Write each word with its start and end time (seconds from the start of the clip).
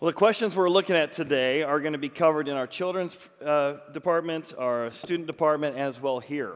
Well, 0.00 0.12
the 0.12 0.16
questions 0.16 0.54
we're 0.54 0.70
looking 0.70 0.94
at 0.94 1.12
today 1.12 1.64
are 1.64 1.80
going 1.80 1.94
to 1.94 1.98
be 1.98 2.08
covered 2.08 2.46
in 2.46 2.56
our 2.56 2.68
children's 2.68 3.18
uh, 3.44 3.78
department, 3.92 4.54
our 4.56 4.92
student 4.92 5.26
department, 5.26 5.76
as 5.76 6.00
well 6.00 6.20
here. 6.20 6.54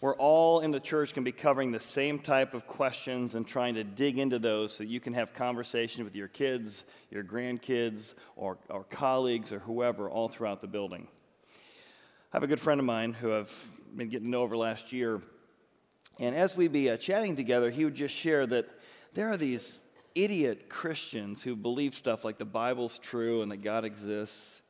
We're 0.00 0.16
all 0.16 0.58
in 0.58 0.72
the 0.72 0.80
church 0.80 1.14
going 1.14 1.24
to 1.24 1.30
be 1.30 1.38
covering 1.38 1.70
the 1.70 1.78
same 1.78 2.18
type 2.18 2.52
of 2.52 2.66
questions 2.66 3.36
and 3.36 3.46
trying 3.46 3.74
to 3.74 3.84
dig 3.84 4.18
into 4.18 4.40
those 4.40 4.74
so 4.74 4.82
you 4.82 4.98
can 4.98 5.14
have 5.14 5.32
conversation 5.32 6.02
with 6.02 6.16
your 6.16 6.26
kids, 6.26 6.82
your 7.12 7.22
grandkids, 7.22 8.14
or, 8.34 8.58
or 8.68 8.82
colleagues, 8.82 9.52
or 9.52 9.60
whoever, 9.60 10.10
all 10.10 10.28
throughout 10.28 10.60
the 10.60 10.66
building. 10.66 11.06
I 12.32 12.36
have 12.38 12.42
a 12.42 12.48
good 12.48 12.58
friend 12.58 12.80
of 12.80 12.86
mine 12.86 13.12
who 13.12 13.32
I've 13.32 13.54
been 13.94 14.08
getting 14.08 14.26
to 14.26 14.30
know 14.32 14.42
over 14.42 14.56
last 14.56 14.92
year. 14.92 15.20
And 16.18 16.34
as 16.34 16.56
we 16.56 16.66
be 16.66 16.90
uh, 16.90 16.96
chatting 16.96 17.36
together, 17.36 17.70
he 17.70 17.84
would 17.84 17.94
just 17.94 18.16
share 18.16 18.48
that 18.48 18.68
there 19.14 19.30
are 19.30 19.36
these 19.36 19.78
idiot 20.14 20.68
Christians 20.68 21.42
who 21.42 21.56
believe 21.56 21.94
stuff 21.94 22.24
like 22.24 22.38
the 22.38 22.44
Bible's 22.44 22.98
true 22.98 23.42
and 23.42 23.50
that 23.50 23.62
God 23.62 23.84
exists. 23.84 24.62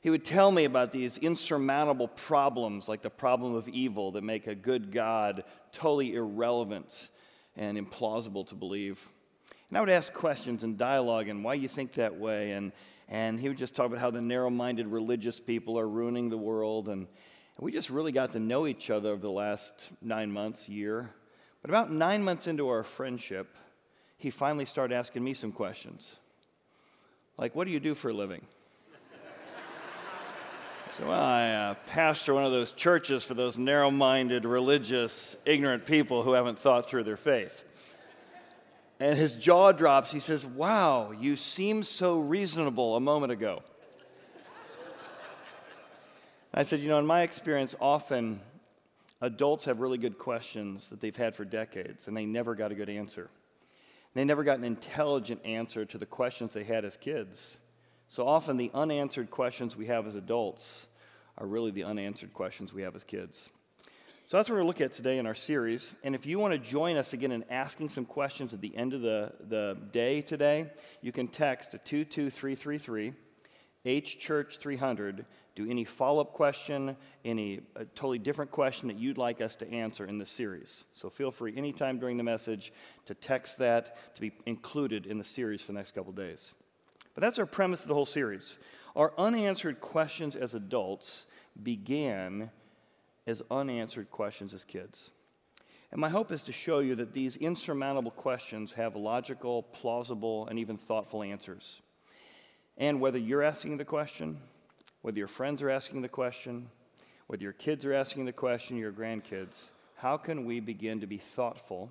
He 0.00 0.10
would 0.10 0.24
tell 0.24 0.50
me 0.50 0.64
about 0.64 0.92
these 0.92 1.18
insurmountable 1.18 2.08
problems, 2.08 2.88
like 2.88 3.02
the 3.02 3.10
problem 3.10 3.54
of 3.54 3.68
evil, 3.68 4.12
that 4.12 4.22
make 4.22 4.46
a 4.46 4.54
good 4.54 4.92
God 4.92 5.44
totally 5.72 6.14
irrelevant 6.14 7.10
and 7.56 7.76
implausible 7.76 8.46
to 8.48 8.54
believe. 8.54 8.98
And 9.68 9.76
I 9.76 9.80
would 9.80 9.90
ask 9.90 10.12
questions 10.12 10.64
and 10.64 10.78
dialogue 10.78 11.28
and 11.28 11.44
why 11.44 11.54
you 11.54 11.68
think 11.68 11.94
that 11.94 12.18
way. 12.18 12.52
And, 12.52 12.72
and 13.08 13.38
he 13.38 13.48
would 13.48 13.58
just 13.58 13.76
talk 13.76 13.86
about 13.86 13.98
how 13.98 14.10
the 14.10 14.20
narrow 14.20 14.50
minded 14.50 14.86
religious 14.86 15.38
people 15.38 15.78
are 15.78 15.88
ruining 15.88 16.30
the 16.30 16.38
world. 16.38 16.88
And, 16.88 17.06
and 17.06 17.64
we 17.64 17.70
just 17.70 17.90
really 17.90 18.12
got 18.12 18.32
to 18.32 18.40
know 18.40 18.66
each 18.66 18.88
other 18.88 19.10
over 19.10 19.20
the 19.20 19.30
last 19.30 19.88
nine 20.00 20.32
months, 20.32 20.68
year. 20.68 21.10
But 21.62 21.70
about 21.70 21.92
nine 21.92 22.24
months 22.24 22.46
into 22.46 22.68
our 22.68 22.82
friendship, 22.82 23.54
he 24.20 24.28
finally 24.28 24.66
started 24.66 24.94
asking 24.94 25.24
me 25.24 25.32
some 25.32 25.50
questions. 25.50 26.16
Like, 27.38 27.56
what 27.56 27.64
do 27.64 27.70
you 27.70 27.80
do 27.80 27.94
for 27.94 28.10
a 28.10 28.12
living? 28.12 28.42
so, 30.98 31.06
well, 31.06 31.18
I 31.18 31.48
uh, 31.48 31.74
pastor 31.86 32.34
one 32.34 32.44
of 32.44 32.52
those 32.52 32.72
churches 32.72 33.24
for 33.24 33.32
those 33.32 33.56
narrow 33.56 33.90
minded, 33.90 34.44
religious, 34.44 35.36
ignorant 35.46 35.86
people 35.86 36.22
who 36.22 36.32
haven't 36.32 36.58
thought 36.58 36.86
through 36.86 37.04
their 37.04 37.16
faith. 37.16 37.64
And 39.00 39.16
his 39.16 39.34
jaw 39.34 39.72
drops. 39.72 40.12
He 40.12 40.20
says, 40.20 40.44
Wow, 40.44 41.12
you 41.12 41.34
seemed 41.34 41.86
so 41.86 42.20
reasonable 42.20 42.96
a 42.96 43.00
moment 43.00 43.32
ago. 43.32 43.62
I 46.52 46.62
said, 46.62 46.80
You 46.80 46.88
know, 46.88 46.98
in 46.98 47.06
my 47.06 47.22
experience, 47.22 47.74
often 47.80 48.42
adults 49.22 49.64
have 49.64 49.80
really 49.80 49.96
good 49.96 50.18
questions 50.18 50.90
that 50.90 51.00
they've 51.00 51.16
had 51.16 51.34
for 51.34 51.46
decades, 51.46 52.06
and 52.06 52.14
they 52.14 52.26
never 52.26 52.54
got 52.54 52.70
a 52.70 52.74
good 52.74 52.90
answer. 52.90 53.30
They 54.14 54.24
never 54.24 54.42
got 54.42 54.58
an 54.58 54.64
intelligent 54.64 55.44
answer 55.44 55.84
to 55.84 55.98
the 55.98 56.06
questions 56.06 56.54
they 56.54 56.64
had 56.64 56.84
as 56.84 56.96
kids. 56.96 57.58
So 58.08 58.26
often, 58.26 58.56
the 58.56 58.70
unanswered 58.74 59.30
questions 59.30 59.76
we 59.76 59.86
have 59.86 60.06
as 60.06 60.16
adults 60.16 60.88
are 61.38 61.46
really 61.46 61.70
the 61.70 61.84
unanswered 61.84 62.34
questions 62.34 62.72
we 62.72 62.82
have 62.82 62.96
as 62.96 63.04
kids. 63.04 63.48
So 64.24 64.36
that's 64.36 64.48
what 64.48 64.54
we're 64.54 64.62
going 64.62 64.72
to 64.74 64.78
look 64.82 64.90
at 64.90 64.96
today 64.96 65.18
in 65.18 65.26
our 65.26 65.34
series. 65.34 65.94
And 66.04 66.14
if 66.14 66.26
you 66.26 66.38
want 66.38 66.52
to 66.52 66.58
join 66.58 66.96
us 66.96 67.12
again 67.12 67.32
in 67.32 67.44
asking 67.50 67.88
some 67.88 68.04
questions 68.04 68.54
at 68.54 68.60
the 68.60 68.76
end 68.76 68.94
of 68.94 69.00
the, 69.00 69.32
the 69.48 69.76
day 69.92 70.22
today, 70.22 70.70
you 71.02 71.12
can 71.12 71.28
text 71.28 71.72
to 71.72 71.78
22333 71.78 73.12
H 73.84 74.18
Church 74.18 74.58
300 74.58 75.24
do 75.56 75.68
any 75.68 75.84
follow 75.84 76.20
up 76.20 76.32
question, 76.32 76.96
any 77.24 77.60
uh, 77.76 77.80
totally 77.94 78.18
different 78.18 78.50
question 78.50 78.88
that 78.88 78.98
you'd 78.98 79.18
like 79.18 79.40
us 79.40 79.56
to 79.56 79.70
answer 79.70 80.04
in 80.06 80.18
this 80.18 80.30
series. 80.30 80.84
So 80.92 81.10
feel 81.10 81.30
free 81.30 81.54
anytime 81.56 81.98
during 81.98 82.16
the 82.16 82.22
message 82.22 82.72
to 83.06 83.14
text 83.14 83.58
that 83.58 84.14
to 84.14 84.20
be 84.20 84.32
included 84.46 85.06
in 85.06 85.18
the 85.18 85.24
series 85.24 85.60
for 85.60 85.72
the 85.72 85.78
next 85.78 85.94
couple 85.94 86.12
days. 86.12 86.52
But 87.14 87.22
that's 87.22 87.38
our 87.38 87.46
premise 87.46 87.82
of 87.82 87.88
the 87.88 87.94
whole 87.94 88.06
series. 88.06 88.58
Our 88.94 89.12
unanswered 89.18 89.80
questions 89.80 90.36
as 90.36 90.54
adults 90.54 91.26
began 91.60 92.50
as 93.26 93.42
unanswered 93.50 94.10
questions 94.10 94.54
as 94.54 94.64
kids. 94.64 95.10
And 95.92 96.00
my 96.00 96.08
hope 96.08 96.30
is 96.30 96.42
to 96.44 96.52
show 96.52 96.78
you 96.78 96.94
that 96.96 97.12
these 97.12 97.36
insurmountable 97.36 98.12
questions 98.12 98.74
have 98.74 98.94
logical, 98.94 99.64
plausible, 99.64 100.46
and 100.46 100.58
even 100.58 100.76
thoughtful 100.76 101.22
answers. 101.22 101.80
And 102.80 102.98
whether 102.98 103.18
you're 103.18 103.42
asking 103.42 103.76
the 103.76 103.84
question 103.84 104.38
whether 105.02 105.16
your 105.16 105.28
friends 105.28 105.62
are 105.62 105.70
asking 105.70 106.02
the 106.02 106.08
question, 106.08 106.68
whether 107.26 107.42
your 107.42 107.54
kids 107.54 107.86
are 107.86 107.94
asking 107.94 108.26
the 108.26 108.32
question, 108.32 108.76
your 108.76 108.92
grandkids, 108.92 109.70
how 109.96 110.18
can 110.18 110.44
we 110.44 110.60
begin 110.60 111.00
to 111.00 111.06
be 111.06 111.16
thoughtful 111.16 111.90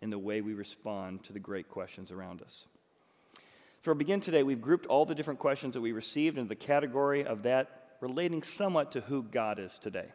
in 0.00 0.10
the 0.10 0.18
way 0.18 0.40
we 0.40 0.52
respond 0.52 1.22
to 1.22 1.32
the 1.32 1.38
great 1.38 1.68
questions 1.68 2.10
around 2.10 2.42
us? 2.42 2.66
So, 3.84 3.92
we 3.92 3.98
begin 3.98 4.18
today, 4.18 4.42
we've 4.42 4.60
grouped 4.60 4.86
all 4.86 5.06
the 5.06 5.14
different 5.14 5.38
questions 5.38 5.74
that 5.74 5.80
we 5.80 5.92
received 5.92 6.36
into 6.36 6.48
the 6.48 6.56
category 6.56 7.24
of 7.24 7.44
that 7.44 7.96
relating 8.00 8.42
somewhat 8.42 8.90
to 8.92 9.02
who 9.02 9.22
God 9.22 9.60
is 9.60 9.78
today. 9.78 10.06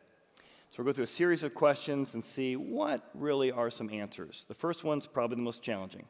So, 0.69 0.83
we'll 0.83 0.87
go 0.87 0.95
through 0.95 1.03
a 1.05 1.07
series 1.07 1.43
of 1.43 1.53
questions 1.53 2.13
and 2.13 2.23
see 2.23 2.57
what 2.57 3.09
really 3.13 3.51
are 3.51 3.69
some 3.69 3.89
answers. 3.89 4.45
The 4.49 4.53
first 4.53 4.83
one's 4.83 5.07
probably 5.07 5.35
the 5.35 5.43
most 5.43 5.61
challenging. 5.61 6.05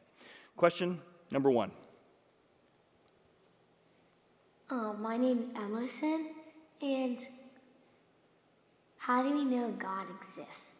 Question 0.56 1.00
number 1.30 1.50
one 1.50 1.70
um, 4.70 5.00
my 5.00 5.16
name 5.16 5.38
is 5.38 5.48
Emerson, 5.56 6.30
and 6.82 7.26
how 8.98 9.22
do 9.22 9.32
we 9.32 9.44
know 9.44 9.70
God 9.78 10.06
exists? 10.10 10.74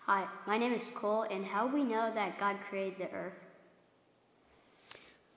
Hi, 0.00 0.26
my 0.46 0.56
name 0.56 0.72
is 0.72 0.90
Cole, 0.94 1.26
and 1.30 1.44
how 1.44 1.66
do 1.66 1.74
we 1.74 1.84
know 1.84 2.12
that 2.14 2.38
God 2.38 2.56
created 2.68 2.98
the 2.98 3.10
earth? 3.14 3.34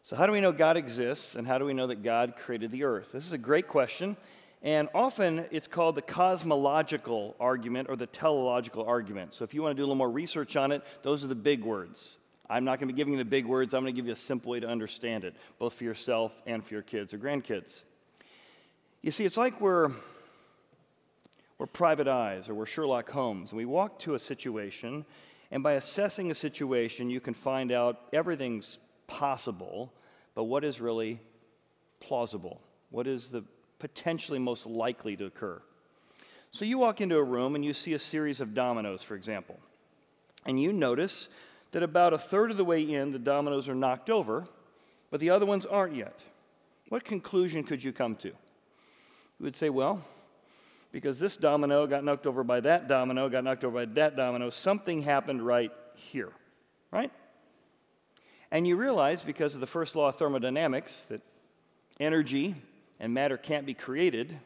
So, 0.04 0.16
how 0.16 0.26
do 0.26 0.32
we 0.32 0.42
know 0.42 0.52
God 0.52 0.78
exists, 0.78 1.36
and 1.36 1.46
how 1.46 1.58
do 1.58 1.66
we 1.66 1.74
know 1.74 1.88
that 1.88 2.02
God 2.02 2.36
created 2.38 2.72
the 2.72 2.84
earth? 2.84 3.12
This 3.12 3.26
is 3.26 3.34
a 3.34 3.38
great 3.38 3.68
question, 3.68 4.16
and 4.64 4.88
often 4.94 5.46
it's 5.52 5.68
called 5.68 5.96
the 5.96 6.02
cosmological 6.02 7.36
argument 7.40 7.90
or 7.90 7.96
the 7.96 8.08
teleological 8.08 8.86
argument. 8.86 9.34
So, 9.34 9.44
if 9.44 9.54
you 9.54 9.62
want 9.62 9.76
to 9.76 9.78
do 9.78 9.84
a 9.84 9.88
little 9.88 9.96
more 9.96 10.10
research 10.10 10.56
on 10.56 10.72
it, 10.72 10.82
those 11.02 11.26
are 11.26 11.28
the 11.28 11.36
big 11.36 11.64
words. 11.64 12.20
I'm 12.50 12.66
not 12.66 12.80
going 12.80 12.88
to 12.88 12.94
be 12.94 12.98
giving 12.98 13.14
you 13.14 13.20
the 13.20 13.26
big 13.26 13.46
words. 13.46 13.74
I'm 13.74 13.84
going 13.84 13.94
to 13.94 13.96
give 13.96 14.08
you 14.08 14.14
a 14.14 14.18
simple 14.18 14.52
way 14.52 14.60
to 14.60 14.68
understand 14.68 15.24
it, 15.24 15.36
both 15.60 15.74
for 15.74 15.84
yourself 15.84 16.42
and 16.48 16.66
for 16.66 16.74
your 16.74 16.82
kids 16.82 17.14
or 17.14 17.20
grandkids. 17.20 17.82
You 19.02 19.12
see, 19.12 19.24
it's 19.24 19.38
like 19.38 19.62
we're, 19.62 19.92
we're 21.58 21.68
private 21.68 22.08
eyes 22.08 22.50
or 22.50 22.56
we're 22.56 22.66
Sherlock 22.66 23.10
Holmes, 23.12 23.52
and 23.52 23.58
we 23.58 23.66
walk 23.66 24.00
to 24.00 24.16
a 24.16 24.20
situation, 24.20 25.06
and 25.52 25.62
by 25.62 25.74
assessing 25.74 26.32
a 26.32 26.36
situation, 26.36 27.10
you 27.10 27.20
can 27.20 27.34
find 27.34 27.72
out 27.72 28.02
everything's 28.14 28.80
possible, 29.08 29.94
but 30.36 30.46
what 30.46 30.64
is 30.64 30.82
really 30.82 31.20
plausible? 32.00 32.62
What 32.90 33.08
is 33.08 33.30
the 33.30 33.44
potentially 33.78 34.40
most 34.40 34.66
likely 34.66 35.16
to 35.18 35.26
occur? 35.26 35.62
So 36.52 36.66
you 36.66 36.80
walk 36.80 37.00
into 37.00 37.18
a 37.18 37.24
room 37.24 37.54
and 37.54 37.64
you 37.64 37.74
see 37.74 37.94
a 37.94 38.00
series 38.00 38.42
of 38.42 38.56
dominoes, 38.56 39.04
for 39.04 39.16
example, 39.16 39.60
and 40.46 40.60
you 40.60 40.74
notice 40.74 41.30
that 41.72 41.84
about 41.84 42.14
a 42.14 42.18
third 42.18 42.52
of 42.52 42.58
the 42.58 42.66
way 42.66 42.82
in, 42.82 43.12
the 43.12 43.20
dominoes 43.20 43.70
are 43.70 43.76
knocked 43.76 44.10
over, 44.10 44.48
but 45.12 45.20
the 45.20 45.30
other 45.30 45.46
ones 45.46 45.66
aren't 45.66 45.96
yet. 45.96 46.24
What 46.90 47.04
conclusion 47.04 47.64
could 47.64 47.84
you 47.84 47.94
come 47.94 48.16
to? 48.18 48.30
You 48.30 48.36
would 49.42 49.56
say, 49.56 49.70
well, 49.70 50.04
because 50.92 51.20
this 51.20 51.38
domino 51.38 51.86
got 51.86 52.04
knocked 52.04 52.26
over 52.26 52.44
by 52.44 52.60
that 52.62 52.88
domino, 52.88 53.30
got 53.30 53.44
knocked 53.44 53.64
over 53.64 53.86
by 53.86 53.94
that 53.94 54.16
domino, 54.16 54.50
something 54.50 55.04
happened 55.04 55.46
right 55.46 55.72
here, 55.96 56.32
right? 56.92 57.12
And 58.52 58.68
you 58.68 58.76
realize, 58.76 59.22
because 59.22 59.54
of 59.54 59.62
the 59.62 59.68
first 59.68 59.96
law 59.96 60.10
of 60.10 60.16
thermodynamics, 60.16 61.06
that 61.06 61.22
energy 62.00 62.56
and 63.00 63.14
matter 63.14 63.38
can't 63.38 63.66
be 63.66 63.76
created, 63.76 64.40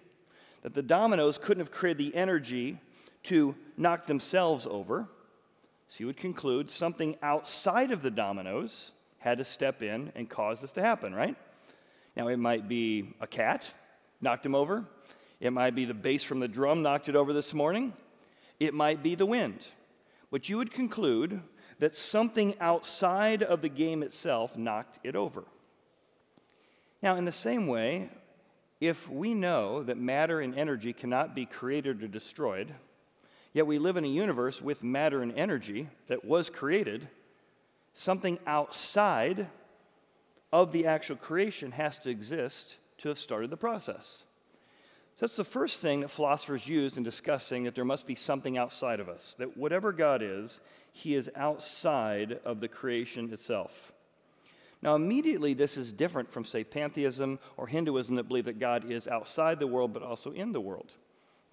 that 0.63 0.73
the 0.73 0.81
dominoes 0.81 1.37
couldn't 1.37 1.61
have 1.61 1.71
created 1.71 1.97
the 1.99 2.15
energy 2.15 2.79
to 3.23 3.55
knock 3.77 4.07
themselves 4.07 4.67
over. 4.69 5.07
So 5.93 5.97
you 5.99 6.07
would 6.07 6.17
conclude 6.17 6.71
something 6.71 7.17
outside 7.21 7.91
of 7.91 8.01
the 8.01 8.09
dominoes 8.09 8.89
had 9.19 9.37
to 9.37 9.43
step 9.43 9.83
in 9.83 10.11
and 10.15 10.27
cause 10.27 10.59
this 10.59 10.71
to 10.71 10.81
happen, 10.81 11.13
right? 11.13 11.35
Now, 12.17 12.29
it 12.29 12.37
might 12.37 12.67
be 12.67 13.13
a 13.21 13.27
cat 13.27 13.71
knocked 14.19 14.43
him 14.43 14.55
over. 14.55 14.85
It 15.39 15.53
might 15.53 15.75
be 15.75 15.85
the 15.85 15.93
bass 15.93 16.23
from 16.23 16.39
the 16.39 16.47
drum 16.47 16.81
knocked 16.81 17.09
it 17.09 17.15
over 17.15 17.31
this 17.31 17.53
morning. 17.53 17.93
It 18.59 18.73
might 18.73 19.03
be 19.03 19.13
the 19.13 19.27
wind. 19.27 19.67
But 20.31 20.49
you 20.49 20.57
would 20.57 20.71
conclude 20.71 21.41
that 21.77 21.95
something 21.95 22.55
outside 22.59 23.43
of 23.43 23.61
the 23.61 23.69
game 23.69 24.01
itself 24.01 24.57
knocked 24.57 24.97
it 25.03 25.15
over. 25.15 25.43
Now, 27.03 27.17
in 27.17 27.25
the 27.25 27.31
same 27.31 27.67
way, 27.67 28.09
if 28.81 29.07
we 29.07 29.35
know 29.35 29.83
that 29.83 29.97
matter 29.97 30.41
and 30.41 30.57
energy 30.57 30.91
cannot 30.91 31.35
be 31.35 31.45
created 31.45 32.01
or 32.01 32.07
destroyed, 32.07 32.73
Yet 33.53 33.67
we 33.67 33.77
live 33.77 33.97
in 33.97 34.03
a 34.03 34.07
universe 34.07 34.61
with 34.61 34.83
matter 34.83 35.21
and 35.21 35.31
energy 35.37 35.87
that 36.07 36.25
was 36.25 36.49
created. 36.49 37.07
Something 37.93 38.39
outside 38.47 39.47
of 40.51 40.71
the 40.71 40.87
actual 40.87 41.15
creation 41.15 41.71
has 41.71 41.99
to 41.99 42.09
exist 42.09 42.77
to 42.99 43.09
have 43.09 43.19
started 43.19 43.51
the 43.51 43.57
process. 43.57 44.23
So 45.15 45.19
that's 45.21 45.35
the 45.35 45.43
first 45.43 45.79
thing 45.81 46.01
that 46.01 46.09
philosophers 46.09 46.67
use 46.67 46.97
in 46.97 47.03
discussing 47.03 47.65
that 47.65 47.75
there 47.75 47.85
must 47.85 48.07
be 48.07 48.15
something 48.15 48.57
outside 48.57 48.99
of 48.99 49.09
us, 49.09 49.35
that 49.37 49.55
whatever 49.55 49.91
God 49.91 50.23
is, 50.23 50.59
he 50.91 51.13
is 51.13 51.29
outside 51.35 52.39
of 52.43 52.59
the 52.59 52.67
creation 52.67 53.31
itself. 53.31 53.93
Now, 54.81 54.95
immediately, 54.95 55.53
this 55.53 55.77
is 55.77 55.93
different 55.93 56.31
from, 56.31 56.43
say, 56.43 56.63
pantheism 56.63 57.39
or 57.57 57.67
Hinduism 57.67 58.15
that 58.15 58.27
believe 58.27 58.45
that 58.45 58.59
God 58.59 58.91
is 58.91 59.07
outside 59.07 59.59
the 59.59 59.67
world 59.67 59.93
but 59.93 60.03
also 60.03 60.31
in 60.31 60.51
the 60.51 60.59
world. 60.59 60.91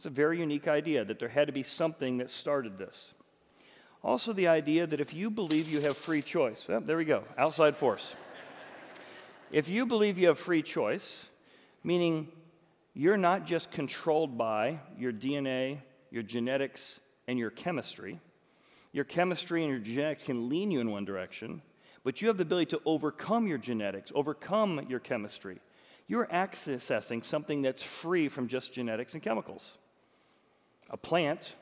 It's 0.00 0.06
a 0.06 0.08
very 0.08 0.38
unique 0.38 0.67
idea 0.67 1.05
that 1.05 1.19
there 1.19 1.29
had 1.29 1.49
to 1.49 1.52
be 1.52 1.62
something 1.62 2.17
that 2.17 2.31
started 2.31 2.79
this. 2.79 3.12
Also, 4.02 4.32
the 4.32 4.49
idea 4.49 4.87
that 4.87 4.99
if 4.99 5.12
you 5.12 5.31
believe 5.31 5.70
you 5.70 5.82
have 5.82 5.94
free 5.94 6.23
choice, 6.23 6.70
oh, 6.70 6.81
there 6.81 6.97
we 6.97 7.05
go, 7.05 7.23
outside 7.37 7.76
force. 7.76 8.17
if 9.52 9.69
you 9.69 9.85
believe 9.85 10.17
you 10.17 10.29
have 10.29 10.38
free 10.38 10.62
choice, 10.62 11.29
meaning 11.85 12.29
you're 12.94 13.19
not 13.19 13.44
just 13.44 13.70
controlled 13.70 14.38
by 14.38 14.81
your 14.97 15.12
DNA, 15.12 15.81
your 16.11 16.23
genetics, 16.23 16.99
and 17.29 17.38
your 17.38 17.50
chemistry, 17.50 18.19
your 18.93 19.05
chemistry 19.05 19.64
and 19.64 19.70
your 19.70 19.81
genetics 19.81 20.23
can 20.23 20.49
lean 20.49 20.70
you 20.70 20.81
in 20.81 20.91
one 20.91 21.05
direction, 21.05 21.61
but 22.05 22.23
you 22.23 22.29
have 22.29 22.38
the 22.38 22.44
ability 22.44 22.70
to 22.70 22.81
overcome 22.87 23.47
your 23.47 23.58
genetics, 23.58 24.11
overcome 24.14 24.87
your 24.88 24.99
chemistry. 24.99 25.61
You're 26.06 26.26
accessing 26.29 27.23
something 27.23 27.61
that's 27.61 27.82
free 27.82 28.31
from 28.31 28.49
just 28.49 28.73
genetics 28.73 29.12
and 29.12 29.23
chemicals. 29.23 29.76
A 30.90 30.96
plant, 30.96 31.54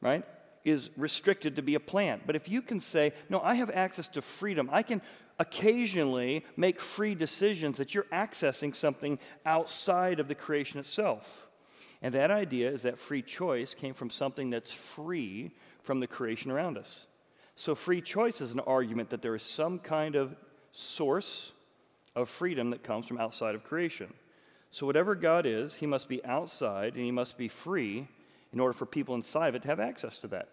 right, 0.00 0.24
is 0.64 0.90
restricted 0.96 1.56
to 1.56 1.62
be 1.62 1.74
a 1.74 1.80
plant. 1.80 2.22
But 2.26 2.36
if 2.36 2.48
you 2.48 2.62
can 2.62 2.80
say, 2.80 3.12
no, 3.28 3.40
I 3.40 3.54
have 3.54 3.70
access 3.70 4.08
to 4.08 4.22
freedom, 4.22 4.68
I 4.72 4.82
can 4.82 5.02
occasionally 5.38 6.44
make 6.56 6.80
free 6.80 7.14
decisions 7.14 7.78
that 7.78 7.94
you're 7.94 8.06
accessing 8.12 8.74
something 8.74 9.18
outside 9.46 10.20
of 10.20 10.28
the 10.28 10.34
creation 10.34 10.80
itself. 10.80 11.48
And 12.02 12.14
that 12.14 12.30
idea 12.30 12.70
is 12.70 12.82
that 12.82 12.98
free 12.98 13.22
choice 13.22 13.74
came 13.74 13.94
from 13.94 14.10
something 14.10 14.50
that's 14.50 14.72
free 14.72 15.52
from 15.82 16.00
the 16.00 16.06
creation 16.06 16.50
around 16.50 16.78
us. 16.78 17.06
So, 17.56 17.74
free 17.74 18.00
choice 18.00 18.40
is 18.40 18.52
an 18.52 18.60
argument 18.60 19.10
that 19.10 19.20
there 19.20 19.34
is 19.34 19.42
some 19.42 19.80
kind 19.80 20.14
of 20.14 20.36
source 20.70 21.52
of 22.14 22.28
freedom 22.28 22.70
that 22.70 22.84
comes 22.84 23.06
from 23.06 23.18
outside 23.18 23.56
of 23.56 23.64
creation. 23.64 24.12
So, 24.70 24.86
whatever 24.86 25.16
God 25.16 25.44
is, 25.44 25.74
He 25.74 25.86
must 25.86 26.08
be 26.08 26.24
outside 26.24 26.94
and 26.94 27.04
He 27.04 27.10
must 27.10 27.36
be 27.36 27.48
free 27.48 28.06
in 28.52 28.60
order 28.60 28.72
for 28.72 28.86
people 28.86 29.14
inside 29.14 29.48
of 29.48 29.54
it 29.54 29.62
to 29.62 29.68
have 29.68 29.80
access 29.80 30.18
to 30.20 30.28
that. 30.28 30.48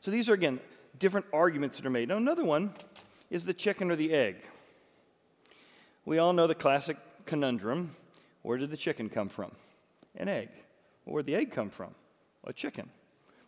So, 0.00 0.10
these 0.10 0.28
are 0.28 0.34
again 0.34 0.60
different 0.98 1.26
arguments 1.32 1.76
that 1.76 1.86
are 1.86 1.90
made. 1.90 2.08
Now, 2.08 2.16
another 2.16 2.44
one 2.44 2.74
is 3.30 3.44
the 3.44 3.54
chicken 3.54 3.90
or 3.90 3.96
the 3.96 4.12
egg. 4.12 4.36
We 6.04 6.18
all 6.18 6.32
know 6.32 6.46
the 6.46 6.54
classic 6.54 6.96
conundrum 7.26 7.94
where 8.42 8.58
did 8.58 8.70
the 8.70 8.76
chicken 8.76 9.08
come 9.08 9.28
from? 9.28 9.52
An 10.16 10.28
egg. 10.28 10.48
Well, 11.04 11.14
where 11.14 11.22
did 11.22 11.34
the 11.34 11.38
egg 11.38 11.52
come 11.52 11.70
from? 11.70 11.94
A 12.44 12.52
chicken. 12.52 12.88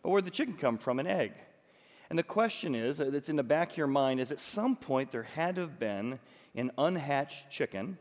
But 0.01 0.09
where 0.09 0.21
did 0.21 0.31
the 0.31 0.35
chicken 0.35 0.55
come 0.55 0.77
from? 0.77 0.99
An 0.99 1.07
egg. 1.07 1.33
And 2.09 2.19
the 2.19 2.23
question 2.23 2.75
is, 2.75 3.01
uh, 3.01 3.09
that's 3.09 3.29
in 3.29 3.37
the 3.37 3.43
back 3.43 3.71
of 3.71 3.77
your 3.77 3.87
mind, 3.87 4.19
is 4.19 4.31
at 4.31 4.39
some 4.39 4.75
point 4.75 5.11
there 5.11 5.23
had 5.23 5.55
to 5.55 5.61
have 5.61 5.79
been 5.79 6.19
an 6.55 6.71
unhatched 6.77 7.49
chicken 7.49 7.97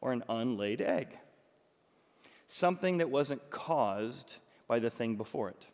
or 0.00 0.12
an 0.12 0.22
unlaid 0.28 0.82
egg. 0.82 1.16
Something 2.46 2.98
that 2.98 3.08
wasn't 3.08 3.50
caused 3.50 4.36
by 4.66 4.78
the 4.78 4.90
thing 4.90 5.16
before 5.16 5.48
it. 5.48 5.66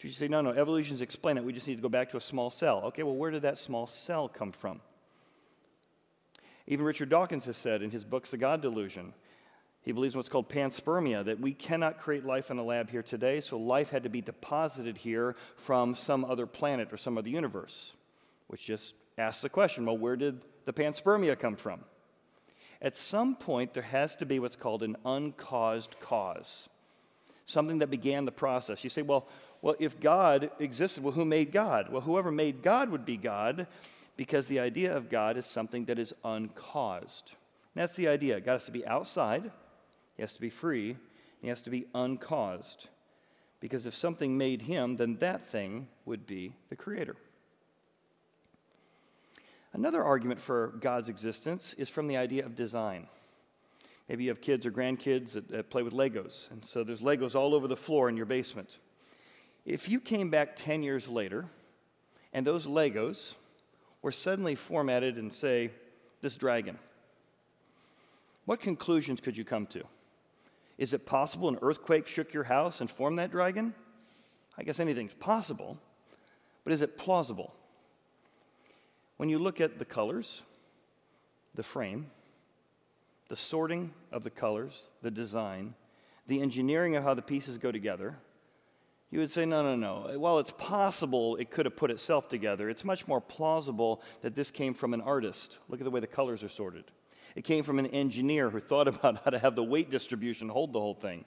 You 0.00 0.10
say, 0.10 0.26
no, 0.26 0.40
no, 0.40 0.50
evolution's 0.50 1.00
explain 1.00 1.38
it. 1.38 1.44
We 1.44 1.52
just 1.52 1.68
need 1.68 1.76
to 1.76 1.82
go 1.82 1.88
back 1.88 2.10
to 2.10 2.16
a 2.16 2.20
small 2.20 2.50
cell. 2.50 2.82
Okay, 2.86 3.04
well, 3.04 3.14
where 3.14 3.30
did 3.30 3.42
that 3.42 3.56
small 3.56 3.86
cell 3.86 4.28
come 4.28 4.50
from? 4.50 4.80
Even 6.66 6.84
Richard 6.84 7.08
Dawkins 7.08 7.44
has 7.44 7.56
said 7.56 7.82
in 7.82 7.90
his 7.90 8.04
books, 8.04 8.30
The 8.30 8.36
God 8.36 8.62
Delusion, 8.62 9.14
he 9.82 9.92
believes 9.92 10.14
in 10.14 10.18
what's 10.18 10.28
called 10.28 10.48
panspermia, 10.48 11.24
that 11.24 11.40
we 11.40 11.52
cannot 11.52 12.00
create 12.00 12.24
life 12.24 12.50
in 12.50 12.58
a 12.58 12.64
lab 12.64 12.90
here 12.90 13.02
today, 13.02 13.40
so 13.40 13.56
life 13.58 13.90
had 13.90 14.02
to 14.02 14.08
be 14.08 14.20
deposited 14.20 14.96
here 14.96 15.36
from 15.56 15.94
some 15.94 16.24
other 16.24 16.46
planet 16.46 16.92
or 16.92 16.96
some 16.96 17.16
other 17.16 17.28
universe, 17.28 17.92
which 18.48 18.64
just 18.64 18.94
asks 19.18 19.42
the 19.42 19.48
question 19.48 19.86
well, 19.86 19.98
where 19.98 20.16
did 20.16 20.44
the 20.64 20.72
panspermia 20.72 21.38
come 21.38 21.56
from? 21.56 21.80
At 22.80 22.96
some 22.96 23.36
point, 23.36 23.74
there 23.74 23.84
has 23.84 24.16
to 24.16 24.26
be 24.26 24.40
what's 24.40 24.56
called 24.56 24.82
an 24.82 24.96
uncaused 25.04 25.94
cause, 26.00 26.68
something 27.52 27.78
that 27.78 27.90
began 27.90 28.24
the 28.24 28.32
process. 28.32 28.82
You 28.82 28.90
say, 28.90 29.02
well, 29.02 29.28
well, 29.60 29.76
if 29.78 30.00
God 30.00 30.50
existed, 30.58 31.04
well, 31.04 31.12
who 31.12 31.24
made 31.24 31.52
God? 31.52 31.92
Well, 31.92 32.00
whoever 32.00 32.32
made 32.32 32.62
God 32.62 32.90
would 32.90 33.04
be 33.04 33.16
God, 33.16 33.66
because 34.16 34.46
the 34.46 34.60
idea 34.60 34.96
of 34.96 35.08
God 35.08 35.36
is 35.36 35.46
something 35.46 35.84
that 35.84 35.98
is 35.98 36.12
uncaused. 36.24 37.32
And 37.74 37.82
that's 37.82 37.94
the 37.94 38.08
idea. 38.08 38.40
God 38.40 38.52
has 38.52 38.64
to 38.66 38.72
be 38.72 38.86
outside 38.86 39.50
he 40.16 40.22
has 40.22 40.34
to 40.34 40.40
be 40.40 40.50
free. 40.50 40.96
He 41.40 41.48
has 41.48 41.62
to 41.62 41.70
be 41.70 41.86
uncaused. 41.94 42.88
Because 43.60 43.86
if 43.86 43.94
something 43.94 44.36
made 44.36 44.62
him, 44.62 44.96
then 44.96 45.16
that 45.16 45.50
thing 45.50 45.88
would 46.04 46.26
be 46.26 46.54
the 46.68 46.76
creator. 46.76 47.16
Another 49.72 50.04
argument 50.04 50.40
for 50.40 50.74
God's 50.80 51.08
existence 51.08 51.74
is 51.78 51.88
from 51.88 52.06
the 52.06 52.16
idea 52.16 52.44
of 52.44 52.54
design. 52.54 53.06
Maybe 54.08 54.24
you 54.24 54.30
have 54.30 54.40
kids 54.40 54.66
or 54.66 54.70
grandkids 54.70 55.32
that, 55.32 55.48
that, 55.48 55.70
play 55.70 55.82
with 55.82 55.92
Legos, 55.92 56.50
and 56.50 56.64
so 56.64 56.84
there's 56.84 57.00
Legos 57.00 57.34
all 57.34 57.54
over 57.54 57.68
the 57.68 57.76
floor 57.76 58.08
in 58.08 58.16
your 58.16 58.26
basement. 58.26 58.78
If 59.64 59.88
you 59.88 60.00
came 60.00 60.28
back 60.28 60.56
10 60.56 60.82
years 60.82 61.08
later 61.08 61.46
and 62.32 62.46
those 62.46 62.66
Legos 62.66 63.34
were 64.02 64.12
suddenly 64.12 64.54
formatted 64.54 65.16
and 65.16 65.32
say, 65.32 65.70
this 66.20 66.36
dragon, 66.36 66.78
what 68.44 68.60
conclusions 68.60 69.20
could 69.20 69.36
you 69.36 69.44
come 69.44 69.66
to? 69.66 69.84
Is 70.78 70.92
it 70.94 71.06
possible 71.06 71.48
an 71.48 71.58
earthquake 71.62 72.08
shook 72.08 72.32
your 72.32 72.44
house 72.44 72.80
and 72.80 72.90
formed 72.90 73.18
that 73.18 73.30
dragon? 73.30 73.74
I 74.58 74.64
guess 74.64 74.80
anything's 74.80 75.14
possible, 75.14 75.78
but 76.64 76.72
is 76.72 76.82
it 76.82 76.98
plausible? 76.98 77.54
When 79.16 79.28
you 79.28 79.38
look 79.38 79.60
at 79.60 79.78
the 79.78 79.84
colors, 79.84 80.42
the 81.54 81.62
frame, 81.62 82.10
the 83.32 83.36
sorting 83.36 83.94
of 84.12 84.24
the 84.24 84.30
colors, 84.30 84.90
the 85.00 85.10
design, 85.10 85.72
the 86.26 86.42
engineering 86.42 86.96
of 86.96 87.02
how 87.02 87.14
the 87.14 87.22
pieces 87.22 87.56
go 87.56 87.72
together, 87.72 88.18
you 89.10 89.20
would 89.20 89.30
say, 89.30 89.46
no, 89.46 89.62
no, 89.62 89.74
no. 89.74 90.18
While 90.18 90.38
it's 90.38 90.52
possible 90.58 91.36
it 91.36 91.50
could 91.50 91.64
have 91.64 91.74
put 91.74 91.90
itself 91.90 92.28
together, 92.28 92.68
it's 92.68 92.84
much 92.84 93.08
more 93.08 93.22
plausible 93.22 94.02
that 94.20 94.34
this 94.34 94.50
came 94.50 94.74
from 94.74 94.92
an 94.92 95.00
artist. 95.00 95.56
Look 95.70 95.80
at 95.80 95.84
the 95.84 95.90
way 95.90 96.00
the 96.00 96.06
colors 96.06 96.42
are 96.42 96.50
sorted. 96.50 96.84
It 97.34 97.44
came 97.44 97.64
from 97.64 97.78
an 97.78 97.86
engineer 97.86 98.50
who 98.50 98.60
thought 98.60 98.86
about 98.94 99.24
how 99.24 99.30
to 99.30 99.38
have 99.38 99.56
the 99.56 99.64
weight 99.64 99.90
distribution 99.90 100.50
hold 100.50 100.74
the 100.74 100.80
whole 100.80 100.92
thing. 100.92 101.24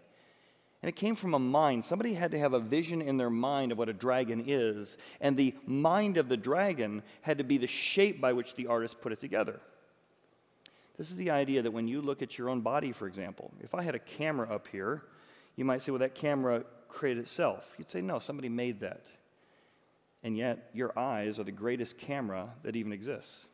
And 0.83 0.89
it 0.89 0.95
came 0.95 1.15
from 1.15 1.33
a 1.33 1.39
mind. 1.39 1.85
Somebody 1.85 2.13
had 2.13 2.29
to 2.29 2.37
have 2.37 2.53
a 2.53 2.59
vision 2.59 3.01
in 3.01 3.17
their 3.17 3.31
mind 3.31 3.71
of 3.71 3.79
what 3.79 3.89
a 3.89 3.93
dragon 3.93 4.43
is, 4.45 4.99
and 5.19 5.35
the 5.35 5.55
mind 5.65 6.17
of 6.17 6.29
the 6.29 6.37
dragon 6.37 7.01
had 7.23 7.39
to 7.39 7.43
be 7.43 7.57
the 7.57 7.65
shape 7.65 8.21
by 8.21 8.33
which 8.33 8.53
the 8.53 8.67
artist 8.67 9.01
put 9.01 9.11
it 9.11 9.19
together. 9.19 9.59
This 10.97 11.11
is 11.11 11.17
the 11.17 11.31
idea 11.31 11.61
that 11.61 11.71
when 11.71 11.87
you 11.87 12.01
look 12.01 12.21
at 12.21 12.37
your 12.37 12.49
own 12.49 12.61
body, 12.61 12.91
for 12.91 13.07
example, 13.07 13.51
if 13.61 13.75
I 13.75 13.83
had 13.83 13.95
a 13.95 13.99
camera 13.99 14.53
up 14.53 14.67
here, 14.67 15.03
you 15.55 15.65
might 15.65 15.81
say, 15.81 15.91
well, 15.91 15.99
that 15.99 16.15
camera 16.15 16.63
created 16.87 17.21
itself. 17.21 17.73
You'd 17.77 17.89
say, 17.89 18.01
no, 18.01 18.19
somebody 18.19 18.49
made 18.49 18.79
that. 18.79 19.05
And 20.23 20.37
yet, 20.37 20.69
your 20.73 20.97
eyes 20.97 21.37
are 21.37 21.43
the 21.43 21.51
greatest 21.51 21.97
camera 21.97 22.49
that 22.63 22.75
even 22.75 22.93
exists. 22.93 23.47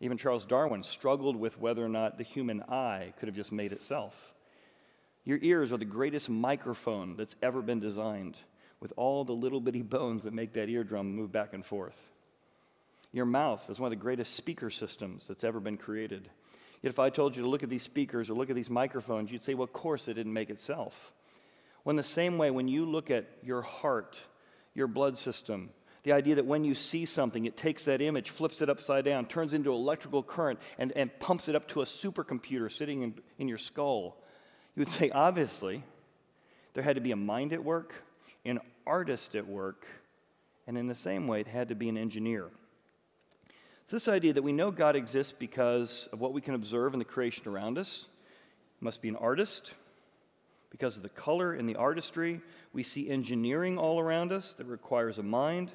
Even 0.00 0.16
Charles 0.16 0.44
Darwin 0.44 0.82
struggled 0.82 1.36
with 1.36 1.58
whether 1.58 1.84
or 1.84 1.88
not 1.88 2.18
the 2.18 2.24
human 2.24 2.62
eye 2.62 3.14
could 3.18 3.28
have 3.28 3.34
just 3.34 3.50
made 3.50 3.72
itself. 3.72 4.34
Your 5.24 5.38
ears 5.42 5.72
are 5.72 5.78
the 5.78 5.84
greatest 5.84 6.30
microphone 6.30 7.16
that's 7.16 7.34
ever 7.42 7.62
been 7.62 7.80
designed, 7.80 8.38
with 8.80 8.92
all 8.96 9.24
the 9.24 9.32
little 9.32 9.60
bitty 9.60 9.82
bones 9.82 10.24
that 10.24 10.32
make 10.32 10.52
that 10.52 10.68
eardrum 10.68 11.16
move 11.16 11.32
back 11.32 11.52
and 11.52 11.66
forth. 11.66 11.96
Your 13.12 13.26
mouth 13.26 13.68
is 13.68 13.80
one 13.80 13.92
of 13.92 13.98
the 13.98 14.02
greatest 14.02 14.34
speaker 14.34 14.70
systems 14.70 15.26
that's 15.26 15.42
ever 15.44 15.58
been 15.58 15.78
created. 15.78 16.30
Yet, 16.82 16.90
if 16.90 16.98
I 16.98 17.10
told 17.10 17.36
you 17.36 17.42
to 17.42 17.48
look 17.48 17.62
at 17.62 17.70
these 17.70 17.82
speakers 17.82 18.30
or 18.30 18.34
look 18.34 18.50
at 18.50 18.56
these 18.56 18.70
microphones, 18.70 19.32
you'd 19.32 19.42
say, 19.42 19.54
well, 19.54 19.64
of 19.64 19.72
course 19.72 20.06
it 20.08 20.14
didn't 20.14 20.32
make 20.32 20.50
itself. 20.50 21.12
Well, 21.84 21.90
in 21.90 21.96
the 21.96 22.02
same 22.02 22.38
way, 22.38 22.50
when 22.50 22.68
you 22.68 22.84
look 22.84 23.10
at 23.10 23.26
your 23.42 23.62
heart, 23.62 24.20
your 24.74 24.86
blood 24.86 25.18
system, 25.18 25.70
the 26.04 26.12
idea 26.12 26.36
that 26.36 26.46
when 26.46 26.64
you 26.64 26.74
see 26.74 27.04
something, 27.04 27.44
it 27.44 27.56
takes 27.56 27.84
that 27.84 28.00
image, 28.00 28.30
flips 28.30 28.62
it 28.62 28.70
upside 28.70 29.04
down, 29.04 29.26
turns 29.26 29.54
into 29.54 29.72
electrical 29.72 30.22
current, 30.22 30.60
and, 30.78 30.92
and 30.92 31.18
pumps 31.18 31.48
it 31.48 31.56
up 31.56 31.66
to 31.68 31.82
a 31.82 31.84
supercomputer 31.84 32.70
sitting 32.70 33.02
in, 33.02 33.14
in 33.38 33.48
your 33.48 33.58
skull. 33.58 34.16
You 34.76 34.80
would 34.80 34.88
say, 34.92 35.10
obviously, 35.10 35.82
there 36.74 36.84
had 36.84 36.94
to 36.94 37.02
be 37.02 37.10
a 37.10 37.16
mind 37.16 37.52
at 37.52 37.64
work, 37.64 37.92
an 38.44 38.60
artist 38.86 39.34
at 39.34 39.46
work, 39.46 39.86
and 40.66 40.78
in 40.78 40.86
the 40.86 40.94
same 40.94 41.26
way, 41.26 41.40
it 41.40 41.48
had 41.48 41.70
to 41.70 41.74
be 41.74 41.88
an 41.88 41.98
engineer. 41.98 42.50
It's 43.88 44.04
this 44.04 44.08
idea 44.08 44.34
that 44.34 44.42
we 44.42 44.52
know 44.52 44.70
God 44.70 44.96
exists 44.96 45.32
because 45.32 46.10
of 46.12 46.20
what 46.20 46.34
we 46.34 46.42
can 46.42 46.52
observe 46.52 46.92
in 46.92 46.98
the 46.98 47.06
creation 47.06 47.48
around 47.48 47.78
us. 47.78 48.04
It 48.78 48.84
must 48.84 49.00
be 49.00 49.08
an 49.08 49.16
artist. 49.16 49.72
Because 50.68 50.98
of 50.98 51.02
the 51.02 51.08
color 51.08 51.54
and 51.54 51.66
the 51.66 51.76
artistry, 51.76 52.42
we 52.74 52.82
see 52.82 53.08
engineering 53.08 53.78
all 53.78 53.98
around 53.98 54.30
us 54.30 54.52
that 54.58 54.66
requires 54.66 55.16
a 55.16 55.22
mind 55.22 55.72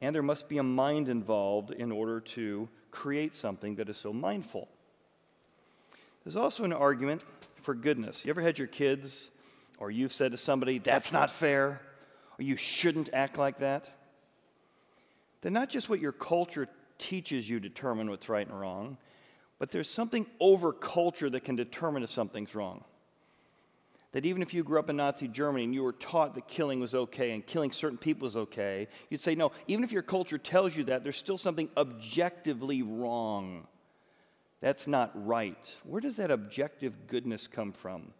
and 0.00 0.14
there 0.14 0.22
must 0.22 0.48
be 0.48 0.56
a 0.56 0.62
mind 0.62 1.10
involved 1.10 1.72
in 1.72 1.92
order 1.92 2.20
to 2.20 2.70
create 2.90 3.34
something 3.34 3.74
that 3.74 3.90
is 3.90 3.98
so 3.98 4.10
mindful. 4.10 4.66
There's 6.24 6.36
also 6.36 6.64
an 6.64 6.72
argument 6.72 7.22
for 7.60 7.74
goodness. 7.74 8.24
You 8.24 8.30
ever 8.30 8.40
had 8.40 8.58
your 8.58 8.66
kids, 8.66 9.28
or 9.76 9.90
you've 9.90 10.14
said 10.14 10.32
to 10.32 10.38
somebody, 10.38 10.78
that's 10.78 11.12
not 11.12 11.30
fair, 11.30 11.82
or 12.38 12.42
you 12.42 12.56
shouldn't 12.56 13.10
act 13.12 13.36
like 13.36 13.58
that? 13.58 13.90
They're 15.42 15.50
not 15.50 15.68
just 15.68 15.90
what 15.90 16.00
your 16.00 16.12
culture 16.12 16.68
teaches 16.98 17.50
you 17.50 17.60
determine 17.60 18.08
what's 18.08 18.28
right 18.28 18.46
and 18.46 18.58
wrong, 18.58 18.96
but 19.58 19.70
there's 19.70 19.90
something 19.90 20.26
over 20.40 20.72
culture 20.72 21.28
that 21.30 21.44
can 21.44 21.56
determine 21.56 22.02
if 22.02 22.10
something's 22.10 22.54
wrong. 22.54 22.84
That 24.12 24.26
even 24.26 24.42
if 24.42 24.52
you 24.52 24.62
grew 24.62 24.78
up 24.78 24.90
in 24.90 24.96
Nazi 24.96 25.26
Germany 25.26 25.64
and 25.64 25.74
you 25.74 25.82
were 25.82 25.92
taught 25.92 26.34
that 26.34 26.46
killing 26.46 26.80
was 26.80 26.94
okay 26.94 27.32
and 27.32 27.44
killing 27.44 27.72
certain 27.72 27.98
people 27.98 28.26
was 28.26 28.36
okay, 28.36 28.88
you'd 29.08 29.20
say, 29.20 29.34
no, 29.34 29.52
even 29.66 29.84
if 29.84 29.92
your 29.92 30.02
culture 30.02 30.38
tells 30.38 30.76
you 30.76 30.84
that, 30.84 31.02
there's 31.02 31.16
still 31.16 31.38
something 31.38 31.68
objectively 31.76 32.82
wrong. 32.82 33.66
That's 34.60 34.86
not 34.86 35.10
right. 35.26 35.74
Where 35.82 36.00
does 36.00 36.16
that 36.16 36.30
objective 36.30 37.06
goodness 37.08 37.48
come 37.48 37.72
from? 37.72 38.12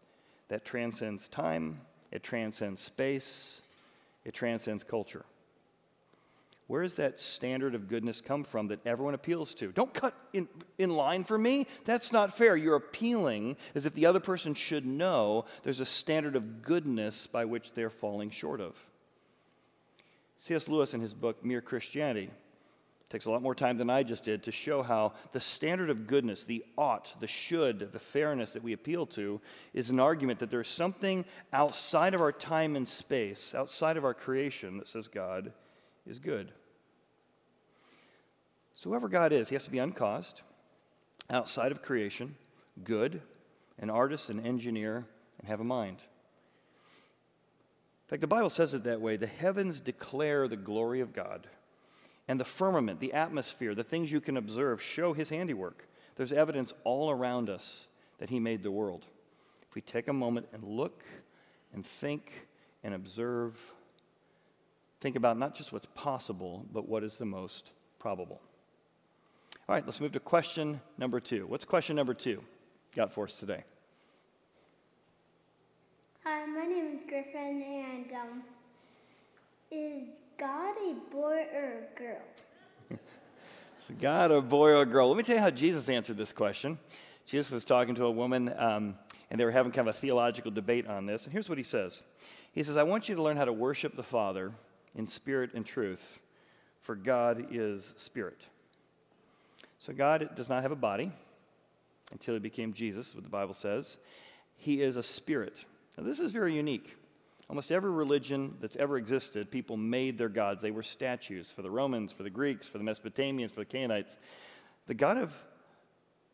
That 0.48 0.64
transcends 0.64 1.28
time, 1.28 1.82
it 2.10 2.22
transcends 2.22 2.82
space, 2.82 3.60
it 4.24 4.34
transcends 4.34 4.82
culture. 4.82 5.24
Where 6.72 6.84
does 6.84 6.96
that 6.96 7.20
standard 7.20 7.74
of 7.74 7.86
goodness 7.86 8.22
come 8.22 8.44
from 8.44 8.68
that 8.68 8.80
everyone 8.86 9.12
appeals 9.12 9.52
to? 9.56 9.72
Don't 9.72 9.92
cut 9.92 10.14
in, 10.32 10.48
in 10.78 10.88
line 10.88 11.22
for 11.22 11.36
me. 11.36 11.66
That's 11.84 12.12
not 12.12 12.34
fair. 12.34 12.56
You're 12.56 12.76
appealing 12.76 13.58
as 13.74 13.84
if 13.84 13.92
the 13.92 14.06
other 14.06 14.20
person 14.20 14.54
should 14.54 14.86
know 14.86 15.44
there's 15.64 15.80
a 15.80 15.84
standard 15.84 16.34
of 16.34 16.62
goodness 16.62 17.26
by 17.26 17.44
which 17.44 17.74
they're 17.74 17.90
falling 17.90 18.30
short 18.30 18.62
of. 18.62 18.74
C.S. 20.38 20.66
Lewis, 20.66 20.94
in 20.94 21.02
his 21.02 21.12
book 21.12 21.44
Mere 21.44 21.60
Christianity, 21.60 22.30
takes 23.10 23.26
a 23.26 23.30
lot 23.30 23.42
more 23.42 23.54
time 23.54 23.76
than 23.76 23.90
I 23.90 24.02
just 24.02 24.24
did 24.24 24.42
to 24.44 24.50
show 24.50 24.82
how 24.82 25.12
the 25.32 25.40
standard 25.40 25.90
of 25.90 26.06
goodness, 26.06 26.46
the 26.46 26.64
ought, 26.78 27.14
the 27.20 27.26
should, 27.26 27.92
the 27.92 27.98
fairness 27.98 28.54
that 28.54 28.62
we 28.62 28.72
appeal 28.72 29.04
to, 29.08 29.42
is 29.74 29.90
an 29.90 30.00
argument 30.00 30.38
that 30.38 30.50
there's 30.50 30.68
something 30.68 31.26
outside 31.52 32.14
of 32.14 32.22
our 32.22 32.32
time 32.32 32.76
and 32.76 32.88
space, 32.88 33.54
outside 33.54 33.98
of 33.98 34.06
our 34.06 34.14
creation, 34.14 34.78
that 34.78 34.88
says 34.88 35.06
God 35.06 35.52
is 36.06 36.18
good. 36.18 36.50
So, 38.74 38.90
whoever 38.90 39.08
God 39.08 39.32
is, 39.32 39.48
he 39.48 39.54
has 39.54 39.64
to 39.64 39.70
be 39.70 39.78
uncaused, 39.78 40.42
outside 41.30 41.72
of 41.72 41.82
creation, 41.82 42.36
good, 42.82 43.20
an 43.78 43.90
artist, 43.90 44.30
an 44.30 44.44
engineer, 44.44 45.06
and 45.38 45.48
have 45.48 45.60
a 45.60 45.64
mind. 45.64 45.98
In 48.06 48.08
fact, 48.08 48.20
the 48.20 48.26
Bible 48.26 48.50
says 48.50 48.74
it 48.74 48.84
that 48.84 49.00
way 49.00 49.16
the 49.16 49.26
heavens 49.26 49.80
declare 49.80 50.48
the 50.48 50.56
glory 50.56 51.00
of 51.00 51.12
God, 51.12 51.46
and 52.28 52.38
the 52.38 52.44
firmament, 52.44 53.00
the 53.00 53.12
atmosphere, 53.12 53.74
the 53.74 53.84
things 53.84 54.12
you 54.12 54.20
can 54.20 54.36
observe 54.36 54.82
show 54.82 55.12
his 55.12 55.30
handiwork. 55.30 55.86
There's 56.16 56.32
evidence 56.32 56.72
all 56.84 57.10
around 57.10 57.50
us 57.50 57.86
that 58.18 58.30
he 58.30 58.38
made 58.38 58.62
the 58.62 58.70
world. 58.70 59.06
If 59.68 59.74
we 59.74 59.80
take 59.80 60.08
a 60.08 60.12
moment 60.12 60.46
and 60.52 60.62
look 60.62 61.02
and 61.72 61.84
think 61.84 62.46
and 62.84 62.94
observe, 62.94 63.58
think 65.00 65.16
about 65.16 65.38
not 65.38 65.54
just 65.54 65.72
what's 65.72 65.88
possible, 65.94 66.66
but 66.72 66.88
what 66.88 67.02
is 67.02 67.16
the 67.16 67.24
most 67.24 67.72
probable. 67.98 68.40
All 69.72 69.76
right, 69.76 69.86
let's 69.86 70.02
move 70.02 70.12
to 70.12 70.20
question 70.20 70.82
number 70.98 71.18
two. 71.18 71.46
What's 71.46 71.64
question 71.64 71.96
number 71.96 72.12
two 72.12 72.42
got 72.94 73.10
for 73.10 73.24
us 73.24 73.38
today? 73.38 73.64
Hi, 76.24 76.44
my 76.44 76.66
name 76.66 76.94
is 76.94 77.04
Griffin, 77.04 77.62
and 77.62 78.12
um, 78.12 78.42
is 79.70 80.20
God 80.36 80.74
a 80.76 80.92
boy 81.10 81.46
or 81.54 81.86
a 81.88 81.98
girl? 81.98 82.20
is 82.90 83.96
God 83.98 84.30
a 84.30 84.42
boy 84.42 84.72
or 84.72 84.82
a 84.82 84.84
girl? 84.84 85.08
Let 85.08 85.16
me 85.16 85.22
tell 85.22 85.36
you 85.36 85.40
how 85.40 85.48
Jesus 85.48 85.88
answered 85.88 86.18
this 86.18 86.34
question. 86.34 86.78
Jesus 87.24 87.50
was 87.50 87.64
talking 87.64 87.94
to 87.94 88.04
a 88.04 88.12
woman, 88.12 88.52
um, 88.58 88.96
and 89.30 89.40
they 89.40 89.46
were 89.46 89.52
having 89.52 89.72
kind 89.72 89.88
of 89.88 89.94
a 89.94 89.98
theological 89.98 90.50
debate 90.50 90.86
on 90.86 91.06
this. 91.06 91.24
And 91.24 91.32
here's 91.32 91.48
what 91.48 91.56
he 91.56 91.64
says 91.64 92.02
He 92.52 92.62
says, 92.62 92.76
I 92.76 92.82
want 92.82 93.08
you 93.08 93.14
to 93.14 93.22
learn 93.22 93.38
how 93.38 93.46
to 93.46 93.54
worship 93.54 93.96
the 93.96 94.02
Father 94.02 94.52
in 94.94 95.06
spirit 95.06 95.52
and 95.54 95.64
truth, 95.64 96.18
for 96.82 96.94
God 96.94 97.46
is 97.50 97.94
spirit. 97.96 98.44
So 99.82 99.92
God 99.92 100.36
does 100.36 100.48
not 100.48 100.62
have 100.62 100.70
a 100.70 100.76
body 100.76 101.10
until 102.12 102.34
he 102.34 102.40
became 102.40 102.72
Jesus, 102.72 103.16
what 103.16 103.24
the 103.24 103.30
Bible 103.30 103.52
says. 103.52 103.96
He 104.54 104.80
is 104.80 104.96
a 104.96 105.02
spirit. 105.02 105.64
Now, 105.98 106.04
this 106.04 106.20
is 106.20 106.30
very 106.30 106.54
unique. 106.54 106.96
Almost 107.50 107.72
every 107.72 107.90
religion 107.90 108.56
that's 108.60 108.76
ever 108.76 108.96
existed, 108.96 109.50
people 109.50 109.76
made 109.76 110.18
their 110.18 110.28
gods. 110.28 110.62
They 110.62 110.70
were 110.70 110.84
statues 110.84 111.50
for 111.50 111.62
the 111.62 111.70
Romans, 111.70 112.12
for 112.12 112.22
the 112.22 112.30
Greeks, 112.30 112.68
for 112.68 112.78
the 112.78 112.84
Mesopotamians, 112.84 113.50
for 113.50 113.58
the 113.58 113.66
Canaanites. 113.66 114.16
The 114.86 114.94
God 114.94 115.18
of 115.18 115.34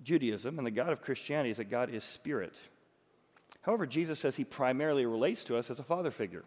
Judaism 0.03 0.59
and 0.59 0.67
the 0.67 0.71
God 0.71 0.91
of 0.91 1.01
Christianity 1.01 1.49
is 1.49 1.57
that 1.57 1.71
God 1.71 1.89
is 1.89 2.05
spirit. 2.05 2.55
However, 3.63 3.87
Jesus 3.87 4.19
says 4.19 4.37
he 4.37 4.45
primarily 4.45 5.07
relates 5.07 5.43
to 5.45 5.57
us 5.57 5.71
as 5.71 5.81
a 5.81 5.85
father 5.85 6.11
figure. 6.11 6.45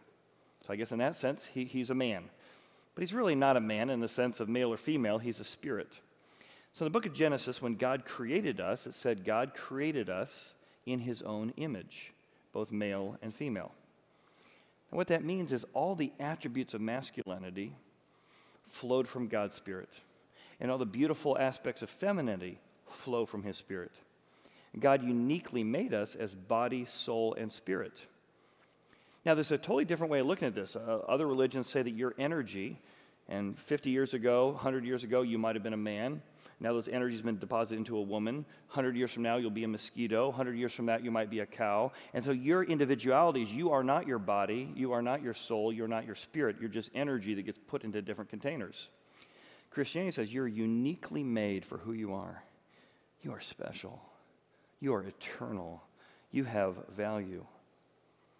So 0.67 0.71
I 0.71 0.75
guess 0.75 0.91
in 0.91 0.99
that 0.99 1.15
sense, 1.15 1.47
he, 1.47 1.65
he's 1.65 1.89
a 1.89 1.95
man. 1.95 2.25
But 2.93 3.01
he's 3.01 3.13
really 3.13 3.35
not 3.35 3.57
a 3.57 3.61
man 3.61 3.89
in 3.89 4.01
the 4.01 4.07
sense 4.07 4.39
of 4.39 4.47
male 4.47 4.71
or 4.71 4.77
female, 4.77 5.17
he's 5.17 5.39
a 5.39 5.43
spirit. 5.43 5.99
So, 6.73 6.85
in 6.85 6.91
the 6.91 6.97
book 6.97 7.05
of 7.05 7.13
Genesis, 7.13 7.61
when 7.61 7.75
God 7.75 8.05
created 8.05 8.59
us, 8.61 8.87
it 8.87 8.93
said 8.93 9.25
God 9.25 9.53
created 9.53 10.09
us 10.09 10.53
in 10.85 10.99
his 10.99 11.21
own 11.21 11.53
image, 11.57 12.13
both 12.53 12.71
male 12.71 13.17
and 13.21 13.33
female. 13.33 13.71
And 14.89 14.97
what 14.97 15.07
that 15.07 15.23
means 15.23 15.51
is 15.53 15.65
all 15.73 15.95
the 15.95 16.11
attributes 16.19 16.73
of 16.73 16.81
masculinity 16.81 17.73
flowed 18.69 19.07
from 19.07 19.27
God's 19.27 19.55
Spirit, 19.55 19.99
and 20.59 20.71
all 20.71 20.77
the 20.77 20.85
beautiful 20.85 21.37
aspects 21.37 21.81
of 21.81 21.89
femininity 21.89 22.57
flow 22.87 23.25
from 23.25 23.43
his 23.43 23.57
Spirit. 23.57 23.91
God 24.79 25.03
uniquely 25.03 25.63
made 25.63 25.93
us 25.93 26.15
as 26.15 26.33
body, 26.33 26.85
soul, 26.85 27.33
and 27.33 27.51
spirit. 27.51 28.05
Now, 29.25 29.35
there's 29.35 29.51
a 29.51 29.57
totally 29.57 29.85
different 29.85 30.11
way 30.11 30.19
of 30.19 30.27
looking 30.27 30.47
at 30.47 30.55
this. 30.55 30.75
Uh, 30.75 30.99
other 31.07 31.27
religions 31.27 31.67
say 31.67 31.81
that 31.83 31.91
your 31.91 32.15
energy, 32.17 32.79
and 33.27 33.59
50 33.59 33.89
years 33.89 34.13
ago, 34.13 34.47
100 34.49 34.85
years 34.85 35.03
ago, 35.03 35.21
you 35.21 35.37
might 35.37 35.55
have 35.55 35.63
been 35.63 35.73
a 35.73 35.77
man. 35.77 36.21
Now 36.61 36.73
those 36.73 36.87
energies 36.87 37.17
have 37.19 37.25
been 37.25 37.39
deposited 37.39 37.79
into 37.79 37.97
a 37.97 38.01
woman. 38.01 38.45
100 38.67 38.95
years 38.95 39.11
from 39.11 39.23
now, 39.23 39.37
you'll 39.37 39.49
be 39.49 39.63
a 39.63 39.67
mosquito. 39.67 40.27
100 40.27 40.55
years 40.55 40.71
from 40.71 40.85
that, 40.85 41.03
you 41.03 41.09
might 41.09 41.31
be 41.31 41.39
a 41.39 41.45
cow. 41.45 41.91
And 42.13 42.23
so 42.23 42.31
your 42.31 42.63
individualities, 42.63 43.51
you 43.51 43.71
are 43.71 43.83
not 43.83 44.05
your 44.05 44.19
body, 44.19 44.71
you 44.75 44.91
are 44.91 45.01
not 45.01 45.23
your 45.23 45.33
soul, 45.33 45.73
you're 45.73 45.87
not 45.87 46.05
your 46.05 46.13
spirit. 46.15 46.57
You're 46.59 46.69
just 46.69 46.91
energy 46.93 47.33
that 47.33 47.41
gets 47.41 47.57
put 47.57 47.83
into 47.83 47.99
different 48.03 48.29
containers. 48.29 48.89
Christianity 49.71 50.11
says 50.11 50.31
you're 50.31 50.47
uniquely 50.47 51.23
made 51.23 51.65
for 51.65 51.79
who 51.79 51.93
you 51.93 52.13
are. 52.13 52.43
You 53.23 53.31
are 53.31 53.41
special. 53.41 53.99
You 54.79 54.93
are 54.93 55.03
eternal. 55.03 55.81
You 56.31 56.43
have 56.43 56.75
value. 56.95 57.43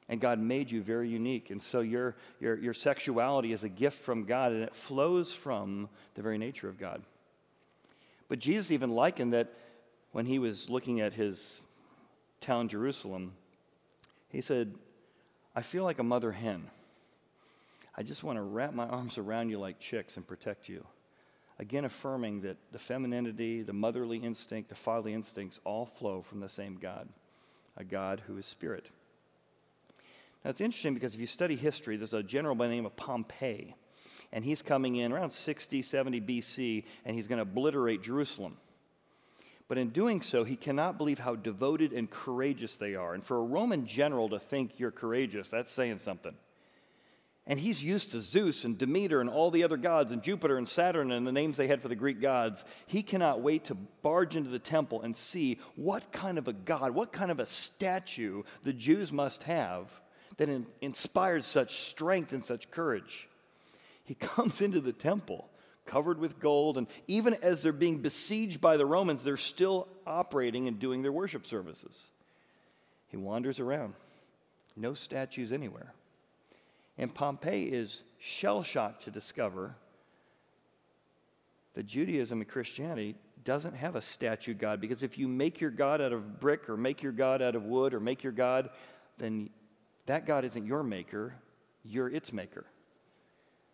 And 0.10 0.22
God 0.22 0.38
made 0.38 0.70
you 0.70 0.84
very 0.84 1.10
unique. 1.10 1.50
And 1.50 1.62
so 1.62 1.80
your, 1.80 2.16
your, 2.40 2.56
your 2.58 2.74
sexuality 2.76 3.52
is 3.52 3.64
a 3.64 3.70
gift 3.70 4.00
from 4.00 4.26
God, 4.26 4.52
and 4.52 4.62
it 4.62 4.76
flows 4.76 5.34
from 5.34 5.90
the 6.14 6.22
very 6.22 6.38
nature 6.38 6.70
of 6.70 6.78
God. 6.78 7.02
But 8.32 8.40
Jesus 8.40 8.72
even 8.72 8.92
likened 8.92 9.34
that 9.34 9.52
when 10.14 10.26
he 10.26 10.40
was 10.40 10.70
looking 10.70 11.02
at 11.02 11.14
his 11.14 11.60
town, 12.40 12.70
Jerusalem, 12.70 13.34
he 14.30 14.40
said, 14.40 14.74
I 15.54 15.62
feel 15.62 15.84
like 15.84 16.00
a 16.00 16.04
mother 16.04 16.32
hen. 16.32 16.68
I 17.94 18.04
just 18.04 18.24
want 18.24 18.38
to 18.38 18.42
wrap 18.42 18.74
my 18.74 18.86
arms 18.88 19.18
around 19.18 19.50
you 19.50 19.60
like 19.60 19.82
chicks 19.82 20.16
and 20.16 20.26
protect 20.26 20.70
you. 20.70 20.88
Again, 21.60 21.84
affirming 21.84 22.40
that 22.44 22.56
the 22.72 22.80
femininity, 22.80 23.64
the 23.64 23.74
motherly 23.74 24.20
instinct, 24.20 24.70
the 24.70 24.76
fatherly 24.76 25.14
instincts 25.14 25.60
all 25.66 25.86
flow 25.86 26.22
from 26.22 26.40
the 26.40 26.48
same 26.48 26.78
God, 26.82 27.10
a 27.76 27.84
God 27.84 28.22
who 28.28 28.38
is 28.38 28.46
spirit. 28.46 28.86
Now, 30.46 30.52
it's 30.52 30.62
interesting 30.62 30.94
because 30.94 31.16
if 31.16 31.20
you 31.20 31.28
study 31.28 31.58
history, 31.58 31.98
there's 31.98 32.14
a 32.14 32.24
general 32.24 32.56
by 32.56 32.68
the 32.68 32.76
name 32.76 32.86
of 32.86 32.96
Pompey 32.96 33.76
and 34.34 34.46
he's 34.46 34.62
coming 34.62 34.96
in 34.96 35.12
around 35.12 35.32
60, 35.32 35.82
70 35.82 36.22
BC, 36.22 36.84
and 37.06 37.16
he's 37.16 37.28
going 37.28 37.38
to 37.38 37.44
obliterate 37.44 38.02
Jerusalem. 38.02 38.58
But 39.68 39.78
in 39.78 39.90
doing 39.90 40.22
so, 40.22 40.44
he 40.44 40.56
cannot 40.56 40.98
believe 40.98 41.20
how 41.20 41.36
devoted 41.36 41.94
and 41.94 42.10
courageous 42.10 42.78
they 42.78 42.96
are. 42.96 43.14
And 43.14 43.24
for 43.24 43.38
a 43.38 43.44
Roman 43.44 43.86
general 43.86 44.30
to 44.30 44.40
think 44.40 44.80
you're 44.80 44.92
courageous, 44.92 45.50
that's 45.50 45.72
saying 45.72 46.00
something. 46.00 46.34
And 47.48 47.60
he's 47.60 47.84
used 47.84 48.12
to 48.12 48.22
Zeus 48.22 48.66
and 48.66 48.78
Demeter 48.78 49.20
and 49.20 49.30
all 49.30 49.50
the 49.50 49.64
other 49.64 49.78
gods 49.78 50.12
and 50.12 50.22
Jupiter 50.22 50.58
and 50.58 50.70
Saturn 50.70 51.12
and 51.12 51.26
the 51.26 51.32
names 51.32 51.58
they 51.58 51.68
had 51.68 51.82
for 51.82 51.88
the 51.88 51.96
Greek 51.96 52.22
gods. 52.22 52.64
He 52.86 53.02
cannot 53.02 53.42
wait 53.42 53.66
to 53.66 53.76
barge 53.76 54.36
into 54.36 54.50
the 54.50 54.60
temple 54.60 55.02
and 55.02 55.16
see 55.16 55.60
what 55.76 56.12
kind 56.12 56.38
of 56.38 56.48
a 56.48 56.54
God, 56.54 56.92
what 56.92 57.12
kind 57.12 57.32
of 57.32 57.40
a 57.40 57.46
statue 57.46 58.44
the 58.64 58.74
Jews 58.74 59.12
must 59.12 59.44
have 59.44 59.90
that 60.38 60.50
in, 60.50 60.68
inspired 60.82 61.44
such 61.44 61.80
strength 61.80 62.32
and 62.32 62.46
such 62.46 62.70
courage 62.72 63.28
he 64.04 64.16
comes 64.16 64.62
into 64.62 64.80
the 64.80 64.94
temple 64.94 65.50
covered 65.86 66.20
with 66.20 66.40
gold, 66.40 66.78
and 66.78 66.88
even 67.08 67.34
as 67.42 67.62
they're 67.62 67.74
being 67.74 67.98
besieged 67.98 68.62
by 68.62 68.78
the 68.78 68.86
Romans, 68.86 69.24
they're 69.24 69.38
still 69.38 69.88
operating 70.06 70.68
and 70.68 70.80
doing 70.80 71.02
their 71.02 71.12
worship 71.12 71.46
services. 71.46 72.10
He 73.08 73.18
wanders 73.18 73.60
around, 73.60 73.94
no 74.78 74.94
statues 74.94 75.52
anywhere. 75.52 75.94
And 76.98 77.14
Pompey 77.14 77.74
is 77.74 78.02
shell 78.20 78.64
shocked 78.64 79.04
to 79.04 79.12
discover 79.12 79.76
that 81.74 81.88
Judaism 81.88 82.40
and 82.42 82.50
Christianity 82.50 83.16
doesn't 83.44 83.76
have 83.76 83.96
a 83.96 84.02
statue 84.02 84.54
God 84.54 84.80
because 84.80 85.04
if 85.04 85.18
you 85.18 85.28
make 85.28 85.60
your 85.60 85.72
God 85.72 86.00
out 86.00 86.14
of 86.14 86.40
brick 86.40 86.70
or 86.70 86.78
make 86.78 87.02
your 87.02 87.12
God 87.12 87.42
out 87.42 87.56
of 87.56 87.64
wood 87.64 87.94
or 87.94 88.00
make 88.00 88.24
your 88.24 88.34
God, 88.34 88.70
then 89.18 89.50
that 90.06 90.26
God 90.26 90.46
isn't 90.46 90.66
your 90.66 90.84
maker, 90.84 91.34
you're 91.84 92.10
its 92.10 92.32
maker. 92.32 92.66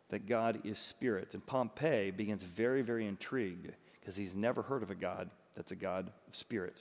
That 0.10 0.28
God 0.28 0.62
is 0.64 0.80
spirit. 0.80 1.34
And 1.34 1.46
Pompey 1.46 2.12
begins 2.12 2.44
very, 2.44 2.82
very 2.82 3.06
intrigued 3.06 3.72
because 4.00 4.16
he's 4.16 4.36
never 4.36 4.62
heard 4.62 4.84
of 4.84 4.92
a 4.92 4.96
God 4.96 5.30
that's 5.56 5.72
a 5.72 5.76
God 5.76 6.12
of 6.28 6.36
spirit. 6.36 6.78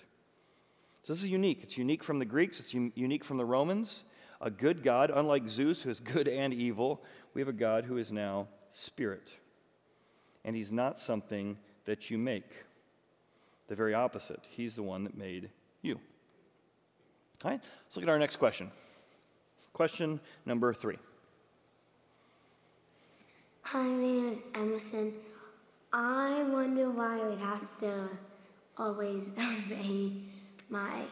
So 1.02 1.12
this 1.12 1.22
is 1.22 1.28
unique. 1.28 1.60
It's 1.62 1.78
unique 1.78 2.04
from 2.04 2.18
the 2.18 2.24
Greeks, 2.24 2.60
it's 2.60 2.74
un- 2.74 2.92
unique 2.94 3.24
from 3.24 3.36
the 3.36 3.44
Romans. 3.44 4.04
A 4.40 4.50
good 4.50 4.82
God, 4.82 5.10
unlike 5.14 5.48
Zeus, 5.48 5.80
who 5.82 5.88
is 5.88 5.98
good 5.98 6.28
and 6.28 6.52
evil, 6.52 7.02
we 7.32 7.40
have 7.40 7.48
a 7.48 7.54
God 7.54 7.84
who 7.84 7.96
is 7.96 8.12
now 8.12 8.48
spirit. 8.68 9.32
And 10.44 10.54
he's 10.54 10.72
not 10.72 10.98
something 10.98 11.56
that 11.86 12.10
you 12.10 12.18
make. 12.18 12.50
The 13.68 13.74
very 13.74 13.94
opposite. 13.94 14.46
He's 14.50 14.76
the 14.76 14.82
one 14.82 15.04
that 15.04 15.16
made 15.16 15.50
you. 15.80 15.98
All 17.44 17.50
right, 17.50 17.60
let's 17.86 17.96
look 17.96 18.02
at 18.02 18.08
our 18.08 18.18
next 18.18 18.36
question. 18.36 18.70
Question 19.72 20.20
number 20.44 20.72
three. 20.72 20.96
Hi, 23.70 23.82
my 23.82 23.96
name 23.96 24.28
is 24.28 24.38
Emerson. 24.54 25.12
I 25.92 26.44
wonder 26.44 26.88
why 26.88 27.18
I 27.18 27.28
would 27.28 27.40
have 27.40 27.80
to 27.80 28.08
always 28.78 29.30
obey 29.30 30.12
my 30.70 31.02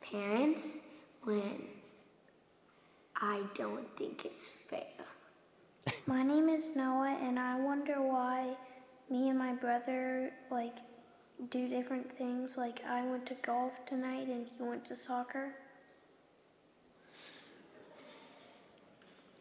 parents 0.00 0.78
when 1.24 1.66
I 3.14 3.42
don't 3.54 3.84
think 3.98 4.24
it's 4.24 4.48
fair. 4.48 5.04
My 6.06 6.22
name 6.22 6.48
is 6.48 6.74
Noah, 6.74 7.18
and 7.20 7.38
I 7.38 7.60
wonder 7.60 8.00
why 8.00 8.56
me 9.10 9.28
and 9.28 9.38
my 9.38 9.52
brother 9.52 10.32
like 10.50 10.78
do 11.50 11.68
different 11.68 12.10
things. 12.10 12.56
Like 12.56 12.82
I 12.88 13.04
went 13.04 13.26
to 13.26 13.34
golf 13.42 13.84
tonight, 13.84 14.26
and 14.28 14.46
he 14.46 14.62
went 14.62 14.86
to 14.86 14.96
soccer. 14.96 15.52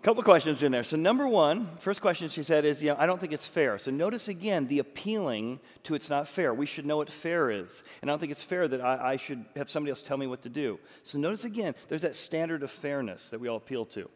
Couple 0.01 0.24
questions 0.24 0.63
in 0.63 0.72
there. 0.72 0.84
So, 0.84 0.96
number 0.96 1.27
one, 1.27 1.70
first 1.79 2.00
question 2.00 2.29
she 2.29 2.41
said 2.41 2.63
is, 2.63 2.82
you 2.82 2.89
know, 2.89 2.96
I 2.98 3.06
don't 3.06 3.20
think 3.20 3.34
it's 3.34 3.46
fair. 3.46 3.77
So, 3.77 3.91
notice 3.91 4.29
again 4.29 4.68
the 4.68 4.79
appealing 4.79 5.60
to 5.84 5.96
it's 5.96 6.10
not 6.10 6.27
fair. 6.27 6.53
We 6.53 6.65
should 6.65 6.86
know 6.86 6.98
what 6.98 7.10
fair 7.10 7.51
is. 7.51 7.84
And 8.01 8.10
I 8.10 8.13
don't 8.13 8.20
think 8.20 8.32
it's 8.32 8.44
fair 8.44 8.68
that 8.70 8.79
I, 8.79 9.13
I 9.13 9.18
should 9.18 9.44
have 9.58 9.70
somebody 9.70 9.89
else 9.89 10.01
tell 10.01 10.18
me 10.18 10.25
what 10.25 10.41
to 10.44 10.50
do. 10.50 10.79
So, 11.03 11.20
notice 11.20 11.44
again, 11.44 11.75
there's 11.89 12.03
that 12.03 12.15
standard 12.15 12.63
of 12.63 12.72
fairness 12.72 13.29
that 13.32 13.41
we 13.41 13.50
all 13.50 13.58
appeal 13.58 13.86
to. 13.88 14.10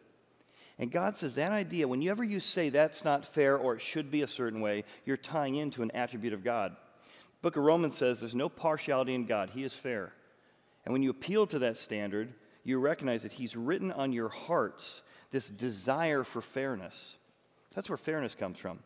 And 0.78 0.90
God 0.90 1.16
says 1.16 1.34
that 1.36 1.52
idea, 1.52 1.86
whenever 1.86 2.24
you 2.24 2.40
say 2.40 2.68
that's 2.68 3.04
not 3.04 3.26
fair 3.26 3.56
or 3.56 3.74
it 3.74 3.82
should 3.82 4.10
be 4.10 4.22
a 4.22 4.26
certain 4.26 4.60
way, 4.60 4.84
you're 5.04 5.16
tying 5.16 5.54
into 5.54 5.82
an 5.82 5.90
attribute 5.92 6.32
of 6.32 6.42
God. 6.42 6.74
book 7.42 7.56
of 7.56 7.62
Romans 7.62 7.96
says 7.96 8.20
there's 8.20 8.34
no 8.34 8.48
partiality 8.48 9.14
in 9.14 9.26
God, 9.26 9.50
He 9.50 9.62
is 9.62 9.74
fair. 9.74 10.12
And 10.84 10.92
when 10.92 11.02
you 11.02 11.10
appeal 11.10 11.46
to 11.48 11.58
that 11.60 11.76
standard, 11.76 12.32
you 12.64 12.78
recognize 12.78 13.22
that 13.22 13.32
He's 13.32 13.54
written 13.54 13.92
on 13.92 14.12
your 14.12 14.30
hearts 14.30 15.02
this 15.34 15.50
desire 15.50 16.22
for 16.22 16.40
fairness. 16.40 17.16
That's 17.74 17.90
where 17.90 17.96
fairness 17.96 18.36
comes 18.36 18.56
from. 18.56 18.78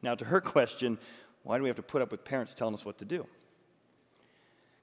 Now, 0.00 0.14
to 0.14 0.24
her 0.24 0.40
question, 0.56 0.98
why 1.42 1.58
do 1.58 1.62
we 1.62 1.68
have 1.68 1.76
to 1.76 1.82
put 1.82 2.00
up 2.00 2.10
with 2.10 2.24
parents 2.24 2.54
telling 2.54 2.72
us 2.72 2.82
what 2.82 2.96
to 2.98 3.04
do? 3.04 3.26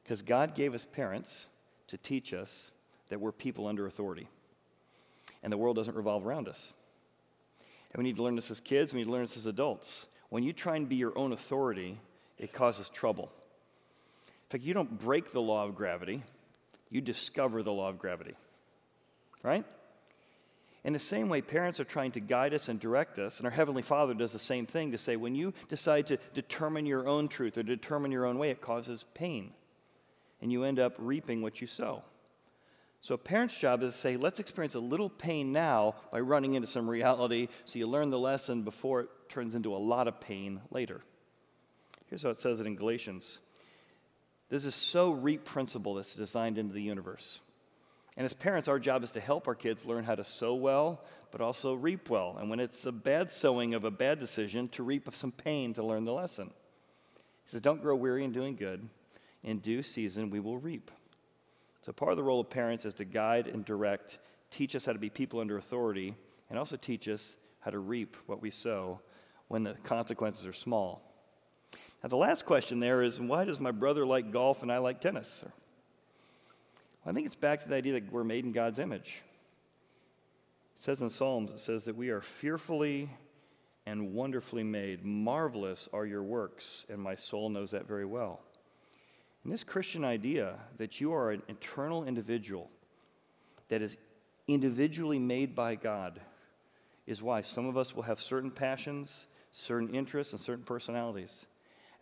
Because 0.03 0.21
God 0.21 0.53
gave 0.53 0.75
us 0.75 0.85
parents 0.85 1.47
to 1.87 1.97
teach 1.97 2.31
us 2.31 2.71
that 3.09 3.19
we're 3.19 3.31
people 3.31 3.65
under 3.65 3.87
authority. 3.87 4.27
And 5.41 5.51
the 5.51 5.57
world 5.57 5.77
doesn't 5.77 5.95
revolve 5.95 6.27
around 6.27 6.47
us. 6.47 6.73
And 7.91 7.97
we 7.97 8.03
need 8.03 8.17
to 8.17 8.23
learn 8.23 8.35
this 8.35 8.51
as 8.51 8.59
kids, 8.59 8.93
we 8.93 8.99
need 8.99 9.05
to 9.05 9.11
learn 9.11 9.23
this 9.23 9.35
as 9.35 9.47
adults. 9.47 10.05
When 10.29 10.43
you 10.43 10.53
try 10.53 10.75
and 10.75 10.87
be 10.87 10.95
your 10.95 11.17
own 11.17 11.33
authority, 11.33 11.97
it 12.37 12.53
causes 12.53 12.87
trouble. 12.87 13.31
In 14.27 14.49
fact, 14.51 14.63
you 14.63 14.75
don't 14.75 14.99
break 14.99 15.31
the 15.31 15.41
law 15.41 15.65
of 15.65 15.73
gravity, 15.73 16.23
you 16.91 17.01
discover 17.01 17.63
the 17.63 17.73
law 17.73 17.89
of 17.89 17.97
gravity. 17.97 18.35
Right? 19.41 19.65
In 20.83 20.93
the 20.93 20.99
same 20.99 21.27
way, 21.27 21.41
parents 21.41 21.79
are 21.79 21.85
trying 21.85 22.11
to 22.13 22.21
guide 22.21 22.53
us 22.53 22.69
and 22.69 22.79
direct 22.79 23.19
us, 23.19 23.37
and 23.37 23.45
our 23.45 23.51
Heavenly 23.51 23.81
Father 23.81 24.13
does 24.13 24.31
the 24.31 24.39
same 24.39 24.65
thing 24.65 24.91
to 24.91 24.97
say 24.97 25.17
when 25.17 25.35
you 25.35 25.53
decide 25.67 26.07
to 26.07 26.17
determine 26.33 26.85
your 26.85 27.07
own 27.07 27.27
truth 27.27 27.57
or 27.57 27.63
determine 27.63 28.11
your 28.11 28.25
own 28.25 28.37
way, 28.37 28.49
it 28.49 28.61
causes 28.61 29.05
pain. 29.13 29.51
And 30.41 30.51
you 30.51 30.63
end 30.63 30.79
up 30.79 30.95
reaping 30.97 31.41
what 31.41 31.59
you 31.59 31.67
sow. 31.67 32.03
So, 33.01 33.15
a 33.15 33.17
parent's 33.17 33.57
job 33.57 33.83
is 33.83 33.93
to 33.93 33.99
say, 33.99 34.17
let's 34.17 34.39
experience 34.39 34.75
a 34.75 34.79
little 34.79 35.09
pain 35.09 35.51
now 35.51 35.95
by 36.11 36.19
running 36.21 36.53
into 36.53 36.67
some 36.67 36.89
reality 36.89 37.47
so 37.65 37.79
you 37.79 37.87
learn 37.87 38.09
the 38.09 38.19
lesson 38.19 38.63
before 38.63 39.01
it 39.01 39.09
turns 39.29 39.55
into 39.55 39.73
a 39.73 39.77
lot 39.77 40.07
of 40.07 40.19
pain 40.19 40.61
later. 40.71 41.01
Here's 42.07 42.23
how 42.23 42.29
it 42.29 42.39
says 42.39 42.59
it 42.59 42.67
in 42.67 42.75
Galatians. 42.75 43.39
This 44.49 44.65
is 44.65 44.75
so 44.75 45.11
reap 45.11 45.45
principle 45.45 45.95
that's 45.95 46.15
designed 46.15 46.57
into 46.57 46.73
the 46.73 46.81
universe. 46.81 47.39
And 48.19 48.25
as 48.25 48.33
parents, 48.33 48.67
our 48.67 48.79
job 48.79 49.01
is 49.05 49.11
to 49.11 49.21
help 49.21 49.47
our 49.47 49.55
kids 49.55 49.85
learn 49.85 50.03
how 50.03 50.13
to 50.13 50.25
sow 50.25 50.53
well, 50.53 51.05
but 51.31 51.39
also 51.39 51.73
reap 51.73 52.09
well. 52.09 52.35
And 52.37 52.49
when 52.49 52.59
it's 52.59 52.85
a 52.85 52.91
bad 52.91 53.31
sowing 53.31 53.73
of 53.73 53.85
a 53.85 53.91
bad 53.91 54.19
decision, 54.19 54.67
to 54.69 54.83
reap 54.83 55.07
some 55.15 55.31
pain 55.31 55.73
to 55.75 55.83
learn 55.85 56.03
the 56.03 56.11
lesson. 56.11 56.47
He 56.47 57.49
says, 57.49 57.61
Don't 57.61 57.81
grow 57.81 57.95
weary 57.95 58.25
in 58.25 58.33
doing 58.33 58.57
good. 58.57 58.89
In 59.41 59.59
due 59.59 59.81
season, 59.81 60.29
we 60.29 60.41
will 60.41 60.57
reap. 60.57 60.91
So, 61.81 61.93
part 61.93 62.11
of 62.11 62.17
the 62.17 62.23
role 62.23 62.41
of 62.41 62.49
parents 62.49 62.83
is 62.83 62.93
to 62.95 63.05
guide 63.05 63.47
and 63.47 63.63
direct, 63.63 64.19
teach 64.51 64.75
us 64.75 64.85
how 64.85 64.91
to 64.91 64.99
be 64.99 65.09
people 65.09 65.39
under 65.39 65.55
authority, 65.55 66.13
and 66.49 66.59
also 66.59 66.75
teach 66.75 67.07
us 67.07 67.37
how 67.61 67.71
to 67.71 67.79
reap 67.79 68.17
what 68.25 68.41
we 68.41 68.51
sow 68.51 68.99
when 69.47 69.63
the 69.63 69.75
consequences 69.85 70.45
are 70.45 70.51
small. 70.51 71.01
Now, 72.03 72.09
the 72.09 72.17
last 72.17 72.45
question 72.45 72.81
there 72.81 73.01
is 73.01 73.17
why 73.17 73.45
does 73.45 73.61
my 73.61 73.71
brother 73.71 74.05
like 74.05 74.29
golf 74.33 74.61
and 74.61 74.69
I 74.69 74.79
like 74.79 74.99
tennis? 74.99 75.45
I 77.09 77.11
think 77.11 77.25
it's 77.25 77.35
back 77.35 77.63
to 77.63 77.67
the 77.67 77.73
idea 77.73 77.93
that 77.93 78.11
we're 78.11 78.23
made 78.23 78.45
in 78.45 78.51
God's 78.51 78.77
image. 78.77 79.23
It 80.77 80.83
says 80.83 81.01
in 81.01 81.09
Psalms, 81.09 81.51
it 81.51 81.59
says 81.59 81.85
that 81.85 81.95
we 81.95 82.09
are 82.09 82.21
fearfully 82.21 83.09
and 83.87 84.13
wonderfully 84.13 84.63
made. 84.63 85.03
Marvelous 85.03 85.89
are 85.91 86.05
your 86.05 86.21
works, 86.21 86.85
and 86.87 87.01
my 87.01 87.15
soul 87.15 87.49
knows 87.49 87.71
that 87.71 87.87
very 87.87 88.05
well. 88.05 88.41
And 89.43 89.51
this 89.51 89.63
Christian 89.63 90.05
idea 90.05 90.59
that 90.77 91.01
you 91.01 91.11
are 91.11 91.31
an 91.31 91.41
eternal 91.47 92.03
individual 92.03 92.69
that 93.69 93.81
is 93.81 93.97
individually 94.47 95.17
made 95.17 95.55
by 95.55 95.73
God 95.73 96.21
is 97.07 97.23
why 97.23 97.41
some 97.41 97.65
of 97.65 97.75
us 97.75 97.95
will 97.95 98.03
have 98.03 98.19
certain 98.19 98.51
passions, 98.51 99.25
certain 99.51 99.95
interests, 99.95 100.31
and 100.31 100.39
certain 100.39 100.63
personalities. 100.63 101.47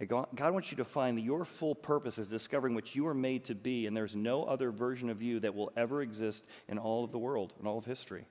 God 0.06 0.54
wants 0.54 0.70
you 0.70 0.78
to 0.78 0.86
find 0.86 1.18
that 1.18 1.24
your 1.24 1.44
full 1.44 1.74
purpose 1.74 2.20
is 2.20 2.28
discovering 2.28 2.76
what 2.76 2.96
you 2.96 3.08
are 3.08 3.16
made 3.16 3.46
to 3.46 3.56
be, 3.56 3.88
and 3.88 3.98
there's 3.98 4.16
no 4.16 4.44
other 4.44 4.70
version 4.70 5.10
of 5.10 5.24
you 5.24 5.40
that 5.40 5.56
will 5.56 5.72
ever 5.76 6.04
exist 6.04 6.46
in 6.68 6.78
all 6.78 7.04
of 7.04 7.12
the 7.12 7.18
world, 7.18 7.56
in 7.60 7.66
all 7.66 7.80
of 7.80 7.86
history. 7.86 8.28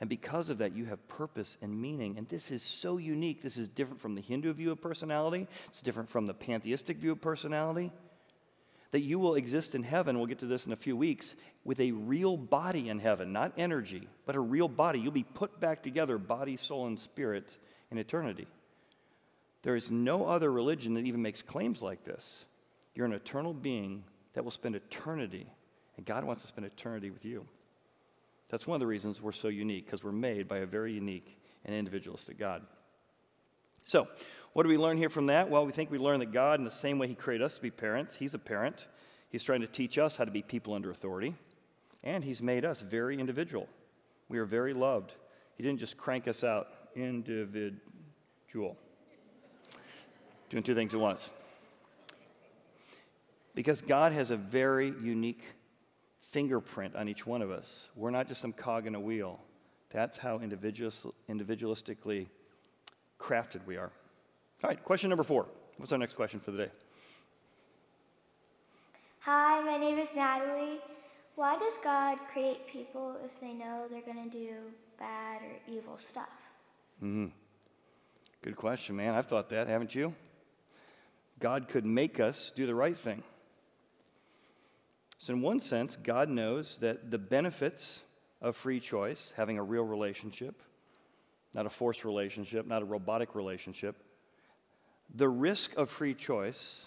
And 0.00 0.08
because 0.08 0.48
of 0.48 0.58
that, 0.58 0.74
you 0.74 0.86
have 0.86 1.06
purpose 1.08 1.58
and 1.60 1.78
meaning. 1.78 2.16
And 2.16 2.26
this 2.28 2.50
is 2.50 2.62
so 2.62 2.96
unique. 2.96 3.42
This 3.42 3.58
is 3.58 3.68
different 3.68 4.00
from 4.00 4.14
the 4.14 4.22
Hindu 4.22 4.52
view 4.54 4.70
of 4.70 4.80
personality, 4.80 5.46
it's 5.66 5.82
different 5.82 6.08
from 6.08 6.24
the 6.26 6.34
pantheistic 6.34 6.96
view 6.96 7.12
of 7.12 7.20
personality. 7.20 7.92
That 8.92 9.00
you 9.00 9.18
will 9.18 9.34
exist 9.34 9.74
in 9.74 9.82
heaven, 9.82 10.16
we'll 10.16 10.28
get 10.28 10.38
to 10.38 10.46
this 10.46 10.64
in 10.64 10.72
a 10.72 10.76
few 10.76 10.96
weeks, 10.96 11.34
with 11.62 11.78
a 11.80 11.92
real 11.92 12.38
body 12.38 12.88
in 12.88 12.98
heaven, 12.98 13.34
not 13.34 13.52
energy, 13.58 14.08
but 14.24 14.34
a 14.34 14.40
real 14.40 14.68
body. 14.68 14.98
You'll 14.98 15.12
be 15.12 15.24
put 15.24 15.60
back 15.60 15.82
together, 15.82 16.16
body, 16.16 16.56
soul, 16.56 16.86
and 16.86 16.98
spirit, 16.98 17.46
in 17.90 17.98
eternity. 17.98 18.46
There 19.62 19.76
is 19.76 19.90
no 19.90 20.26
other 20.26 20.50
religion 20.50 20.94
that 20.94 21.04
even 21.04 21.22
makes 21.22 21.42
claims 21.42 21.82
like 21.82 22.04
this. 22.04 22.44
You're 22.94 23.06
an 23.06 23.12
eternal 23.12 23.52
being 23.52 24.04
that 24.34 24.44
will 24.44 24.50
spend 24.50 24.76
eternity, 24.76 25.46
and 25.96 26.06
God 26.06 26.24
wants 26.24 26.42
to 26.42 26.48
spend 26.48 26.66
eternity 26.66 27.10
with 27.10 27.24
you. 27.24 27.46
That's 28.48 28.66
one 28.66 28.76
of 28.76 28.80
the 28.80 28.86
reasons 28.86 29.20
we're 29.20 29.32
so 29.32 29.48
unique, 29.48 29.86
because 29.86 30.02
we're 30.02 30.12
made 30.12 30.48
by 30.48 30.58
a 30.58 30.66
very 30.66 30.92
unique 30.92 31.38
and 31.64 31.74
individualistic 31.74 32.38
God. 32.38 32.62
So, 33.84 34.08
what 34.52 34.62
do 34.62 34.68
we 34.68 34.78
learn 34.78 34.96
here 34.96 35.10
from 35.10 35.26
that? 35.26 35.50
Well, 35.50 35.66
we 35.66 35.72
think 35.72 35.90
we 35.90 35.98
learn 35.98 36.20
that 36.20 36.32
God, 36.32 36.58
in 36.58 36.64
the 36.64 36.70
same 36.70 36.98
way 36.98 37.08
He 37.08 37.14
created 37.14 37.44
us 37.44 37.56
to 37.56 37.62
be 37.62 37.70
parents, 37.70 38.16
He's 38.16 38.34
a 38.34 38.38
parent. 38.38 38.86
He's 39.30 39.44
trying 39.44 39.60
to 39.60 39.66
teach 39.66 39.98
us 39.98 40.16
how 40.16 40.24
to 40.24 40.30
be 40.30 40.42
people 40.42 40.72
under 40.72 40.90
authority, 40.90 41.34
and 42.02 42.24
He's 42.24 42.40
made 42.40 42.64
us 42.64 42.80
very 42.80 43.18
individual. 43.18 43.68
We 44.28 44.38
are 44.38 44.46
very 44.46 44.72
loved. 44.72 45.14
He 45.56 45.62
didn't 45.62 45.80
just 45.80 45.96
crank 45.96 46.28
us 46.28 46.44
out 46.44 46.68
individual 46.94 48.76
doing 50.48 50.62
two 50.62 50.74
things 50.74 50.94
at 50.94 51.00
once. 51.00 51.30
Because 53.54 53.82
God 53.82 54.12
has 54.12 54.30
a 54.30 54.36
very 54.36 54.94
unique 55.02 55.42
fingerprint 56.20 56.94
on 56.94 57.08
each 57.08 57.26
one 57.26 57.42
of 57.42 57.50
us. 57.50 57.88
We're 57.96 58.10
not 58.10 58.28
just 58.28 58.40
some 58.40 58.52
cog 58.52 58.86
in 58.86 58.94
a 58.94 59.00
wheel. 59.00 59.40
That's 59.90 60.18
how 60.18 60.38
individualistically 60.38 62.26
crafted 63.18 63.66
we 63.66 63.76
are. 63.76 63.90
All 64.62 64.68
right, 64.68 64.84
question 64.84 65.08
number 65.08 65.24
four. 65.24 65.46
What's 65.76 65.92
our 65.92 65.98
next 65.98 66.14
question 66.14 66.40
for 66.40 66.50
the 66.50 66.58
day? 66.66 66.70
Hi, 69.20 69.60
my 69.62 69.76
name 69.76 69.98
is 69.98 70.14
Natalie. 70.14 70.78
Why 71.34 71.58
does 71.58 71.78
God 71.78 72.18
create 72.32 72.66
people 72.66 73.16
if 73.24 73.40
they 73.40 73.52
know 73.52 73.86
they're 73.90 74.02
going 74.02 74.28
to 74.28 74.30
do 74.30 74.54
bad 74.98 75.40
or 75.42 75.72
evil 75.72 75.96
stuff? 75.96 76.28
Mm-hmm. 77.02 77.26
Good 78.42 78.56
question, 78.56 78.96
man. 78.96 79.14
I've 79.14 79.26
thought 79.26 79.48
that, 79.50 79.68
haven't 79.68 79.94
you? 79.94 80.14
God 81.38 81.68
could 81.68 81.84
make 81.84 82.20
us 82.20 82.52
do 82.54 82.66
the 82.66 82.74
right 82.74 82.96
thing. 82.96 83.22
So, 85.18 85.32
in 85.32 85.42
one 85.42 85.60
sense, 85.60 85.96
God 85.96 86.28
knows 86.28 86.78
that 86.78 87.10
the 87.10 87.18
benefits 87.18 88.02
of 88.40 88.56
free 88.56 88.80
choice, 88.80 89.34
having 89.36 89.58
a 89.58 89.62
real 89.62 89.82
relationship, 89.82 90.62
not 91.54 91.66
a 91.66 91.70
forced 91.70 92.04
relationship, 92.04 92.66
not 92.66 92.82
a 92.82 92.84
robotic 92.84 93.34
relationship. 93.34 93.96
The 95.14 95.28
risk 95.28 95.74
of 95.76 95.90
free 95.90 96.14
choice 96.14 96.86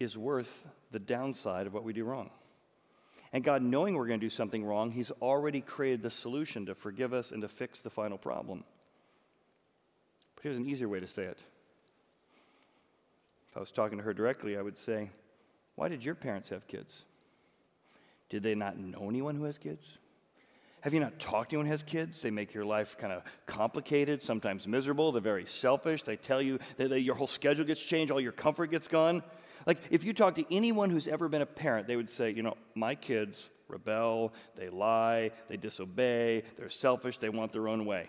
is 0.00 0.16
worth 0.16 0.66
the 0.90 0.98
downside 0.98 1.66
of 1.66 1.74
what 1.74 1.84
we 1.84 1.92
do 1.92 2.04
wrong. 2.04 2.30
And 3.32 3.44
God, 3.44 3.62
knowing 3.62 3.94
we're 3.94 4.08
going 4.08 4.18
to 4.18 4.26
do 4.26 4.30
something 4.30 4.64
wrong, 4.64 4.90
He's 4.90 5.12
already 5.22 5.60
created 5.60 6.02
the 6.02 6.10
solution 6.10 6.66
to 6.66 6.74
forgive 6.74 7.12
us 7.12 7.30
and 7.30 7.42
to 7.42 7.48
fix 7.48 7.80
the 7.80 7.90
final 7.90 8.18
problem. 8.18 8.64
But 10.34 10.42
here's 10.42 10.56
an 10.56 10.66
easier 10.66 10.88
way 10.88 10.98
to 11.00 11.06
say 11.06 11.24
it. 11.24 11.38
If 13.50 13.56
I 13.56 13.60
was 13.60 13.72
talking 13.72 13.98
to 13.98 14.04
her 14.04 14.14
directly, 14.14 14.56
I 14.56 14.62
would 14.62 14.78
say, 14.78 15.10
Why 15.74 15.88
did 15.88 16.04
your 16.04 16.14
parents 16.14 16.50
have 16.50 16.66
kids? 16.66 17.02
Did 18.28 18.42
they 18.42 18.54
not 18.54 18.78
know 18.78 19.08
anyone 19.08 19.34
who 19.34 19.44
has 19.44 19.58
kids? 19.58 19.98
Have 20.82 20.94
you 20.94 21.00
not 21.00 21.18
talked 21.18 21.50
to 21.50 21.56
anyone 21.56 21.66
who 21.66 21.72
has 21.72 21.82
kids? 21.82 22.22
They 22.22 22.30
make 22.30 22.54
your 22.54 22.64
life 22.64 22.96
kind 22.96 23.12
of 23.12 23.22
complicated, 23.46 24.22
sometimes 24.22 24.66
miserable. 24.66 25.12
They're 25.12 25.20
very 25.20 25.44
selfish. 25.44 26.04
They 26.04 26.16
tell 26.16 26.40
you 26.40 26.58
that 26.78 27.00
your 27.00 27.16
whole 27.16 27.26
schedule 27.26 27.66
gets 27.66 27.82
changed, 27.82 28.10
all 28.10 28.20
your 28.20 28.32
comfort 28.32 28.70
gets 28.70 28.88
gone. 28.88 29.22
Like, 29.66 29.78
if 29.90 30.04
you 30.04 30.14
talk 30.14 30.36
to 30.36 30.54
anyone 30.54 30.88
who's 30.88 31.06
ever 31.06 31.28
been 31.28 31.42
a 31.42 31.46
parent, 31.46 31.86
they 31.86 31.96
would 31.96 32.08
say, 32.08 32.30
you 32.30 32.42
know, 32.42 32.56
my 32.74 32.94
kids 32.94 33.50
rebel, 33.68 34.32
they 34.56 34.68
lie, 34.68 35.32
they 35.48 35.56
disobey, 35.56 36.44
they're 36.56 36.70
selfish, 36.70 37.18
they 37.18 37.28
want 37.28 37.52
their 37.52 37.68
own 37.68 37.84
way. 37.84 38.08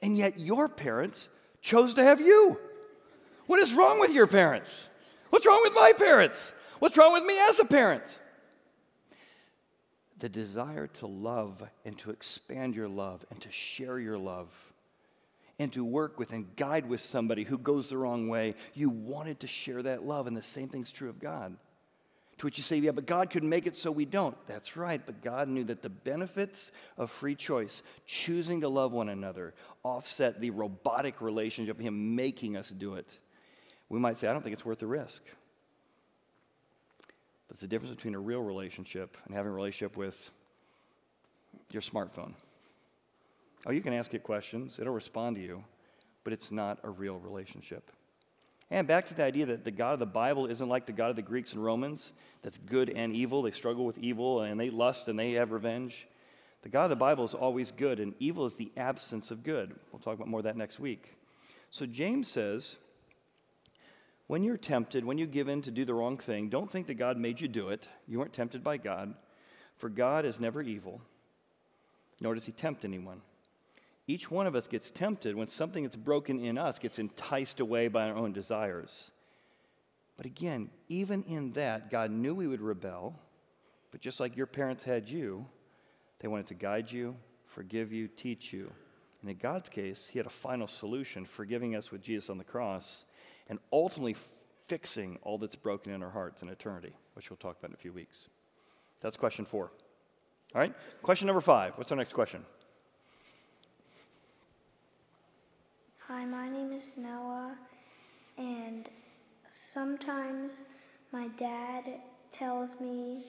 And 0.00 0.16
yet, 0.16 0.38
your 0.38 0.68
parents 0.68 1.28
chose 1.60 1.94
to 1.94 2.04
have 2.04 2.20
you. 2.20 2.58
What 3.50 3.58
is 3.58 3.74
wrong 3.74 3.98
with 3.98 4.12
your 4.12 4.28
parents? 4.28 4.88
What's 5.30 5.44
wrong 5.44 5.60
with 5.64 5.74
my 5.74 5.92
parents? 5.98 6.52
What's 6.78 6.96
wrong 6.96 7.12
with 7.12 7.24
me 7.24 7.34
as 7.48 7.58
a 7.58 7.64
parent? 7.64 8.16
the 10.20 10.28
desire 10.28 10.86
to 10.86 11.06
love 11.06 11.62
and 11.84 11.98
to 11.98 12.10
expand 12.10 12.74
your 12.74 12.88
love 12.88 13.24
and 13.30 13.40
to 13.40 13.50
share 13.50 13.98
your 13.98 14.18
love 14.18 14.48
and 15.58 15.72
to 15.72 15.84
work 15.84 16.18
with 16.18 16.32
and 16.32 16.54
guide 16.56 16.88
with 16.88 17.00
somebody 17.00 17.42
who 17.42 17.58
goes 17.58 17.88
the 17.88 17.96
wrong 17.96 18.28
way, 18.28 18.54
you 18.74 18.88
wanted 18.88 19.40
to 19.40 19.46
share 19.46 19.82
that 19.82 20.04
love. 20.04 20.26
And 20.26 20.36
the 20.36 20.42
same 20.42 20.68
thing's 20.68 20.92
true 20.92 21.08
of 21.08 21.18
God. 21.18 21.56
To 22.38 22.46
which 22.46 22.56
you 22.56 22.64
say, 22.64 22.76
yeah, 22.78 22.92
but 22.92 23.04
God 23.04 23.30
could 23.30 23.44
make 23.44 23.66
it 23.66 23.76
so 23.76 23.90
we 23.90 24.06
don't. 24.06 24.36
That's 24.46 24.76
right, 24.76 25.00
but 25.04 25.22
God 25.22 25.48
knew 25.48 25.64
that 25.64 25.82
the 25.82 25.90
benefits 25.90 26.70
of 26.96 27.10
free 27.10 27.34
choice, 27.34 27.82
choosing 28.06 28.62
to 28.62 28.68
love 28.68 28.92
one 28.92 29.10
another, 29.10 29.52
offset 29.82 30.40
the 30.40 30.50
robotic 30.50 31.20
relationship, 31.20 31.78
of 31.78 31.84
Him 31.84 32.14
making 32.14 32.56
us 32.56 32.70
do 32.70 32.94
it. 32.94 33.18
We 33.90 33.98
might 33.98 34.16
say, 34.16 34.28
I 34.28 34.32
don't 34.32 34.42
think 34.42 34.54
it's 34.54 34.64
worth 34.64 34.78
the 34.78 34.86
risk. 34.86 35.22
But 37.48 37.54
it's 37.54 37.60
the 37.60 37.66
difference 37.66 37.94
between 37.94 38.14
a 38.14 38.20
real 38.20 38.40
relationship 38.40 39.16
and 39.26 39.34
having 39.34 39.50
a 39.50 39.54
relationship 39.54 39.96
with 39.96 40.30
your 41.72 41.82
smartphone. 41.82 42.32
Oh, 43.66 43.72
you 43.72 43.82
can 43.82 43.92
ask 43.92 44.14
it 44.14 44.22
questions, 44.22 44.78
it'll 44.78 44.94
respond 44.94 45.36
to 45.36 45.42
you, 45.42 45.64
but 46.24 46.32
it's 46.32 46.50
not 46.50 46.78
a 46.84 46.88
real 46.88 47.18
relationship. 47.18 47.90
And 48.70 48.86
back 48.86 49.08
to 49.08 49.14
the 49.14 49.24
idea 49.24 49.46
that 49.46 49.64
the 49.64 49.72
God 49.72 49.94
of 49.94 49.98
the 49.98 50.06
Bible 50.06 50.46
isn't 50.46 50.68
like 50.68 50.86
the 50.86 50.92
God 50.92 51.10
of 51.10 51.16
the 51.16 51.22
Greeks 51.22 51.52
and 51.52 51.62
Romans, 51.62 52.12
that's 52.42 52.58
good 52.58 52.88
and 52.88 53.14
evil. 53.14 53.42
They 53.42 53.50
struggle 53.50 53.84
with 53.84 53.98
evil 53.98 54.42
and 54.42 54.58
they 54.58 54.70
lust 54.70 55.08
and 55.08 55.18
they 55.18 55.32
have 55.32 55.50
revenge. 55.50 56.06
The 56.62 56.68
God 56.68 56.84
of 56.84 56.90
the 56.90 56.96
Bible 56.96 57.24
is 57.24 57.34
always 57.34 57.70
good, 57.70 58.00
and 58.00 58.14
evil 58.20 58.44
is 58.44 58.54
the 58.54 58.70
absence 58.76 59.30
of 59.30 59.42
good. 59.42 59.74
We'll 59.90 60.00
talk 60.00 60.14
about 60.14 60.28
more 60.28 60.40
of 60.40 60.44
that 60.44 60.58
next 60.58 60.78
week. 60.78 61.14
So 61.70 61.86
James 61.86 62.28
says, 62.28 62.76
when 64.30 64.44
you're 64.44 64.56
tempted, 64.56 65.04
when 65.04 65.18
you 65.18 65.26
give 65.26 65.48
in 65.48 65.60
to 65.60 65.72
do 65.72 65.84
the 65.84 65.92
wrong 65.92 66.16
thing, 66.16 66.48
don't 66.48 66.70
think 66.70 66.86
that 66.86 66.94
God 66.94 67.18
made 67.18 67.40
you 67.40 67.48
do 67.48 67.70
it. 67.70 67.88
You 68.06 68.20
weren't 68.20 68.32
tempted 68.32 68.62
by 68.62 68.76
God, 68.76 69.12
for 69.76 69.88
God 69.88 70.24
is 70.24 70.38
never 70.38 70.62
evil, 70.62 71.00
nor 72.20 72.34
does 72.34 72.46
he 72.46 72.52
tempt 72.52 72.84
anyone. 72.84 73.22
Each 74.06 74.30
one 74.30 74.46
of 74.46 74.54
us 74.54 74.68
gets 74.68 74.92
tempted 74.92 75.34
when 75.34 75.48
something 75.48 75.82
that's 75.82 75.96
broken 75.96 76.38
in 76.38 76.58
us 76.58 76.78
gets 76.78 77.00
enticed 77.00 77.58
away 77.58 77.88
by 77.88 78.08
our 78.08 78.14
own 78.14 78.32
desires. 78.32 79.10
But 80.16 80.26
again, 80.26 80.70
even 80.88 81.24
in 81.24 81.50
that, 81.54 81.90
God 81.90 82.12
knew 82.12 82.32
we 82.32 82.46
would 82.46 82.60
rebel, 82.60 83.18
but 83.90 84.00
just 84.00 84.20
like 84.20 84.36
your 84.36 84.46
parents 84.46 84.84
had 84.84 85.08
you, 85.08 85.44
they 86.20 86.28
wanted 86.28 86.46
to 86.46 86.54
guide 86.54 86.92
you, 86.92 87.16
forgive 87.46 87.92
you, 87.92 88.06
teach 88.06 88.52
you. 88.52 88.70
And 89.22 89.30
in 89.30 89.38
God's 89.38 89.68
case, 89.68 90.08
He 90.12 90.20
had 90.20 90.26
a 90.26 90.30
final 90.30 90.68
solution, 90.68 91.24
forgiving 91.24 91.74
us 91.74 91.90
with 91.90 92.00
Jesus 92.00 92.30
on 92.30 92.38
the 92.38 92.44
cross 92.44 93.06
and 93.50 93.58
ultimately 93.72 94.16
fixing 94.68 95.18
all 95.22 95.36
that's 95.36 95.56
broken 95.56 95.92
in 95.92 96.02
our 96.02 96.10
hearts 96.10 96.40
in 96.40 96.48
eternity, 96.48 96.94
which 97.14 97.28
we'll 97.28 97.36
talk 97.36 97.58
about 97.58 97.70
in 97.70 97.74
a 97.74 97.78
few 97.78 97.92
weeks. 97.92 98.28
That's 99.02 99.16
question 99.16 99.44
four. 99.44 99.72
All 100.54 100.60
right, 100.60 100.72
question 101.02 101.26
number 101.26 101.40
five. 101.40 101.76
What's 101.76 101.90
our 101.90 101.98
next 101.98 102.12
question? 102.12 102.44
Hi, 106.06 106.24
my 106.24 106.48
name 106.48 106.72
is 106.72 106.94
Noah, 106.96 107.56
and 108.38 108.88
sometimes 109.50 110.62
my 111.12 111.28
dad 111.36 111.84
tells 112.32 112.80
me 112.80 113.24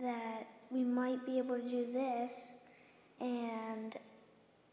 that 0.00 0.46
we 0.70 0.82
might 0.82 1.24
be 1.24 1.38
able 1.38 1.56
to 1.56 1.68
do 1.68 1.92
this, 1.92 2.58
and 3.20 3.96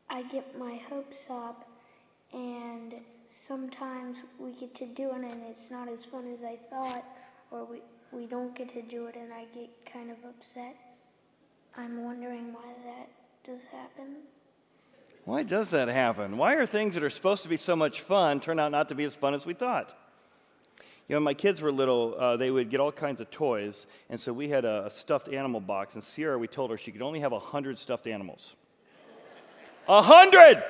I 0.10 0.24
get 0.24 0.58
my 0.58 0.80
hopes 0.90 1.28
up, 1.30 1.68
and 2.34 2.96
sometimes 3.34 4.22
we 4.38 4.52
get 4.52 4.76
to 4.76 4.86
do 4.86 5.10
it 5.10 5.24
and 5.24 5.42
it's 5.50 5.72
not 5.72 5.88
as 5.88 6.06
fun 6.06 6.32
as 6.32 6.44
I 6.44 6.56
thought, 6.56 7.04
or 7.50 7.66
we, 7.66 7.82
we 8.12 8.28
don't 8.28 8.56
get 8.56 8.72
to 8.74 8.82
do 8.84 9.08
it 9.08 9.16
and 9.16 9.34
I 9.34 9.46
get 9.56 9.70
kind 9.92 10.12
of 10.12 10.18
upset. 10.24 10.76
I'm 11.76 12.04
wondering 12.04 12.54
why 12.54 12.74
that 12.86 13.10
does 13.44 13.66
happen. 13.66 14.18
Why 15.26 15.42
does 15.42 15.72
that 15.72 15.88
happen? 15.88 16.38
Why 16.38 16.56
are 16.56 16.66
things 16.66 16.94
that 16.94 17.04
are 17.04 17.10
supposed 17.10 17.42
to 17.44 17.50
be 17.50 17.58
so 17.58 17.76
much 17.76 18.02
fun 18.02 18.40
turn 18.40 18.60
out 18.60 18.72
not 18.72 18.90
to 18.90 18.96
be 18.96 19.04
as 19.04 19.16
fun 19.16 19.34
as 19.34 19.46
we 19.46 19.54
thought? 19.54 19.98
You 21.08 21.16
know, 21.16 21.18
when 21.18 21.24
my 21.24 21.34
kids 21.34 21.60
were 21.60 21.72
little, 21.72 22.16
uh, 22.18 22.38
they 22.38 22.52
would 22.52 22.70
get 22.70 22.80
all 22.80 22.92
kinds 22.92 23.20
of 23.20 23.32
toys, 23.32 23.88
and 24.10 24.20
so 24.20 24.32
we 24.32 24.50
had 24.50 24.64
a, 24.64 24.86
a 24.86 24.92
stuffed 24.92 25.28
animal 25.28 25.60
box, 25.60 25.96
and 25.96 26.04
Sierra, 26.04 26.38
we 26.38 26.48
told 26.48 26.72
her 26.72 26.78
she 26.78 26.92
could 26.92 27.02
only 27.02 27.20
have 27.22 27.32
a 27.32 27.38
100 27.38 27.80
stuffed 27.80 28.08
animals. 28.08 28.56
A 29.88 30.02
hundred! 30.02 30.64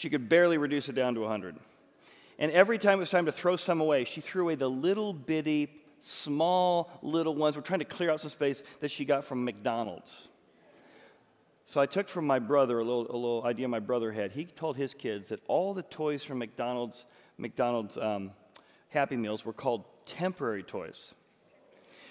She 0.00 0.08
could 0.08 0.30
barely 0.30 0.56
reduce 0.56 0.88
it 0.88 0.94
down 0.94 1.14
to 1.16 1.20
100. 1.20 1.56
And 2.38 2.50
every 2.52 2.78
time 2.78 2.94
it 2.94 3.00
was 3.00 3.10
time 3.10 3.26
to 3.26 3.32
throw 3.32 3.56
some 3.56 3.82
away, 3.82 4.06
she 4.06 4.22
threw 4.22 4.44
away 4.44 4.54
the 4.54 4.66
little 4.66 5.12
bitty, 5.12 5.68
small 6.00 6.90
little 7.02 7.34
ones. 7.34 7.54
We're 7.54 7.60
trying 7.60 7.80
to 7.80 7.84
clear 7.84 8.10
out 8.10 8.18
some 8.18 8.30
space 8.30 8.62
that 8.80 8.90
she 8.90 9.04
got 9.04 9.26
from 9.26 9.44
McDonald's. 9.44 10.28
So 11.66 11.82
I 11.82 11.84
took 11.84 12.08
from 12.08 12.26
my 12.26 12.38
brother 12.38 12.78
a 12.78 12.82
little, 12.82 13.02
a 13.10 13.12
little 13.12 13.42
idea 13.44 13.68
my 13.68 13.78
brother 13.78 14.10
had. 14.10 14.32
He 14.32 14.46
told 14.46 14.78
his 14.78 14.94
kids 14.94 15.28
that 15.28 15.40
all 15.48 15.74
the 15.74 15.82
toys 15.82 16.22
from 16.22 16.38
McDonald's, 16.38 17.04
McDonald's 17.36 17.98
um, 17.98 18.30
Happy 18.88 19.16
Meals 19.16 19.44
were 19.44 19.52
called 19.52 19.84
temporary 20.06 20.62
toys 20.62 21.12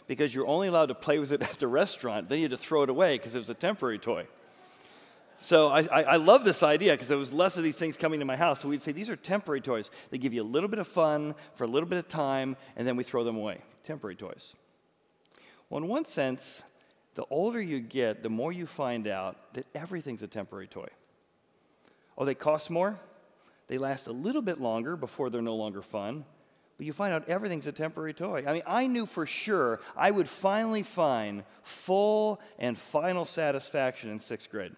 because 0.05 0.35
you're 0.35 0.47
only 0.47 0.67
allowed 0.67 0.89
to 0.89 0.95
play 0.95 1.17
with 1.17 1.31
it 1.31 1.41
at 1.49 1.57
the 1.57 1.67
restaurant. 1.67 2.29
Then 2.29 2.37
you 2.37 2.43
had 2.43 2.51
to 2.51 2.57
throw 2.57 2.83
it 2.83 2.89
away 2.91 3.17
because 3.17 3.33
it 3.33 3.39
was 3.39 3.49
a 3.49 3.55
temporary 3.55 3.97
toy. 3.97 4.27
So 5.41 5.69
I, 5.69 5.81
I, 5.83 6.03
I 6.03 6.15
love 6.17 6.43
this 6.43 6.63
idea 6.63 6.91
because 6.91 7.07
there 7.07 7.17
was 7.17 7.31
less 7.31 7.55
of 7.55 7.63
these 7.63 7.77
things 7.77 7.95
coming 7.95 8.19
to 8.19 8.25
my 8.25 8.35
house. 8.35 8.59
So 8.59 8.67
we'd 8.67 8.83
say 8.83 8.91
these 8.91 9.09
are 9.09 9.15
temporary 9.15 9.61
toys. 9.61 9.89
They 10.11 10.17
give 10.17 10.33
you 10.33 10.43
a 10.43 10.43
little 10.43 10.67
bit 10.67 10.79
of 10.79 10.87
fun 10.87 11.33
for 11.55 11.63
a 11.63 11.67
little 11.67 11.87
bit 11.87 11.97
of 11.97 12.09
time, 12.09 12.57
and 12.75 12.85
then 12.85 12.97
we 12.97 13.03
throw 13.05 13.23
them 13.23 13.37
away. 13.37 13.61
Temporary 13.83 14.17
toys. 14.17 14.53
Well, 15.69 15.81
in 15.81 15.87
one 15.87 16.03
sense, 16.03 16.61
the 17.15 17.23
older 17.29 17.61
you 17.61 17.79
get, 17.79 18.21
the 18.21 18.29
more 18.29 18.51
you 18.51 18.65
find 18.65 19.07
out 19.07 19.53
that 19.53 19.65
everything's 19.73 20.23
a 20.23 20.27
temporary 20.27 20.67
toy. 20.67 20.87
Oh, 22.17 22.25
they 22.25 22.35
cost 22.35 22.69
more? 22.69 22.99
They 23.67 23.77
last 23.77 24.07
a 24.07 24.11
little 24.11 24.41
bit 24.41 24.59
longer 24.59 24.97
before 24.97 25.29
they're 25.29 25.41
no 25.41 25.55
longer 25.55 25.81
fun. 25.81 26.25
But 26.77 26.85
you 26.85 26.91
find 26.91 27.13
out 27.13 27.29
everything's 27.29 27.67
a 27.67 27.71
temporary 27.71 28.13
toy. 28.13 28.43
I 28.45 28.53
mean, 28.53 28.63
I 28.67 28.87
knew 28.87 29.05
for 29.05 29.25
sure 29.25 29.79
I 29.95 30.11
would 30.11 30.27
finally 30.27 30.83
find 30.83 31.43
full 31.61 32.41
and 32.57 32.77
final 32.77 33.23
satisfaction 33.23 34.09
in 34.09 34.19
sixth 34.19 34.49
grade. 34.49 34.73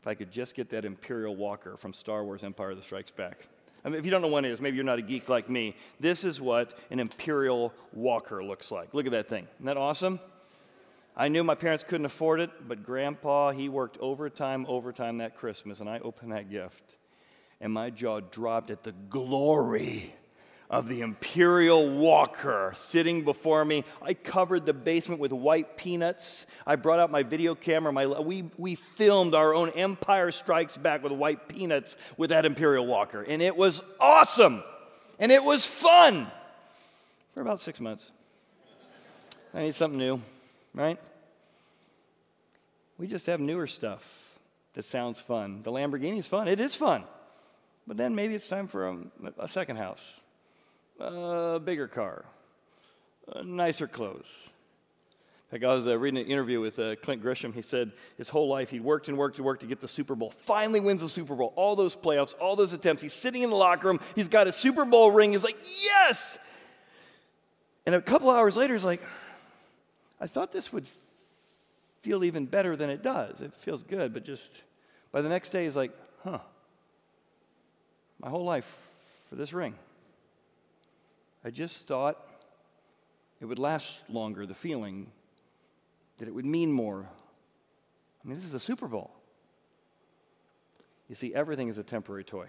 If 0.00 0.06
I 0.06 0.14
could 0.14 0.30
just 0.30 0.54
get 0.54 0.70
that 0.70 0.84
Imperial 0.84 1.34
Walker 1.34 1.76
from 1.76 1.92
Star 1.92 2.24
Wars 2.24 2.44
Empire 2.44 2.74
that 2.74 2.84
Strikes 2.84 3.10
Back. 3.10 3.48
I 3.84 3.88
mean, 3.88 3.98
if 3.98 4.04
you 4.04 4.10
don't 4.10 4.22
know 4.22 4.28
what 4.28 4.44
it 4.44 4.50
is, 4.50 4.60
maybe 4.60 4.76
you're 4.76 4.84
not 4.84 4.98
a 4.98 5.02
geek 5.02 5.28
like 5.28 5.48
me. 5.48 5.74
This 6.00 6.24
is 6.24 6.40
what 6.40 6.76
an 6.90 7.00
Imperial 7.00 7.72
Walker 7.92 8.42
looks 8.42 8.70
like. 8.70 8.92
Look 8.92 9.06
at 9.06 9.12
that 9.12 9.28
thing. 9.28 9.46
Isn't 9.56 9.66
that 9.66 9.76
awesome? 9.76 10.20
I 11.16 11.28
knew 11.28 11.42
my 11.42 11.56
parents 11.56 11.82
couldn't 11.82 12.06
afford 12.06 12.40
it, 12.40 12.68
but 12.68 12.84
Grandpa, 12.84 13.50
he 13.50 13.68
worked 13.68 13.98
overtime, 13.98 14.66
overtime 14.68 15.18
that 15.18 15.36
Christmas, 15.36 15.80
and 15.80 15.88
I 15.88 15.98
opened 15.98 16.30
that 16.30 16.48
gift, 16.48 16.96
and 17.60 17.72
my 17.72 17.90
jaw 17.90 18.20
dropped 18.20 18.70
at 18.70 18.84
the 18.84 18.92
glory 18.92 20.14
of 20.70 20.86
the 20.86 21.00
Imperial 21.00 21.88
Walker 21.88 22.72
sitting 22.76 23.24
before 23.24 23.64
me. 23.64 23.84
I 24.02 24.14
covered 24.14 24.66
the 24.66 24.74
basement 24.74 25.20
with 25.20 25.32
white 25.32 25.76
peanuts. 25.76 26.46
I 26.66 26.76
brought 26.76 26.98
out 26.98 27.10
my 27.10 27.22
video 27.22 27.54
camera. 27.54 27.92
My, 27.92 28.06
we, 28.06 28.50
we 28.58 28.74
filmed 28.74 29.34
our 29.34 29.54
own 29.54 29.70
Empire 29.70 30.30
Strikes 30.30 30.76
Back 30.76 31.02
with 31.02 31.12
white 31.12 31.48
peanuts 31.48 31.96
with 32.16 32.30
that 32.30 32.44
Imperial 32.44 32.86
Walker. 32.86 33.22
And 33.22 33.40
it 33.40 33.56
was 33.56 33.82
awesome. 33.98 34.62
And 35.18 35.32
it 35.32 35.42
was 35.42 35.64
fun 35.64 36.30
for 37.34 37.40
about 37.40 37.60
six 37.60 37.80
months. 37.80 38.10
I 39.54 39.62
need 39.62 39.74
something 39.74 39.98
new, 39.98 40.20
right? 40.74 41.00
We 42.98 43.06
just 43.06 43.26
have 43.26 43.40
newer 43.40 43.66
stuff. 43.66 44.04
that 44.74 44.84
sounds 44.84 45.20
fun. 45.20 45.62
The 45.62 45.72
Lamborghini 45.72 46.18
is 46.18 46.26
fun. 46.26 46.46
It 46.46 46.60
is 46.60 46.74
fun. 46.74 47.04
But 47.86 47.96
then 47.96 48.14
maybe 48.14 48.34
it's 48.34 48.48
time 48.48 48.68
for 48.68 48.88
a, 48.88 48.98
a 49.38 49.48
second 49.48 49.76
house, 49.76 50.04
a 50.98 51.60
bigger 51.64 51.88
car, 51.88 52.24
nicer 53.44 53.86
clothes. 53.86 54.50
I 55.50 55.56
was 55.66 55.88
uh, 55.88 55.98
reading 55.98 56.20
an 56.20 56.26
interview 56.26 56.60
with 56.60 56.78
uh, 56.78 56.96
Clint 56.96 57.22
Grisham. 57.22 57.54
He 57.54 57.62
said 57.62 57.92
his 58.18 58.28
whole 58.28 58.48
life 58.48 58.68
he'd 58.68 58.82
worked 58.82 59.08
and 59.08 59.16
worked 59.16 59.38
and 59.38 59.46
worked 59.46 59.62
to 59.62 59.66
get 59.66 59.80
the 59.80 59.88
Super 59.88 60.14
Bowl. 60.14 60.30
Finally 60.30 60.80
wins 60.80 61.00
the 61.00 61.08
Super 61.08 61.34
Bowl. 61.34 61.54
All 61.56 61.74
those 61.74 61.96
playoffs, 61.96 62.34
all 62.38 62.54
those 62.54 62.74
attempts. 62.74 63.02
He's 63.02 63.14
sitting 63.14 63.42
in 63.42 63.48
the 63.48 63.56
locker 63.56 63.88
room. 63.88 63.98
He's 64.14 64.28
got 64.28 64.46
a 64.46 64.52
Super 64.52 64.84
Bowl 64.84 65.10
ring. 65.10 65.32
He's 65.32 65.44
like, 65.44 65.56
yes! 65.82 66.36
And 67.86 67.94
a 67.94 68.02
couple 68.02 68.28
hours 68.28 68.56
later, 68.56 68.74
he's 68.74 68.84
like, 68.84 69.02
I 70.20 70.26
thought 70.26 70.52
this 70.52 70.70
would 70.70 70.86
feel 72.02 72.24
even 72.24 72.44
better 72.44 72.76
than 72.76 72.90
it 72.90 73.02
does. 73.02 73.40
It 73.40 73.54
feels 73.54 73.82
good, 73.82 74.12
but 74.12 74.26
just 74.26 74.50
by 75.12 75.22
the 75.22 75.30
next 75.30 75.48
day, 75.48 75.64
he's 75.64 75.76
like, 75.76 75.92
huh, 76.24 76.40
my 78.20 78.28
whole 78.28 78.44
life 78.44 78.70
for 79.30 79.36
this 79.36 79.54
ring. 79.54 79.74
I 81.44 81.50
just 81.50 81.86
thought 81.86 82.18
it 83.40 83.44
would 83.44 83.58
last 83.58 84.02
longer, 84.08 84.46
the 84.46 84.54
feeling 84.54 85.06
that 86.18 86.28
it 86.28 86.34
would 86.34 86.44
mean 86.44 86.72
more. 86.72 87.08
I 88.24 88.28
mean, 88.28 88.36
this 88.36 88.44
is 88.44 88.54
a 88.54 88.60
Super 88.60 88.88
Bowl. 88.88 89.12
You 91.08 91.14
see, 91.14 91.34
everything 91.34 91.68
is 91.68 91.78
a 91.78 91.84
temporary 91.84 92.24
toy. 92.24 92.48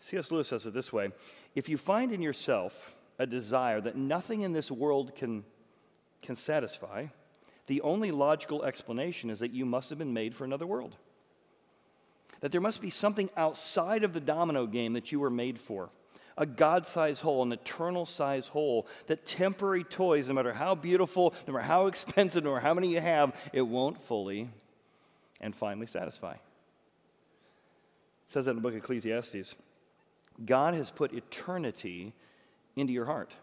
C.S. 0.00 0.30
Lewis 0.30 0.48
says 0.48 0.66
it 0.66 0.72
this 0.72 0.92
way 0.92 1.10
If 1.54 1.68
you 1.68 1.76
find 1.76 2.12
in 2.12 2.22
yourself 2.22 2.94
a 3.18 3.26
desire 3.26 3.80
that 3.82 3.96
nothing 3.96 4.40
in 4.40 4.52
this 4.52 4.70
world 4.70 5.14
can, 5.14 5.44
can 6.22 6.36
satisfy, 6.36 7.06
the 7.66 7.82
only 7.82 8.10
logical 8.10 8.64
explanation 8.64 9.28
is 9.28 9.40
that 9.40 9.52
you 9.52 9.66
must 9.66 9.90
have 9.90 9.98
been 9.98 10.14
made 10.14 10.34
for 10.34 10.44
another 10.44 10.66
world. 10.66 10.96
That 12.40 12.50
there 12.50 12.60
must 12.62 12.80
be 12.80 12.88
something 12.88 13.28
outside 13.36 14.02
of 14.02 14.14
the 14.14 14.20
domino 14.20 14.66
game 14.66 14.94
that 14.94 15.12
you 15.12 15.20
were 15.20 15.30
made 15.30 15.58
for 15.58 15.90
a 16.40 16.46
God 16.46 16.88
sized 16.88 17.20
hole, 17.20 17.42
an 17.42 17.52
eternal 17.52 18.06
sized 18.06 18.48
hole, 18.48 18.88
that 19.06 19.26
temporary 19.26 19.84
toys, 19.84 20.26
no 20.26 20.34
matter 20.34 20.54
how 20.54 20.74
beautiful, 20.74 21.34
no 21.46 21.52
matter 21.52 21.66
how 21.66 21.86
expensive, 21.86 22.42
no 22.42 22.54
matter 22.54 22.62
how 22.62 22.74
many 22.74 22.88
you 22.88 23.00
have, 23.00 23.38
it 23.52 23.62
won't 23.62 24.02
fully 24.02 24.48
and 25.40 25.54
finally 25.54 25.86
satisfy. 25.86 26.32
It 26.32 26.40
says 28.28 28.46
that 28.46 28.52
in 28.52 28.56
the 28.56 28.62
book 28.62 28.72
of 28.72 28.78
Ecclesiastes. 28.78 29.54
God 30.44 30.72
has 30.72 30.88
put 30.88 31.12
eternity 31.12 32.14
into 32.74 32.92
your 32.92 33.04
heart. 33.04 33.34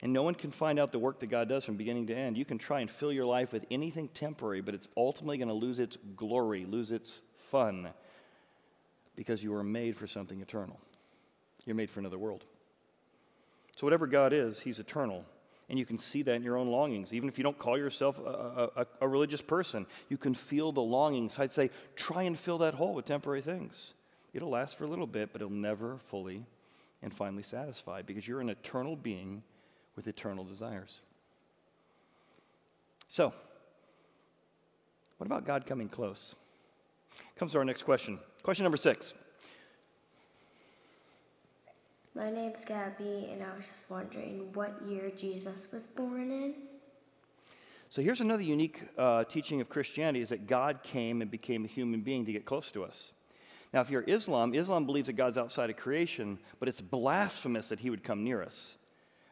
And 0.00 0.12
no 0.12 0.22
one 0.22 0.34
can 0.34 0.50
find 0.50 0.78
out 0.78 0.92
the 0.92 0.98
work 0.98 1.18
that 1.20 1.26
God 1.26 1.48
does 1.48 1.64
from 1.64 1.76
beginning 1.76 2.06
to 2.06 2.14
end. 2.14 2.38
You 2.38 2.44
can 2.44 2.56
try 2.56 2.80
and 2.80 2.90
fill 2.90 3.12
your 3.12 3.26
life 3.26 3.52
with 3.52 3.66
anything 3.70 4.08
temporary, 4.08 4.60
but 4.62 4.74
it's 4.74 4.88
ultimately 4.96 5.36
going 5.36 5.48
to 5.48 5.54
lose 5.54 5.80
its 5.80 5.98
glory, 6.16 6.64
lose 6.64 6.92
its 6.92 7.12
fun, 7.34 7.88
because 9.16 9.42
you 9.42 9.50
were 9.50 9.64
made 9.64 9.96
for 9.96 10.06
something 10.06 10.40
eternal. 10.40 10.78
You're 11.68 11.76
made 11.76 11.90
for 11.90 12.00
another 12.00 12.16
world. 12.16 12.44
So, 13.76 13.86
whatever 13.86 14.06
God 14.06 14.32
is, 14.32 14.58
He's 14.58 14.78
eternal. 14.78 15.26
And 15.68 15.78
you 15.78 15.84
can 15.84 15.98
see 15.98 16.22
that 16.22 16.32
in 16.32 16.42
your 16.42 16.56
own 16.56 16.68
longings. 16.68 17.12
Even 17.12 17.28
if 17.28 17.36
you 17.36 17.44
don't 17.44 17.58
call 17.58 17.76
yourself 17.76 18.18
a, 18.18 18.70
a, 18.74 18.86
a, 19.02 19.06
religious 19.08 19.42
person, 19.42 19.84
you 20.08 20.16
can 20.16 20.32
feel 20.32 20.72
the 20.72 20.80
longings. 20.80 21.38
I'd 21.38 21.52
say 21.52 21.68
try 21.94 22.22
and 22.22 22.38
fill 22.38 22.56
that 22.58 22.72
hole 22.72 22.94
with 22.94 23.04
temporary 23.04 23.42
things. 23.42 23.92
It'll 24.32 24.48
last 24.48 24.78
for 24.78 24.84
a 24.84 24.86
little 24.86 25.06
bit, 25.06 25.30
but 25.30 25.42
it'll 25.42 25.52
never 25.52 25.98
fully 26.06 26.46
and 27.02 27.12
finally 27.12 27.42
satisfy 27.42 28.00
because 28.00 28.26
you're 28.26 28.40
an 28.40 28.48
eternal 28.48 28.96
being 28.96 29.42
with 29.94 30.08
eternal 30.08 30.44
desires. 30.44 31.02
So, 33.10 33.34
what 35.18 35.26
about 35.26 35.44
God 35.44 35.66
coming 35.66 35.90
close? 35.90 36.34
Comes 37.36 37.52
to 37.52 37.58
our 37.58 37.64
next 37.66 37.82
question. 37.82 38.20
Question 38.42 38.64
number 38.64 38.78
six. 38.78 39.12
My 42.18 42.30
name's 42.30 42.64
Gabby, 42.64 43.28
and 43.30 43.44
I 43.44 43.56
was 43.56 43.64
just 43.72 43.88
wondering 43.88 44.50
what 44.52 44.72
year 44.88 45.12
Jesus 45.16 45.70
was 45.72 45.86
born 45.86 46.32
in. 46.32 46.54
So 47.90 48.02
here's 48.02 48.20
another 48.20 48.42
unique 48.42 48.82
uh, 48.98 49.22
teaching 49.22 49.60
of 49.60 49.68
Christianity: 49.68 50.20
is 50.20 50.30
that 50.30 50.48
God 50.48 50.82
came 50.82 51.22
and 51.22 51.30
became 51.30 51.64
a 51.64 51.68
human 51.68 52.00
being 52.00 52.26
to 52.26 52.32
get 52.32 52.44
close 52.44 52.72
to 52.72 52.82
us. 52.82 53.12
Now, 53.72 53.82
if 53.82 53.90
you're 53.90 54.02
Islam, 54.02 54.52
Islam 54.52 54.84
believes 54.84 55.06
that 55.06 55.12
God's 55.12 55.38
outside 55.38 55.70
of 55.70 55.76
creation, 55.76 56.40
but 56.58 56.68
it's 56.68 56.80
blasphemous 56.80 57.68
that 57.68 57.78
He 57.78 57.88
would 57.88 58.02
come 58.02 58.24
near 58.24 58.42
us. 58.42 58.74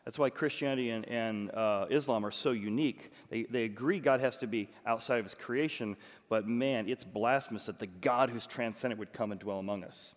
That's 0.04 0.16
why 0.16 0.30
Christianity 0.30 0.90
and, 0.90 1.08
and 1.08 1.50
uh, 1.50 1.86
Islam 1.90 2.24
are 2.24 2.30
so 2.30 2.52
unique. 2.52 3.10
They, 3.30 3.42
they 3.50 3.64
agree 3.64 3.98
God 3.98 4.20
has 4.20 4.38
to 4.38 4.46
be 4.46 4.68
outside 4.86 5.18
of 5.18 5.24
His 5.24 5.34
creation, 5.34 5.96
but 6.28 6.46
man, 6.46 6.88
it's 6.88 7.02
blasphemous 7.02 7.66
that 7.66 7.80
the 7.80 7.88
God 7.88 8.30
who's 8.30 8.46
transcendent 8.46 9.00
would 9.00 9.12
come 9.12 9.32
and 9.32 9.40
dwell 9.40 9.58
among 9.58 9.82
us. 9.82 10.14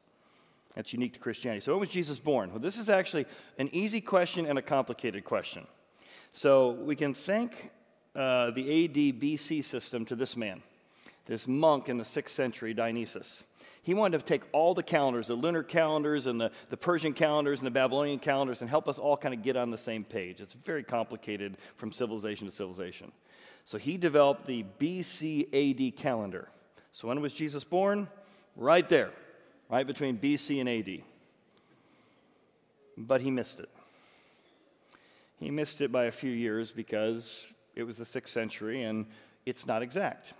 That's 0.75 0.93
unique 0.93 1.13
to 1.13 1.19
Christianity. 1.19 1.61
So, 1.61 1.73
when 1.73 1.79
was 1.79 1.89
Jesus 1.89 2.19
born? 2.19 2.51
Well, 2.51 2.59
this 2.59 2.77
is 2.77 2.89
actually 2.89 3.25
an 3.57 3.69
easy 3.73 4.01
question 4.01 4.45
and 4.45 4.59
a 4.59 4.61
complicated 4.61 5.23
question. 5.23 5.65
So, 6.31 6.71
we 6.71 6.95
can 6.95 7.13
thank 7.13 7.71
uh, 8.15 8.51
the 8.51 8.85
AD 8.85 9.19
BC 9.19 9.63
system 9.63 10.05
to 10.05 10.15
this 10.15 10.37
man, 10.37 10.61
this 11.25 11.47
monk 11.47 11.89
in 11.89 11.97
the 11.97 12.03
6th 12.03 12.29
century, 12.29 12.73
Dionysius. 12.73 13.43
He 13.81 13.93
wanted 13.93 14.19
to 14.19 14.25
take 14.25 14.43
all 14.51 14.73
the 14.73 14.83
calendars, 14.83 15.27
the 15.27 15.35
lunar 15.35 15.63
calendars 15.63 16.27
and 16.27 16.39
the, 16.39 16.51
the 16.69 16.77
Persian 16.77 17.13
calendars 17.13 17.59
and 17.59 17.65
the 17.65 17.71
Babylonian 17.71 18.19
calendars, 18.19 18.61
and 18.61 18.69
help 18.69 18.87
us 18.87 18.99
all 18.99 19.17
kind 19.17 19.33
of 19.33 19.41
get 19.41 19.55
on 19.55 19.71
the 19.71 19.77
same 19.77 20.03
page. 20.03 20.41
It's 20.41 20.53
very 20.53 20.83
complicated 20.83 21.57
from 21.77 21.91
civilization 21.91 22.45
to 22.45 22.53
civilization. 22.53 23.11
So 23.65 23.77
he 23.77 23.97
developed 23.97 24.45
the 24.45 24.65
BC 24.79 25.47
AD 25.53 25.95
calendar. 25.97 26.49
So 26.91 27.07
when 27.07 27.21
was 27.21 27.33
Jesus 27.33 27.63
born? 27.63 28.07
Right 28.55 28.87
there, 28.89 29.11
right 29.69 29.85
between 29.85 30.17
BC 30.17 30.59
and 30.59 30.67
AD. 30.67 31.03
But 32.97 33.21
he 33.21 33.31
missed 33.31 33.59
it. 33.59 33.69
He 35.39 35.51
missed 35.51 35.79
it 35.79 35.91
by 35.91 36.05
a 36.05 36.11
few 36.11 36.31
years 36.31 36.71
because 36.71 37.53
it 37.75 37.83
was 37.83 37.97
the 37.97 38.05
sixth 38.05 38.33
century 38.33 38.83
and 38.83 39.05
it's 39.45 39.65
not 39.65 39.81
exact. 39.81 40.33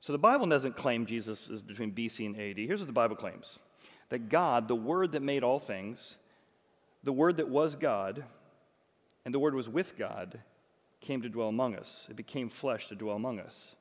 So 0.00 0.12
the 0.12 0.18
Bible 0.18 0.46
doesn't 0.46 0.76
claim 0.76 1.06
Jesus 1.06 1.48
is 1.48 1.62
between 1.62 1.92
BC 1.92 2.26
and 2.26 2.36
AD. 2.36 2.56
Here's 2.56 2.80
what 2.80 2.86
the 2.86 2.92
Bible 2.92 3.16
claims 3.16 3.58
that 4.08 4.28
God, 4.28 4.68
the 4.68 4.74
Word 4.74 5.12
that 5.12 5.22
made 5.22 5.42
all 5.42 5.58
things, 5.58 6.16
the 7.02 7.12
Word 7.12 7.38
that 7.38 7.48
was 7.48 7.74
God, 7.74 8.24
and 9.24 9.34
the 9.34 9.38
Word 9.38 9.54
was 9.54 9.68
with 9.68 9.96
God, 9.98 10.38
came 11.00 11.22
to 11.22 11.28
dwell 11.28 11.48
among 11.48 11.74
us. 11.74 12.06
It 12.08 12.16
became 12.16 12.48
flesh 12.48 12.88
to 12.88 12.94
dwell 12.94 13.16
among 13.16 13.40
us. 13.40 13.74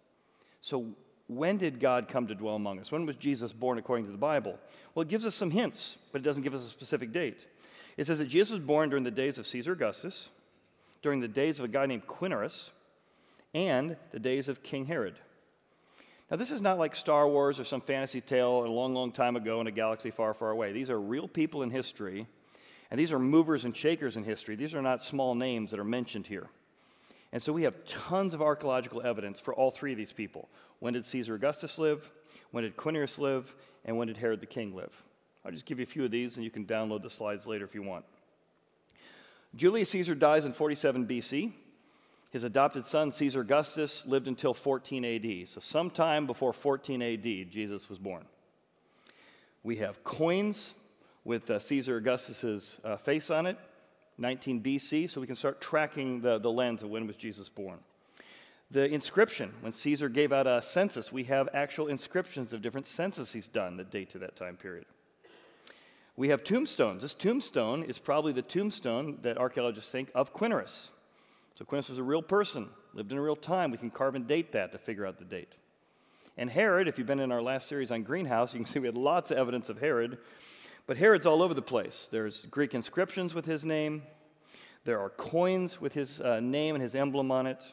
So 0.61 0.95
when 1.27 1.57
did 1.57 1.79
God 1.79 2.07
come 2.07 2.27
to 2.27 2.35
dwell 2.35 2.55
among 2.55 2.79
us? 2.79 2.91
When 2.91 3.05
was 3.05 3.15
Jesus 3.15 3.51
born 3.51 3.77
according 3.77 4.05
to 4.05 4.11
the 4.11 4.17
Bible? 4.17 4.59
Well, 4.93 5.01
it 5.01 5.09
gives 5.09 5.25
us 5.25 5.35
some 5.35 5.51
hints, 5.51 5.97
but 6.11 6.21
it 6.21 6.23
doesn't 6.23 6.43
give 6.43 6.53
us 6.53 6.65
a 6.65 6.69
specific 6.69 7.11
date. 7.11 7.47
It 7.97 8.05
says 8.05 8.19
that 8.19 8.25
Jesus 8.25 8.51
was 8.51 8.59
born 8.59 8.89
during 8.89 9.03
the 9.03 9.11
days 9.11 9.39
of 9.39 9.47
Caesar 9.47 9.71
Augustus, 9.71 10.29
during 11.01 11.21
the 11.21 11.27
days 11.27 11.59
of 11.59 11.65
a 11.65 11.67
guy 11.67 11.85
named 11.85 12.07
Quirinius, 12.07 12.69
and 13.53 13.95
the 14.11 14.19
days 14.19 14.49
of 14.49 14.61
King 14.61 14.85
Herod. 14.85 15.15
Now, 16.29 16.37
this 16.37 16.51
is 16.51 16.61
not 16.61 16.77
like 16.77 16.95
Star 16.95 17.27
Wars 17.27 17.59
or 17.59 17.63
some 17.63 17.81
fantasy 17.81 18.19
tale 18.19 18.65
a 18.65 18.67
long, 18.67 18.93
long 18.93 19.11
time 19.11 19.35
ago 19.35 19.61
in 19.61 19.67
a 19.67 19.71
galaxy 19.71 20.11
far, 20.11 20.33
far 20.33 20.49
away. 20.49 20.73
These 20.73 20.89
are 20.89 20.99
real 20.99 21.27
people 21.27 21.63
in 21.63 21.69
history, 21.69 22.27
and 22.91 22.99
these 22.99 23.13
are 23.13 23.19
movers 23.19 23.63
and 23.63 23.75
shakers 23.75 24.17
in 24.17 24.23
history. 24.23 24.55
These 24.55 24.73
are 24.73 24.81
not 24.81 25.03
small 25.03 25.35
names 25.35 25.71
that 25.71 25.79
are 25.79 25.85
mentioned 25.85 26.27
here. 26.27 26.49
And 27.31 27.41
so 27.41 27.51
we 27.51 27.63
have 27.63 27.85
tons 27.85 28.33
of 28.33 28.41
archaeological 28.41 29.01
evidence 29.01 29.39
for 29.39 29.53
all 29.53 29.71
three 29.71 29.91
of 29.91 29.97
these 29.97 30.13
people. 30.13 30.47
When 30.79 30.93
did 30.93 31.05
Caesar 31.05 31.35
Augustus 31.35 31.77
live? 31.77 32.09
When 32.51 32.63
did 32.63 32.77
Quirinius 32.77 33.19
live? 33.19 33.53
And 33.83 33.97
when 33.97 34.07
did 34.07 34.17
Herod 34.17 34.39
the 34.39 34.45
king 34.45 34.75
live? 34.75 35.03
I'll 35.45 35.51
just 35.51 35.65
give 35.65 35.79
you 35.79 35.83
a 35.83 35.87
few 35.87 36.05
of 36.05 36.11
these, 36.11 36.37
and 36.37 36.43
you 36.43 36.49
can 36.49 36.65
download 36.65 37.03
the 37.03 37.09
slides 37.09 37.45
later 37.45 37.65
if 37.65 37.75
you 37.75 37.83
want. 37.83 38.05
Julius 39.55 39.89
Caesar 39.89 40.15
dies 40.15 40.45
in 40.45 40.53
47 40.53 41.05
BC. 41.05 41.51
His 42.31 42.43
adopted 42.43 42.85
son, 42.85 43.11
Caesar 43.11 43.41
Augustus, 43.41 44.05
lived 44.05 44.27
until 44.27 44.53
14 44.53 45.05
AD. 45.05 45.47
So, 45.47 45.61
sometime 45.61 46.25
before 46.25 46.51
14 46.51 47.01
AD, 47.01 47.23
Jesus 47.49 47.89
was 47.89 47.97
born. 47.97 48.25
We 49.63 49.77
have 49.77 50.03
coins 50.03 50.73
with 51.23 51.49
uh, 51.49 51.59
Caesar 51.59 51.97
Augustus's 51.97 52.79
uh, 52.83 52.97
face 52.97 53.29
on 53.29 53.45
it, 53.45 53.57
19 54.17 54.61
BC, 54.61 55.09
so 55.09 55.19
we 55.19 55.27
can 55.27 55.35
start 55.35 55.59
tracking 55.61 56.21
the, 56.21 56.37
the 56.39 56.51
lens 56.51 56.83
of 56.83 56.89
when 56.89 57.07
was 57.07 57.15
Jesus 57.15 57.49
born. 57.49 57.79
The 58.71 58.85
inscription, 58.85 59.53
when 59.61 59.73
Caesar 59.73 60.09
gave 60.09 60.33
out 60.33 60.47
a 60.47 60.61
census, 60.61 61.11
we 61.11 61.25
have 61.25 61.49
actual 61.53 61.87
inscriptions 61.87 62.51
of 62.51 62.61
different 62.61 62.87
censuses 62.87 63.33
he's 63.33 63.47
done 63.47 63.77
that 63.77 63.91
date 63.91 64.09
to 64.11 64.19
that 64.19 64.35
time 64.35 64.57
period. 64.57 64.85
We 66.17 66.29
have 66.29 66.43
tombstones. 66.43 67.01
This 67.01 67.13
tombstone 67.13 67.83
is 67.83 67.99
probably 67.99 68.31
the 68.31 68.41
tombstone 68.41 69.19
that 69.21 69.37
archaeologists 69.37 69.91
think 69.91 70.09
of 70.15 70.33
Quirinius. 70.33 70.87
So 71.55 71.65
Quirinius 71.65 71.89
was 71.89 71.97
a 71.97 72.03
real 72.03 72.21
person, 72.21 72.69
lived 72.93 73.11
in 73.11 73.17
a 73.17 73.21
real 73.21 73.35
time. 73.35 73.71
We 73.71 73.77
can 73.77 73.91
carve 73.91 74.15
and 74.15 74.27
date 74.27 74.53
that 74.53 74.71
to 74.71 74.77
figure 74.77 75.05
out 75.05 75.19
the 75.19 75.25
date. 75.25 75.57
And 76.37 76.49
Herod, 76.49 76.87
if 76.87 76.97
you've 76.97 77.07
been 77.07 77.19
in 77.19 77.31
our 77.31 77.41
last 77.41 77.67
series 77.67 77.91
on 77.91 78.03
greenhouse, 78.03 78.53
you 78.53 78.59
can 78.59 78.65
see 78.65 78.79
we 78.79 78.87
had 78.87 78.97
lots 78.97 79.31
of 79.31 79.37
evidence 79.37 79.69
of 79.69 79.79
Herod. 79.79 80.17
But 80.87 80.97
Herod's 80.97 81.25
all 81.25 81.41
over 81.41 81.53
the 81.53 81.61
place. 81.61 82.07
There's 82.11 82.45
Greek 82.45 82.75
inscriptions 82.75 83.33
with 83.33 83.45
his 83.45 83.65
name. 83.65 84.03
There 84.83 84.99
are 84.99 85.09
coins 85.09 85.81
with 85.81 85.95
his 85.95 86.21
uh, 86.21 86.39
name 86.39 86.75
and 86.75 86.81
his 86.81 86.93
emblem 86.93 87.31
on 87.31 87.47
it. 87.47 87.65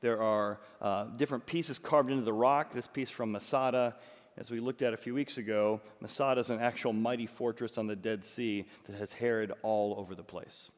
There 0.00 0.22
are 0.22 0.60
uh, 0.80 1.06
different 1.16 1.46
pieces 1.46 1.80
carved 1.80 2.10
into 2.10 2.24
the 2.24 2.32
rock. 2.32 2.72
This 2.72 2.86
piece 2.86 3.10
from 3.10 3.32
Masada, 3.32 3.96
as 4.36 4.52
we 4.52 4.60
looked 4.60 4.82
at 4.82 4.94
a 4.94 4.96
few 4.96 5.14
weeks 5.14 5.36
ago, 5.36 5.80
Masada 6.00 6.40
is 6.40 6.50
an 6.50 6.60
actual 6.60 6.92
mighty 6.92 7.26
fortress 7.26 7.76
on 7.76 7.88
the 7.88 7.96
Dead 7.96 8.24
Sea 8.24 8.66
that 8.86 8.96
has 8.96 9.12
Herod 9.12 9.52
all 9.62 9.96
over 9.98 10.14
the 10.14 10.22
place. 10.22 10.70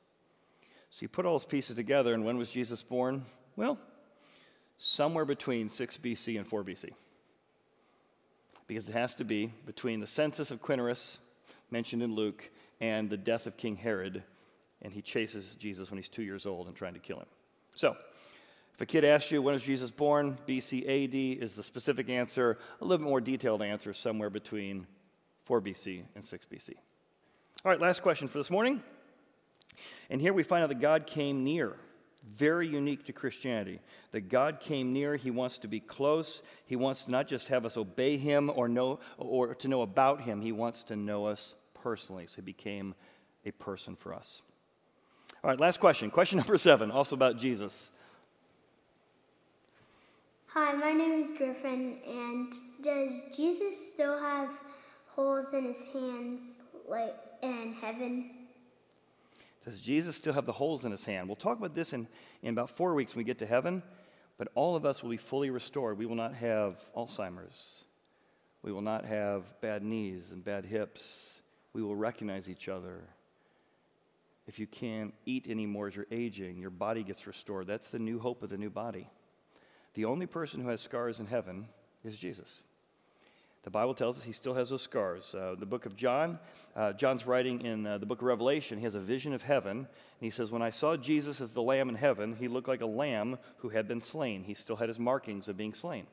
So 0.91 0.99
you 1.01 1.09
put 1.09 1.27
all 1.27 1.33
those 1.33 1.45
pieces 1.45 1.77
together, 1.77 2.15
and 2.15 2.25
when 2.25 2.39
was 2.39 2.49
Jesus 2.49 2.83
born? 2.83 3.27
Well, 3.55 3.79
somewhere 4.79 5.27
between 5.27 5.69
6 5.69 5.99
BC 5.99 6.39
and 6.39 6.47
4 6.47 6.65
BC. 6.65 6.93
Because 8.67 8.89
it 8.89 8.95
has 8.95 9.15
to 9.17 9.25
be 9.25 9.53
between 9.67 10.01
the 10.01 10.07
census 10.07 10.51
of 10.51 10.63
Quirinius, 10.63 11.19
mentioned 11.71 12.03
in 12.03 12.15
Luke, 12.15 12.49
and 12.81 13.09
the 13.09 13.17
death 13.17 13.47
of 13.47 13.57
King 13.57 13.77
Herod, 13.77 14.23
and 14.83 14.93
he 14.93 15.03
chases 15.03 15.55
Jesus 15.57 15.91
when 15.91 15.99
he's 15.99 16.09
two 16.09 16.23
years 16.23 16.47
old 16.47 16.67
and 16.67 16.77
trying 16.77 16.95
to 16.95 17.01
kill 17.01 17.19
him. 17.19 17.27
So, 17.75 17.97
if 18.75 18.81
a 18.81 18.87
kid 18.87 19.05
asks 19.05 19.31
you 19.31 19.41
when 19.41 19.55
was 19.55 19.63
Jesus 19.63 19.91
born, 19.91 20.37
BC 20.47 20.83
AD 20.83 21.43
is 21.43 21.57
the 21.57 21.63
specific 21.63 22.11
answer. 22.11 22.59
A 22.81 22.85
little 22.85 22.99
bit 22.99 23.09
more 23.09 23.23
detailed 23.23 23.63
answer 23.63 23.95
somewhere 23.95 24.29
between 24.29 24.87
4 25.45 25.63
BC 25.63 26.03
and 26.15 26.23
6 26.25 26.47
BC. 26.53 26.75
All 27.65 27.71
right, 27.71 27.81
last 27.81 28.03
question 28.03 28.29
for 28.29 28.37
this 28.37 28.51
morning. 28.51 28.83
And 30.11 30.21
here 30.21 30.35
we 30.35 30.43
find 30.43 30.63
out 30.63 30.69
that 30.69 30.81
God 30.81 31.07
came 31.07 31.43
near. 31.43 31.77
Very 32.35 32.67
unique 32.67 33.05
to 33.07 33.13
Christianity. 33.13 33.81
That 34.13 34.29
God 34.29 34.61
came 34.61 34.93
near, 34.93 35.17
He 35.17 35.31
wants 35.31 35.59
to 35.59 35.69
be 35.69 35.81
close. 35.81 36.43
He 36.67 36.77
wants 36.77 37.05
to 37.05 37.11
not 37.11 37.29
just 37.29 37.49
have 37.49 37.65
us 37.65 37.77
obey 37.77 38.17
Him 38.17 38.51
or 38.55 38.69
know 38.69 39.01
or 39.17 39.55
to 39.55 39.69
know 39.69 39.83
about 39.83 40.23
Him, 40.23 40.41
He 40.41 40.53
wants 40.53 40.83
to 40.85 40.97
know 40.97 41.27
us 41.27 41.55
personally. 41.75 42.27
So 42.27 42.37
He 42.37 42.43
became 42.43 42.95
a 43.45 43.53
person 43.53 43.95
for 43.97 44.13
us. 44.13 44.43
All 45.45 45.51
right, 45.51 45.61
last 45.61 45.79
question. 45.79 46.11
Question 46.11 46.39
number 46.39 46.59
seven, 46.59 46.91
also 46.91 47.15
about 47.15 47.39
Jesus. 47.39 47.91
Hi, 50.49 50.73
my 50.73 50.93
name 50.93 51.23
is 51.23 51.31
Griffin, 51.37 51.99
and 52.09 52.51
does 52.83 53.25
Jesus 53.37 53.93
still 53.93 54.19
have 54.19 54.49
holes 55.09 55.53
in 55.53 55.65
his 55.65 55.85
hands 55.93 56.61
like 56.89 57.15
in 57.43 57.75
heaven? 57.79 58.31
Does 59.67 59.81
Jesus 59.81 60.15
still 60.15 60.33
have 60.33 60.47
the 60.47 60.53
holes 60.53 60.85
in 60.85 60.93
his 60.93 61.05
hand? 61.05 61.29
We'll 61.29 61.35
talk 61.35 61.59
about 61.59 61.75
this 61.75 61.93
in, 61.93 62.07
in 62.41 62.51
about 62.51 62.71
four 62.71 62.95
weeks 62.95 63.15
when 63.15 63.25
we 63.25 63.27
get 63.27 63.41
to 63.41 63.47
heaven, 63.47 63.83
but 64.39 64.49
all 64.55 64.77
of 64.77 64.87
us 64.87 65.03
will 65.03 65.11
be 65.11 65.17
fully 65.17 65.51
restored. 65.51 65.99
We 65.99 66.07
will 66.07 66.15
not 66.15 66.35
have 66.35 66.79
Alzheimer's. 66.97 67.85
We 68.63 68.71
will 68.71 68.81
not 68.81 69.05
have 69.05 69.43
bad 69.61 69.83
knees 69.83 70.31
and 70.31 70.45
bad 70.45 70.67
hips. 70.67 71.03
We 71.73 71.83
will 71.83 71.97
recognize 71.97 72.49
each 72.49 72.69
other. 72.69 73.03
If 74.47 74.61
you 74.61 74.69
can't 74.69 75.13
eat 75.25 75.49
anymore 75.49 75.89
as 75.89 75.97
you're 75.97 76.07
aging, 76.13 76.59
your 76.59 76.71
body 76.71 77.03
gets 77.03 77.27
restored. 77.27 77.67
That's 77.67 77.91
the 77.91 77.99
new 77.99 78.21
hope 78.21 78.45
of 78.45 78.51
the 78.51 78.57
new 78.57 78.71
body. 78.71 79.11
The 79.95 80.05
only 80.05 80.27
person 80.27 80.61
who 80.61 80.69
has 80.69 80.81
scars 80.81 81.19
in 81.19 81.27
heaven 81.27 81.67
is 82.05 82.17
Jesus. 82.17 82.63
The 83.67 83.71
Bible 83.71 83.95
tells 83.95 84.17
us 84.17 84.23
he 84.23 84.31
still 84.31 84.55
has 84.55 84.71
those 84.71 84.83
scars. 84.83 85.35
Uh, 85.35 85.57
the 85.59 85.67
book 85.67 85.87
of 85.87 85.97
John, 85.97 86.39
uh, 86.77 86.93
John's 86.93 87.27
writing 87.27 87.63
in 87.63 87.85
uh, 87.85 87.99
the 87.99 88.07
book 88.07 88.21
of 88.21 88.29
Revelation, 88.29 88.79
he 88.79 88.85
has 88.85 88.95
a 88.95 89.01
vision 89.01 89.33
of 89.33 89.43
heaven. 89.43 89.79
And 89.79 89.87
he 90.21 90.31
says, 90.31 90.53
When 90.53 90.63
I 90.63 90.71
saw 90.71 90.97
Jesus 90.97 91.41
as 91.41 91.51
the 91.51 91.63
lamb 91.63 91.89
in 91.89 91.97
heaven, 91.97 92.37
he 92.39 92.47
looked 92.47 92.69
like 92.69 92.81
a 92.81 92.87
lamb 92.87 93.39
who 93.57 93.71
had 93.71 93.89
been 93.89 94.01
slain. 94.01 94.45
He 94.45 94.55
still 94.55 94.77
had 94.77 94.89
his 94.89 95.01
markings 95.01 95.49
of 95.49 95.57
being 95.57 95.75
slain. 95.75 96.07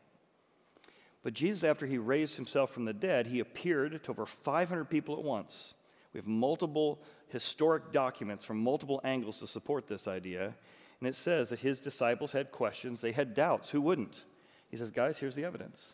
But 1.21 1.35
Jesus, 1.35 1.63
after 1.63 1.85
he 1.85 1.99
raised 1.99 2.37
himself 2.37 2.71
from 2.71 2.85
the 2.85 2.91
dead, 2.91 3.27
he 3.27 3.39
appeared 3.39 4.03
to 4.03 4.09
over 4.09 4.25
500 4.25 4.85
people 4.85 5.15
at 5.15 5.23
once. 5.23 5.75
We 6.11 6.17
have 6.17 6.25
multiple 6.25 7.03
historic 7.27 7.91
documents 7.91 8.45
from 8.45 8.57
multiple 8.63 8.99
angles 9.03 9.37
to 9.41 9.47
support 9.47 9.87
this 9.87 10.07
idea. 10.07 10.55
And 10.99 11.07
it 11.07 11.13
says 11.13 11.49
that 11.49 11.59
his 11.59 11.79
disciples 11.81 12.31
had 12.31 12.51
questions, 12.51 12.99
they 12.99 13.11
had 13.11 13.35
doubts. 13.35 13.69
Who 13.69 13.79
wouldn't? 13.79 14.23
He 14.71 14.77
says, 14.77 14.89
Guys, 14.89 15.19
here's 15.19 15.35
the 15.35 15.45
evidence. 15.45 15.93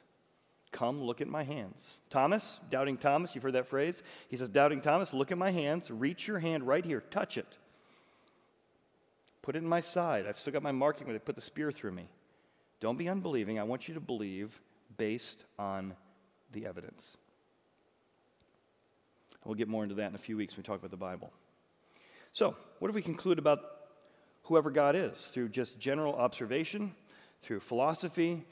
Come 0.71 1.01
look 1.01 1.19
at 1.19 1.27
my 1.27 1.43
hands. 1.43 1.97
Thomas, 2.09 2.59
doubting 2.69 2.97
Thomas, 2.97 3.33
you've 3.33 3.43
heard 3.43 3.53
that 3.53 3.67
phrase. 3.67 4.03
He 4.27 4.37
says, 4.37 4.49
Doubting 4.49 4.81
Thomas, 4.81 5.13
look 5.13 5.31
at 5.31 5.37
my 5.37 5.51
hands. 5.51 5.89
Reach 5.89 6.27
your 6.27 6.39
hand 6.39 6.67
right 6.67 6.85
here, 6.85 7.01
touch 7.01 7.37
it. 7.37 7.57
Put 9.41 9.55
it 9.55 9.59
in 9.59 9.67
my 9.67 9.81
side. 9.81 10.27
I've 10.27 10.37
still 10.37 10.53
got 10.53 10.61
my 10.61 10.71
marking 10.71 11.07
where 11.07 11.13
they 11.13 11.19
put 11.19 11.35
the 11.35 11.41
spear 11.41 11.71
through 11.71 11.93
me. 11.93 12.07
Don't 12.79 12.97
be 12.97 13.09
unbelieving. 13.09 13.57
I 13.57 13.63
want 13.63 13.87
you 13.87 13.95
to 13.95 13.99
believe 13.99 14.61
based 14.97 15.43
on 15.57 15.95
the 16.51 16.65
evidence. 16.65 17.17
We'll 19.43 19.55
get 19.55 19.67
more 19.67 19.83
into 19.83 19.95
that 19.95 20.09
in 20.09 20.15
a 20.15 20.19
few 20.19 20.37
weeks 20.37 20.55
when 20.55 20.63
we 20.63 20.67
talk 20.67 20.79
about 20.79 20.91
the 20.91 20.97
Bible. 20.97 21.31
So, 22.31 22.55
what 22.77 22.89
if 22.89 22.95
we 22.95 23.01
conclude 23.01 23.39
about 23.39 23.59
whoever 24.43 24.69
God 24.69 24.95
is 24.95 25.31
through 25.33 25.49
just 25.49 25.79
general 25.79 26.13
observation, 26.13 26.93
through 27.41 27.61
philosophy, 27.61 28.45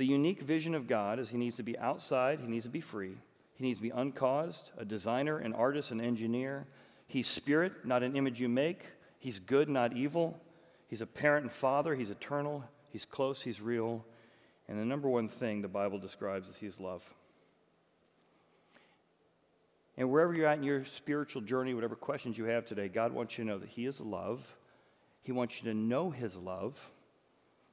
the 0.00 0.06
unique 0.06 0.40
vision 0.40 0.74
of 0.74 0.88
God 0.88 1.18
is 1.18 1.28
he 1.28 1.36
needs 1.36 1.56
to 1.56 1.62
be 1.62 1.78
outside, 1.78 2.40
he 2.40 2.46
needs 2.46 2.64
to 2.64 2.70
be 2.70 2.80
free, 2.80 3.18
he 3.52 3.62
needs 3.62 3.80
to 3.80 3.82
be 3.82 3.90
uncaused, 3.90 4.70
a 4.78 4.84
designer, 4.86 5.36
an 5.36 5.52
artist, 5.52 5.90
an 5.90 6.00
engineer. 6.00 6.66
He's 7.06 7.26
spirit, 7.26 7.84
not 7.84 8.02
an 8.02 8.16
image 8.16 8.40
you 8.40 8.48
make. 8.48 8.80
He's 9.18 9.38
good, 9.38 9.68
not 9.68 9.94
evil. 9.94 10.40
He's 10.88 11.02
a 11.02 11.06
parent 11.06 11.44
and 11.44 11.52
father. 11.52 11.94
He's 11.94 12.08
eternal. 12.08 12.64
He's 12.88 13.04
close. 13.04 13.42
He's 13.42 13.60
real. 13.60 14.02
And 14.68 14.80
the 14.80 14.86
number 14.86 15.06
one 15.06 15.28
thing 15.28 15.60
the 15.60 15.68
Bible 15.68 15.98
describes 15.98 16.48
is 16.48 16.56
He's 16.56 16.80
love. 16.80 17.02
And 19.98 20.10
wherever 20.10 20.32
you're 20.32 20.46
at 20.46 20.56
in 20.56 20.64
your 20.64 20.86
spiritual 20.86 21.42
journey, 21.42 21.74
whatever 21.74 21.94
questions 21.94 22.38
you 22.38 22.44
have 22.44 22.64
today, 22.64 22.88
God 22.88 23.12
wants 23.12 23.36
you 23.36 23.44
to 23.44 23.50
know 23.50 23.58
that 23.58 23.68
He 23.68 23.84
is 23.84 24.00
love. 24.00 24.40
He 25.24 25.32
wants 25.32 25.62
you 25.62 25.70
to 25.70 25.76
know 25.76 26.08
His 26.08 26.36
love 26.36 26.78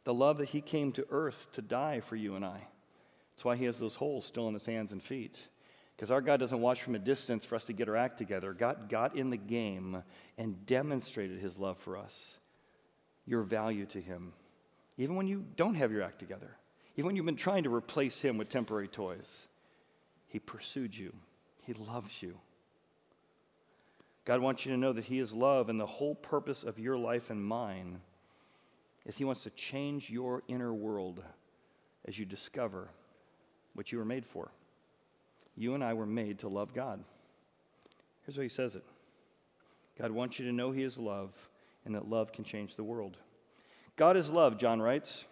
the 0.07 0.13
love 0.13 0.37
that 0.37 0.47
he 0.47 0.61
came 0.61 0.93
to 0.93 1.05
earth 1.11 1.49
to 1.51 1.61
die 1.61 1.99
for 1.99 2.15
you 2.15 2.37
and 2.37 2.45
I. 2.45 2.61
That's 3.33 3.43
why 3.43 3.57
he 3.57 3.65
has 3.65 3.77
those 3.77 3.95
holes 3.95 4.25
still 4.25 4.47
in 4.47 4.53
his 4.53 4.65
hands 4.65 4.93
and 4.93 5.03
feet. 5.03 5.37
Because 5.93 6.11
our 6.11 6.21
God 6.21 6.39
doesn't 6.39 6.61
watch 6.61 6.81
from 6.81 6.95
a 6.95 6.99
distance 6.99 7.43
for 7.43 7.55
us 7.55 7.65
to 7.65 7.73
get 7.73 7.89
our 7.89 7.97
act 7.97 8.17
together. 8.17 8.53
God 8.53 8.87
got 8.87 9.17
in 9.17 9.31
the 9.31 9.35
game 9.35 10.01
and 10.37 10.65
demonstrated 10.65 11.41
his 11.41 11.57
love 11.57 11.77
for 11.77 11.97
us, 11.97 12.15
your 13.25 13.41
value 13.41 13.85
to 13.87 13.99
him, 13.99 14.31
even 14.97 15.17
when 15.17 15.27
you 15.27 15.43
don't 15.57 15.75
have 15.75 15.91
your 15.91 16.03
act 16.03 16.19
together, 16.19 16.55
even 16.95 17.07
when 17.07 17.17
you've 17.17 17.25
been 17.25 17.35
trying 17.35 17.63
to 17.63 17.75
replace 17.75 18.21
him 18.21 18.37
with 18.37 18.47
temporary 18.47 18.87
toys. 18.87 19.47
He 20.29 20.39
pursued 20.39 20.95
you, 20.95 21.11
he 21.63 21.73
loves 21.73 22.23
you. 22.23 22.37
God 24.23 24.39
wants 24.39 24.65
you 24.65 24.71
to 24.71 24.77
know 24.77 24.93
that 24.93 25.03
he 25.03 25.19
is 25.19 25.33
love, 25.33 25.67
and 25.67 25.77
the 25.77 25.85
whole 25.85 26.15
purpose 26.15 26.63
of 26.63 26.79
your 26.79 26.97
life 26.97 27.29
and 27.29 27.43
mine 27.43 27.99
is 29.07 29.17
He 29.17 29.25
wants 29.25 29.43
to 29.43 29.49
change 29.51 30.09
your 30.11 30.43
inner 30.47 30.73
world 30.73 31.23
as 32.05 32.19
you 32.19 32.25
discover 32.25 32.89
what 33.73 33.91
you 33.91 33.97
were 33.97 34.05
made 34.05 34.25
for. 34.25 34.51
You 35.55 35.73
and 35.73 35.83
I 35.83 35.93
were 35.93 36.05
made 36.05 36.39
to 36.39 36.49
love 36.49 36.73
God. 36.73 37.03
Here's 38.25 38.35
how 38.35 38.43
He 38.43 38.49
says 38.49 38.75
it 38.75 38.83
God 39.97 40.11
wants 40.11 40.37
you 40.37 40.45
to 40.45 40.51
know 40.51 40.71
He 40.71 40.83
is 40.83 40.99
love 40.99 41.31
and 41.85 41.95
that 41.95 42.07
love 42.07 42.31
can 42.31 42.43
change 42.43 42.75
the 42.75 42.83
world. 42.83 43.17
God 43.95 44.17
is 44.17 44.29
love, 44.29 44.57
John 44.59 44.81
writes. 44.81 45.25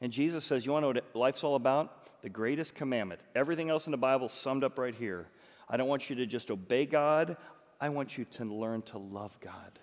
And 0.00 0.12
Jesus 0.12 0.44
says, 0.44 0.64
You 0.64 0.72
want 0.72 0.84
to 0.84 0.94
know 0.94 1.00
what 1.12 1.16
life's 1.16 1.42
all 1.42 1.56
about? 1.56 2.22
The 2.22 2.28
greatest 2.28 2.74
commandment. 2.74 3.20
Everything 3.34 3.68
else 3.68 3.86
in 3.86 3.90
the 3.90 3.98
Bible 3.98 4.28
summed 4.28 4.64
up 4.64 4.78
right 4.78 4.94
here. 4.94 5.26
I 5.68 5.76
don't 5.76 5.88
want 5.88 6.08
you 6.08 6.16
to 6.16 6.26
just 6.26 6.50
obey 6.50 6.86
God, 6.86 7.36
I 7.80 7.88
want 7.90 8.16
you 8.16 8.24
to 8.24 8.44
learn 8.44 8.82
to 8.82 8.98
love 8.98 9.36
God 9.40 9.78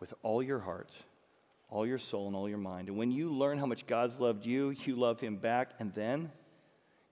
with 0.00 0.14
all 0.22 0.42
your 0.42 0.60
heart 0.60 0.96
all 1.70 1.86
your 1.86 1.98
soul 1.98 2.26
and 2.26 2.36
all 2.36 2.48
your 2.48 2.58
mind. 2.58 2.88
And 2.88 2.96
when 2.96 3.10
you 3.10 3.32
learn 3.32 3.58
how 3.58 3.66
much 3.66 3.86
God's 3.86 4.20
loved 4.20 4.46
you, 4.46 4.74
you 4.84 4.96
love 4.96 5.20
Him 5.20 5.36
back, 5.36 5.72
and 5.78 5.92
then 5.94 6.30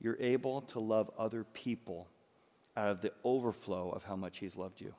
you're 0.01 0.17
able 0.21 0.63
to 0.63 0.81
love 0.81 1.11
other 1.19 1.45
people 1.45 2.09
out 2.77 2.89
of 2.89 3.01
the 3.01 3.13
overflow 3.25 3.91
of 3.91 4.05
how 4.05 4.17
much 4.17 4.39
He's 4.39 4.57
loved 4.57 4.81
you. 4.81 4.95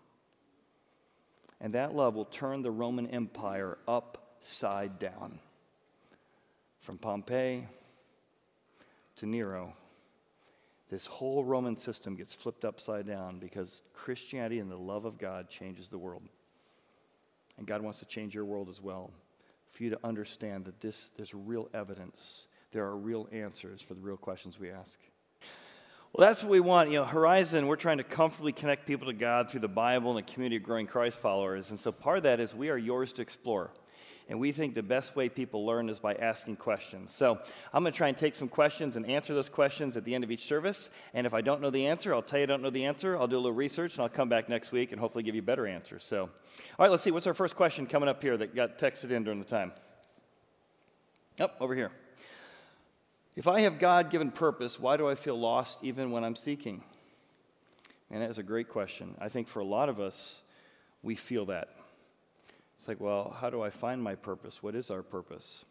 And 1.59 1.73
that 1.73 1.95
love 1.95 2.13
will 2.13 2.25
turn 2.25 2.61
the 2.61 2.71
Roman 2.71 3.07
Empire 3.07 3.79
upside 3.87 4.99
down. 4.99 5.39
From 6.81 6.97
Pompey 6.97 7.67
to 9.17 9.25
Nero, 9.25 9.73
this 10.89 11.05
whole 11.08 11.43
Roman 11.43 11.75
system 11.75 12.15
gets 12.15 12.33
flipped 12.33 12.63
upside 12.63 13.08
down 13.08 13.39
because 13.39 13.81
Christianity 13.93 14.60
and 14.60 14.71
the 14.71 14.77
love 14.77 15.03
of 15.03 15.17
God 15.17 15.49
changes 15.49 15.89
the 15.89 15.97
world. 15.97 16.23
And 17.58 17.65
God 17.65 17.81
wants 17.81 17.99
to 17.99 18.05
change 18.05 18.35
your 18.35 18.45
world 18.45 18.69
as 18.69 18.81
well 18.81 19.12
for 19.78 19.84
you 19.84 19.92
to 19.92 20.00
understand 20.04 20.65
that 20.65 20.82
this, 20.82 21.12
there's 21.15 21.36
real 21.36 21.69
evidence. 21.71 22.48
There 22.71 22.84
are 22.84 22.98
real 22.98 23.30
answers 23.32 23.80
for 23.80 23.94
the 23.94 24.02
real 24.02 24.17
questions 24.17 24.60
we 24.60 24.71
ask. 24.71 25.00
Well, 26.12 26.28
that's 26.28 26.42
what 26.42 26.50
we 26.52 26.60
want. 26.60 26.90
You 26.90 27.00
know, 27.00 27.06
Horizon, 27.06 27.67
we're 27.67 27.75
trying 27.75 28.00
to 28.00 28.04
comfortably 28.04 28.54
connect 28.54 28.88
people 28.88 29.06
to 29.08 29.13
God 29.13 29.52
through 29.52 29.60
the 29.60 29.67
Bible 29.67 30.17
and 30.17 30.19
a 30.28 30.32
community 30.32 30.56
of 30.56 30.63
growing 30.63 30.88
Christ 30.88 31.19
followers. 31.19 31.69
And 31.69 31.80
so 31.80 31.92
part 31.92 32.17
of 32.17 32.23
that 32.23 32.40
is 32.40 32.56
we 32.56 32.69
are 32.69 32.78
yours 32.78 33.13
to 33.13 33.21
explore. 33.21 33.69
And 34.30 34.40
we 34.40 34.52
think 34.52 34.75
the 34.75 34.84
best 34.84 35.15
way 35.15 35.30
people 35.30 35.65
learn 35.65 35.90
is 35.90 36.00
by 36.00 36.13
asking 36.13 36.58
questions. 36.58 37.13
So 37.13 37.40
I'm 37.73 37.84
going 37.84 37.94
to 37.94 37.98
try 37.98 38.10
and 38.10 38.17
take 38.17 38.36
some 38.36 38.50
questions 38.50 38.98
and 38.98 39.10
answer 39.10 39.34
those 39.34 39.48
questions 39.48 39.96
at 39.96 40.04
the 40.04 40.13
end 40.13 40.25
of 40.25 40.32
each 40.32 40.46
service. 40.46 40.90
And 41.13 41.25
if 41.25 41.34
I 41.34 41.40
don't 41.40 41.62
know 41.62 41.69
the 41.69 41.88
answer, 41.88 42.13
I'll 42.13 42.21
tell 42.21 42.40
you 42.40 42.44
I 42.44 42.48
don't 42.48 42.62
know 42.62 42.69
the 42.69 42.86
answer. 42.86 43.17
I'll 43.17 43.28
do 43.28 43.38
a 43.38 43.40
little 43.40 43.54
research 43.54 43.94
and 43.94 44.02
I'll 44.02 44.10
come 44.10 44.28
back 44.28 44.50
next 44.50 44.73
week 44.73 44.92
and 44.92 45.00
hopefully 45.00 45.23
give 45.23 45.34
you 45.34 45.42
better 45.42 45.65
answers. 45.65 46.04
So, 46.04 46.23
all 46.23 46.30
right, 46.80 46.92
let's 46.92 47.04
see. 47.04 47.12
What's 47.12 47.28
our 47.28 47.34
first 47.34 47.56
question 47.56 47.88
coming 47.88 48.10
up 48.10 48.21
here 48.21 48.36
that 48.36 48.54
got 48.54 48.78
texted 48.78 49.12
in 49.12 49.23
during 49.23 49.40
the 49.40 49.46
time? 49.46 49.71
Up 51.40 51.56
oh, 51.60 51.65
over 51.65 51.75
here. 51.75 51.92
If 53.36 53.48
I 53.48 53.62
have 53.62 53.80
God 53.80 54.10
given 54.10 54.32
purpose, 54.32 54.80
why 54.80 54.98
do 54.98 55.08
I 55.08 55.15
feel 55.15 55.40
lost 55.40 55.80
even 55.84 56.12
when 56.12 56.23
I'm 56.23 56.36
seeking? 56.36 56.84
And 58.10 58.21
that 58.21 58.30
is 58.30 58.40
a 58.40 58.44
great 58.44 58.67
question. 58.67 59.15
I 59.19 59.30
think 59.30 59.48
for 59.48 59.60
a 59.60 59.65
lot 59.65 59.88
of 59.88 60.00
us, 60.00 60.42
we 61.04 61.15
feel 61.15 61.46
that. 61.46 61.69
It's 62.78 62.88
like, 62.88 63.00
well, 63.00 63.36
how 63.40 63.50
do 63.50 63.62
I 63.62 63.69
find 63.69 64.02
my 64.02 64.15
purpose? 64.15 64.62
What 64.62 64.75
is 64.75 64.92
our 64.92 65.02
purpose? 65.02 65.65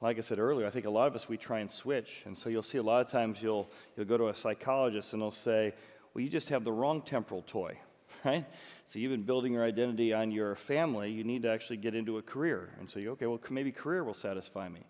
Like 0.00 0.16
I 0.16 0.22
said 0.22 0.38
earlier, 0.38 0.66
I 0.66 0.70
think 0.70 0.86
a 0.86 0.90
lot 0.90 1.06
of 1.08 1.14
us, 1.14 1.28
we 1.28 1.36
try 1.36 1.60
and 1.60 1.70
switch. 1.70 2.22
And 2.24 2.36
so 2.36 2.48
you'll 2.48 2.62
see 2.62 2.78
a 2.78 2.82
lot 2.82 3.04
of 3.04 3.10
times 3.10 3.42
you'll, 3.42 3.68
you'll 3.96 4.06
go 4.06 4.16
to 4.16 4.28
a 4.28 4.34
psychologist 4.34 5.12
and 5.12 5.20
they'll 5.20 5.30
say, 5.30 5.74
well, 6.14 6.24
you 6.24 6.30
just 6.30 6.48
have 6.48 6.64
the 6.64 6.72
wrong 6.72 7.02
temporal 7.02 7.42
toy, 7.42 7.78
right? 8.24 8.46
So 8.84 8.98
you've 8.98 9.10
been 9.10 9.24
building 9.24 9.52
your 9.52 9.64
identity 9.64 10.14
on 10.14 10.30
your 10.30 10.56
family. 10.56 11.10
You 11.10 11.24
need 11.24 11.42
to 11.42 11.50
actually 11.50 11.76
get 11.76 11.94
into 11.94 12.16
a 12.16 12.22
career. 12.22 12.70
And 12.80 12.90
so 12.90 12.98
you, 12.98 13.10
okay, 13.12 13.26
well, 13.26 13.40
maybe 13.50 13.70
career 13.70 14.02
will 14.02 14.14
satisfy 14.14 14.68
me. 14.68 14.80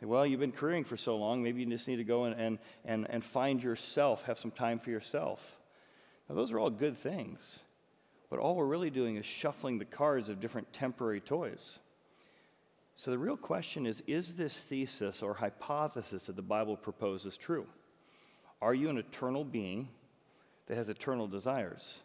Well, 0.00 0.24
you've 0.24 0.40
been 0.40 0.52
careering 0.52 0.84
for 0.84 0.96
so 0.96 1.16
long, 1.16 1.42
maybe 1.42 1.60
you 1.60 1.66
just 1.66 1.88
need 1.88 1.96
to 1.96 2.04
go 2.04 2.24
and, 2.24 2.40
and, 2.40 2.58
and, 2.84 3.06
and 3.10 3.24
find 3.24 3.60
yourself, 3.60 4.22
have 4.24 4.38
some 4.38 4.52
time 4.52 4.78
for 4.78 4.90
yourself. 4.90 5.58
Now, 6.28 6.36
those 6.36 6.52
are 6.52 6.58
all 6.60 6.70
good 6.70 6.96
things. 6.96 7.58
But 8.30 8.38
all 8.38 8.56
we're 8.56 8.66
really 8.66 8.90
doing 8.90 9.16
is 9.16 9.24
shuffling 9.24 9.78
the 9.78 9.84
cards 9.84 10.28
of 10.28 10.40
different 10.40 10.72
temporary 10.72 11.20
toys. 11.20 11.78
So 12.94 13.10
the 13.10 13.18
real 13.18 13.36
question 13.36 13.86
is 13.86 14.02
is 14.06 14.34
this 14.34 14.60
thesis 14.60 15.22
or 15.22 15.34
hypothesis 15.34 16.26
that 16.26 16.36
the 16.36 16.42
Bible 16.42 16.76
proposes 16.76 17.36
true? 17.36 17.66
Are 18.60 18.74
you 18.74 18.90
an 18.90 18.98
eternal 18.98 19.44
being 19.44 19.88
that 20.66 20.76
has 20.76 20.88
eternal 20.88 21.28
desires? 21.28 22.00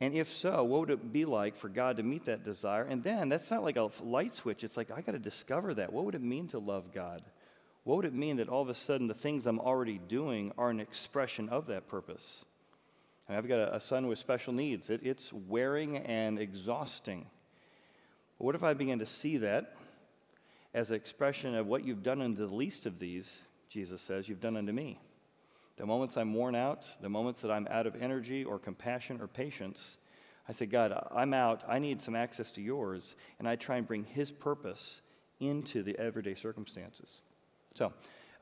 And 0.00 0.14
if 0.14 0.32
so, 0.32 0.64
what 0.64 0.80
would 0.80 0.90
it 0.90 1.12
be 1.12 1.26
like 1.26 1.56
for 1.56 1.68
God 1.68 1.98
to 1.98 2.02
meet 2.02 2.24
that 2.24 2.42
desire? 2.42 2.84
And 2.84 3.02
then 3.02 3.28
that's 3.28 3.50
not 3.50 3.62
like 3.62 3.76
a 3.76 3.90
light 4.02 4.34
switch. 4.34 4.64
It's 4.64 4.76
like, 4.76 4.90
I 4.90 5.02
got 5.02 5.12
to 5.12 5.18
discover 5.18 5.74
that. 5.74 5.92
What 5.92 6.06
would 6.06 6.14
it 6.14 6.22
mean 6.22 6.48
to 6.48 6.58
love 6.58 6.94
God? 6.94 7.22
What 7.84 7.96
would 7.96 8.06
it 8.06 8.14
mean 8.14 8.36
that 8.36 8.48
all 8.48 8.62
of 8.62 8.70
a 8.70 8.74
sudden 8.74 9.08
the 9.08 9.14
things 9.14 9.46
I'm 9.46 9.60
already 9.60 9.98
doing 9.98 10.52
are 10.56 10.70
an 10.70 10.80
expression 10.80 11.50
of 11.50 11.66
that 11.66 11.88
purpose? 11.88 12.44
And 13.30 13.36
I've 13.36 13.46
got 13.46 13.60
a, 13.60 13.76
a 13.76 13.80
son 13.80 14.08
with 14.08 14.18
special 14.18 14.52
needs. 14.52 14.90
It, 14.90 15.02
it's 15.04 15.32
wearing 15.32 15.98
and 15.98 16.36
exhausting. 16.36 17.26
But 18.36 18.44
what 18.44 18.54
if 18.56 18.64
I 18.64 18.74
begin 18.74 18.98
to 18.98 19.06
see 19.06 19.36
that 19.36 19.76
as 20.74 20.90
an 20.90 20.96
expression 20.96 21.54
of 21.54 21.68
what 21.68 21.84
you've 21.84 22.02
done 22.02 22.20
unto 22.20 22.44
the 22.44 22.52
least 22.52 22.86
of 22.86 22.98
these, 22.98 23.42
Jesus 23.68 24.02
says, 24.02 24.28
you've 24.28 24.40
done 24.40 24.56
unto 24.56 24.72
me? 24.72 24.98
The 25.76 25.86
moments 25.86 26.16
I'm 26.16 26.34
worn 26.34 26.56
out, 26.56 26.88
the 27.00 27.08
moments 27.08 27.40
that 27.42 27.52
I'm 27.52 27.68
out 27.70 27.86
of 27.86 27.94
energy 28.02 28.42
or 28.42 28.58
compassion 28.58 29.20
or 29.20 29.28
patience, 29.28 29.98
I 30.48 30.52
say, 30.52 30.66
God, 30.66 30.92
I'm 31.14 31.32
out. 31.32 31.62
I 31.68 31.78
need 31.78 32.02
some 32.02 32.16
access 32.16 32.50
to 32.52 32.60
yours. 32.60 33.14
And 33.38 33.46
I 33.46 33.54
try 33.54 33.76
and 33.76 33.86
bring 33.86 34.02
His 34.02 34.32
purpose 34.32 35.02
into 35.38 35.84
the 35.84 35.96
everyday 36.00 36.34
circumstances. 36.34 37.20
So, 37.74 37.92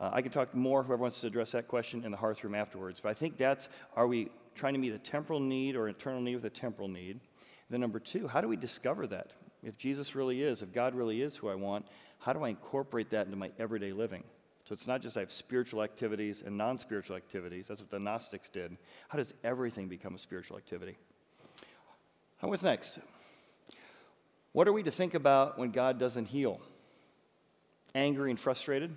uh, 0.00 0.10
I 0.12 0.22
can 0.22 0.30
talk 0.30 0.54
more, 0.54 0.82
whoever 0.82 1.02
wants 1.02 1.20
to 1.22 1.26
address 1.26 1.52
that 1.52 1.66
question 1.66 2.04
in 2.04 2.10
the 2.10 2.16
hearth 2.16 2.44
room 2.44 2.54
afterwards. 2.54 3.00
But 3.00 3.10
I 3.10 3.14
think 3.14 3.36
that's 3.36 3.68
are 3.96 4.06
we 4.06 4.30
trying 4.58 4.74
to 4.74 4.78
meet 4.78 4.92
a 4.92 4.98
temporal 4.98 5.40
need 5.40 5.76
or 5.76 5.88
eternal 5.88 6.20
need 6.20 6.34
with 6.34 6.44
a 6.44 6.50
temporal 6.50 6.88
need? 6.88 7.20
Then, 7.70 7.80
number 7.80 8.00
two, 8.00 8.28
how 8.28 8.40
do 8.40 8.48
we 8.48 8.56
discover 8.56 9.06
that? 9.06 9.32
If 9.62 9.76
Jesus 9.76 10.14
really 10.14 10.42
is, 10.42 10.62
if 10.62 10.72
God 10.72 10.94
really 10.94 11.22
is 11.22 11.36
who 11.36 11.48
I 11.48 11.54
want, 11.54 11.86
how 12.18 12.32
do 12.32 12.42
I 12.42 12.48
incorporate 12.48 13.10
that 13.10 13.26
into 13.26 13.36
my 13.36 13.50
everyday 13.58 13.92
living? 13.92 14.24
So 14.64 14.72
it's 14.72 14.86
not 14.86 15.00
just 15.00 15.16
I 15.16 15.20
have 15.20 15.32
spiritual 15.32 15.82
activities 15.82 16.42
and 16.44 16.58
non 16.58 16.76
spiritual 16.76 17.16
activities. 17.16 17.68
That's 17.68 17.80
what 17.80 17.90
the 17.90 17.98
Gnostics 17.98 18.50
did. 18.50 18.76
How 19.08 19.16
does 19.16 19.32
everything 19.42 19.88
become 19.88 20.14
a 20.14 20.18
spiritual 20.18 20.58
activity? 20.58 20.98
what's 22.40 22.62
next? 22.62 22.98
What 24.52 24.68
are 24.68 24.72
we 24.72 24.82
to 24.82 24.90
think 24.90 25.14
about 25.14 25.58
when 25.58 25.70
God 25.70 25.98
doesn't 25.98 26.26
heal? 26.26 26.60
Angry 27.94 28.30
and 28.30 28.38
frustrated? 28.38 28.94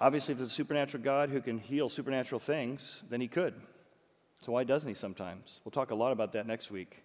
Obviously, 0.00 0.32
if 0.32 0.38
there's 0.38 0.50
a 0.50 0.54
supernatural 0.54 1.02
God 1.02 1.30
who 1.30 1.40
can 1.40 1.58
heal 1.58 1.88
supernatural 1.88 2.40
things, 2.40 3.02
then 3.08 3.20
he 3.20 3.28
could. 3.28 3.54
So 4.42 4.52
why 4.52 4.64
doesn't 4.64 4.88
he 4.88 4.94
sometimes? 4.94 5.60
We'll 5.64 5.72
talk 5.72 5.90
a 5.90 5.94
lot 5.94 6.12
about 6.12 6.32
that 6.32 6.46
next 6.46 6.70
week. 6.70 7.04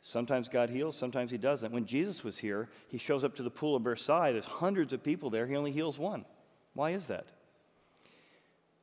Sometimes 0.00 0.48
God 0.48 0.70
heals, 0.70 0.96
sometimes 0.96 1.30
He 1.30 1.38
doesn't. 1.38 1.72
When 1.72 1.84
Jesus 1.84 2.24
was 2.24 2.38
here, 2.38 2.68
He 2.88 2.98
shows 2.98 3.22
up 3.22 3.34
to 3.36 3.42
the 3.42 3.50
pool 3.50 3.76
of 3.76 3.84
Bethsaida. 3.84 4.32
There's 4.32 4.46
hundreds 4.46 4.92
of 4.92 5.04
people 5.04 5.30
there. 5.30 5.46
He 5.46 5.56
only 5.56 5.72
heals 5.72 5.98
one. 5.98 6.24
Why 6.72 6.90
is 6.92 7.08
that? 7.08 7.26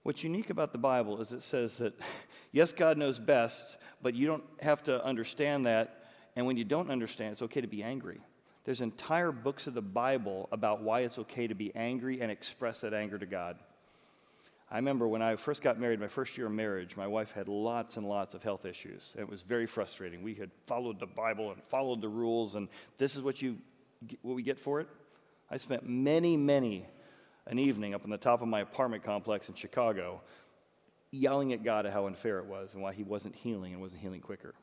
What's 0.03 0.23
unique 0.23 0.49
about 0.49 0.71
the 0.71 0.77
Bible 0.77 1.19
is 1.19 1.33
it 1.33 1.41
says 1.41 1.77
that, 1.79 1.93
yes, 2.51 2.71
God 2.71 2.97
knows 2.97 3.19
best, 3.19 3.77
but 4.01 4.13
you 4.13 4.27
don't 4.27 4.43
have 4.61 4.83
to 4.83 5.03
understand 5.03 5.65
that. 5.65 6.03
And 6.35 6.45
when 6.45 6.55
you 6.55 6.63
don't 6.63 6.91
understand, 6.91 7.31
it's 7.31 7.41
okay 7.41 7.61
to 7.61 7.67
be 7.67 7.81
angry. 7.81 8.21
There's 8.67 8.81
entire 8.81 9.31
books 9.31 9.65
of 9.67 9.75
the 9.75 9.81
Bible 9.81 10.49
about 10.51 10.81
why 10.81 10.99
it's 10.99 11.17
okay 11.19 11.47
to 11.47 11.55
be 11.55 11.73
angry 11.73 12.19
and 12.19 12.29
express 12.29 12.81
that 12.81 12.93
anger 12.93 13.17
to 13.17 13.25
God. 13.25 13.55
I 14.69 14.75
remember 14.75 15.07
when 15.07 15.21
I 15.21 15.37
first 15.37 15.61
got 15.61 15.79
married, 15.79 16.01
my 16.01 16.09
first 16.09 16.37
year 16.37 16.47
of 16.47 16.51
marriage, 16.51 16.97
my 16.97 17.07
wife 17.07 17.31
had 17.31 17.47
lots 17.47 17.95
and 17.95 18.05
lots 18.05 18.35
of 18.35 18.43
health 18.43 18.65
issues. 18.65 19.15
It 19.17 19.29
was 19.29 19.41
very 19.41 19.67
frustrating. 19.67 20.21
We 20.21 20.33
had 20.33 20.51
followed 20.65 20.99
the 20.99 21.05
Bible 21.05 21.53
and 21.53 21.63
followed 21.69 22.01
the 22.01 22.09
rules, 22.09 22.55
and 22.55 22.67
this 22.97 23.15
is 23.15 23.21
what 23.21 23.41
you 23.41 23.57
what 24.21 24.35
we 24.35 24.43
get 24.43 24.59
for 24.59 24.81
it. 24.81 24.89
I 25.49 25.55
spent 25.55 25.87
many, 25.87 26.35
many 26.35 26.87
an 27.45 27.59
evening 27.59 27.93
up 27.93 28.03
on 28.03 28.09
the 28.09 28.17
top 28.17 28.41
of 28.41 28.49
my 28.49 28.59
apartment 28.59 29.01
complex 29.01 29.47
in 29.47 29.55
Chicago, 29.55 30.19
yelling 31.11 31.53
at 31.53 31.63
God 31.63 31.85
at 31.85 31.93
how 31.93 32.07
unfair 32.07 32.39
it 32.39 32.47
was 32.47 32.73
and 32.73 32.83
why 32.83 32.91
He 32.91 33.03
wasn't 33.03 33.33
healing 33.33 33.71
and 33.71 33.81
wasn't 33.81 34.01
healing 34.01 34.19
quicker. 34.19 34.55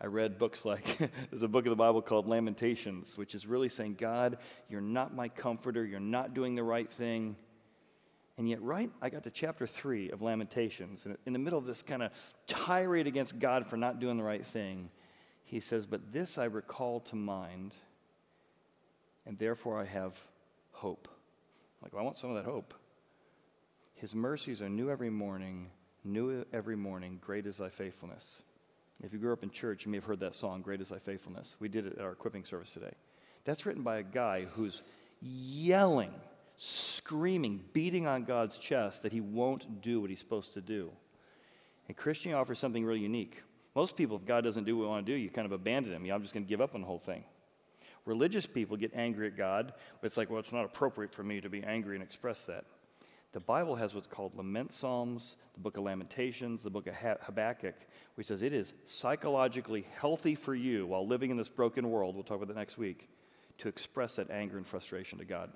I 0.00 0.06
read 0.06 0.38
books 0.38 0.64
like 0.64 0.98
there's 1.30 1.42
a 1.42 1.48
book 1.48 1.64
of 1.64 1.70
the 1.70 1.76
Bible 1.76 2.02
called 2.02 2.26
Lamentations, 2.26 3.16
which 3.16 3.34
is 3.34 3.46
really 3.46 3.68
saying, 3.68 3.96
God, 3.98 4.38
you're 4.68 4.80
not 4.80 5.14
my 5.14 5.28
comforter, 5.28 5.84
you're 5.84 6.00
not 6.00 6.34
doing 6.34 6.54
the 6.54 6.62
right 6.62 6.90
thing. 6.90 7.36
And 8.38 8.48
yet, 8.48 8.60
right, 8.60 8.90
I 9.00 9.08
got 9.08 9.24
to 9.24 9.30
chapter 9.30 9.66
three 9.66 10.10
of 10.10 10.20
Lamentations, 10.20 11.06
and 11.06 11.16
in 11.24 11.32
the 11.32 11.38
middle 11.38 11.58
of 11.58 11.64
this 11.64 11.82
kind 11.82 12.02
of 12.02 12.12
tirade 12.46 13.06
against 13.06 13.38
God 13.38 13.66
for 13.66 13.78
not 13.78 13.98
doing 13.98 14.18
the 14.18 14.22
right 14.22 14.46
thing, 14.46 14.90
he 15.44 15.60
says, 15.60 15.86
But 15.86 16.12
this 16.12 16.36
I 16.36 16.44
recall 16.44 17.00
to 17.00 17.16
mind, 17.16 17.74
and 19.24 19.38
therefore 19.38 19.80
I 19.80 19.86
have 19.86 20.14
hope. 20.72 21.08
Like, 21.82 21.94
well, 21.94 22.02
I 22.02 22.04
want 22.04 22.18
some 22.18 22.28
of 22.28 22.36
that 22.36 22.44
hope. 22.44 22.74
His 23.94 24.14
mercies 24.14 24.60
are 24.60 24.68
new 24.68 24.90
every 24.90 25.08
morning, 25.08 25.70
new 26.04 26.44
every 26.52 26.76
morning, 26.76 27.18
great 27.22 27.46
is 27.46 27.56
thy 27.56 27.70
faithfulness. 27.70 28.42
If 29.02 29.12
you 29.12 29.18
grew 29.18 29.32
up 29.32 29.42
in 29.42 29.50
church, 29.50 29.84
you 29.84 29.90
may 29.90 29.98
have 29.98 30.04
heard 30.04 30.20
that 30.20 30.34
song, 30.34 30.62
Great 30.62 30.80
is 30.80 30.88
Thy 30.88 30.98
Faithfulness. 30.98 31.56
We 31.60 31.68
did 31.68 31.86
it 31.86 31.98
at 31.98 32.04
our 32.04 32.12
equipping 32.12 32.44
service 32.44 32.72
today. 32.72 32.92
That's 33.44 33.66
written 33.66 33.82
by 33.82 33.98
a 33.98 34.02
guy 34.02 34.46
who's 34.54 34.82
yelling 35.20 36.12
screaming, 36.56 37.62
beating 37.72 38.06
on 38.06 38.24
God's 38.24 38.58
chest 38.58 39.02
that 39.02 39.12
he 39.12 39.20
won't 39.20 39.82
do 39.82 40.00
what 40.00 40.10
he's 40.10 40.20
supposed 40.20 40.54
to 40.54 40.60
do. 40.60 40.90
And 41.88 41.96
Christianity 41.96 42.40
offers 42.40 42.58
something 42.58 42.84
really 42.84 43.00
unique. 43.00 43.42
Most 43.74 43.96
people, 43.96 44.16
if 44.16 44.24
God 44.24 44.42
doesn't 44.42 44.64
do 44.64 44.76
what 44.76 44.84
we 44.84 44.88
want 44.88 45.06
to 45.06 45.12
do, 45.12 45.18
you 45.18 45.28
kind 45.28 45.46
of 45.46 45.52
abandon 45.52 45.92
him. 45.92 46.04
You 46.04 46.14
I'm 46.14 46.22
just 46.22 46.32
going 46.32 46.44
to 46.44 46.48
give 46.48 46.60
up 46.60 46.74
on 46.74 46.80
the 46.80 46.86
whole 46.86 46.98
thing. 46.98 47.24
Religious 48.06 48.46
people 48.46 48.76
get 48.76 48.92
angry 48.94 49.26
at 49.26 49.36
God, 49.36 49.74
but 50.00 50.06
it's 50.06 50.16
like, 50.16 50.30
well, 50.30 50.40
it's 50.40 50.52
not 50.52 50.64
appropriate 50.64 51.12
for 51.12 51.22
me 51.22 51.40
to 51.40 51.50
be 51.50 51.62
angry 51.62 51.96
and 51.96 52.02
express 52.02 52.44
that. 52.46 52.64
The 53.36 53.40
Bible 53.40 53.76
has 53.76 53.94
what's 53.94 54.06
called 54.06 54.34
lament 54.34 54.72
psalms, 54.72 55.36
the 55.52 55.60
book 55.60 55.76
of 55.76 55.84
Lamentations, 55.84 56.62
the 56.62 56.70
book 56.70 56.86
of 56.86 56.94
Habakkuk, 56.94 57.74
which 58.14 58.28
says 58.28 58.42
it 58.42 58.54
is 58.54 58.72
psychologically 58.86 59.86
healthy 60.00 60.34
for 60.34 60.54
you 60.54 60.86
while 60.86 61.06
living 61.06 61.30
in 61.30 61.36
this 61.36 61.50
broken 61.50 61.90
world, 61.90 62.14
we'll 62.14 62.24
talk 62.24 62.38
about 62.38 62.48
that 62.48 62.56
next 62.56 62.78
week, 62.78 63.10
to 63.58 63.68
express 63.68 64.16
that 64.16 64.30
anger 64.30 64.56
and 64.56 64.66
frustration 64.66 65.18
to 65.18 65.26
God. 65.26 65.50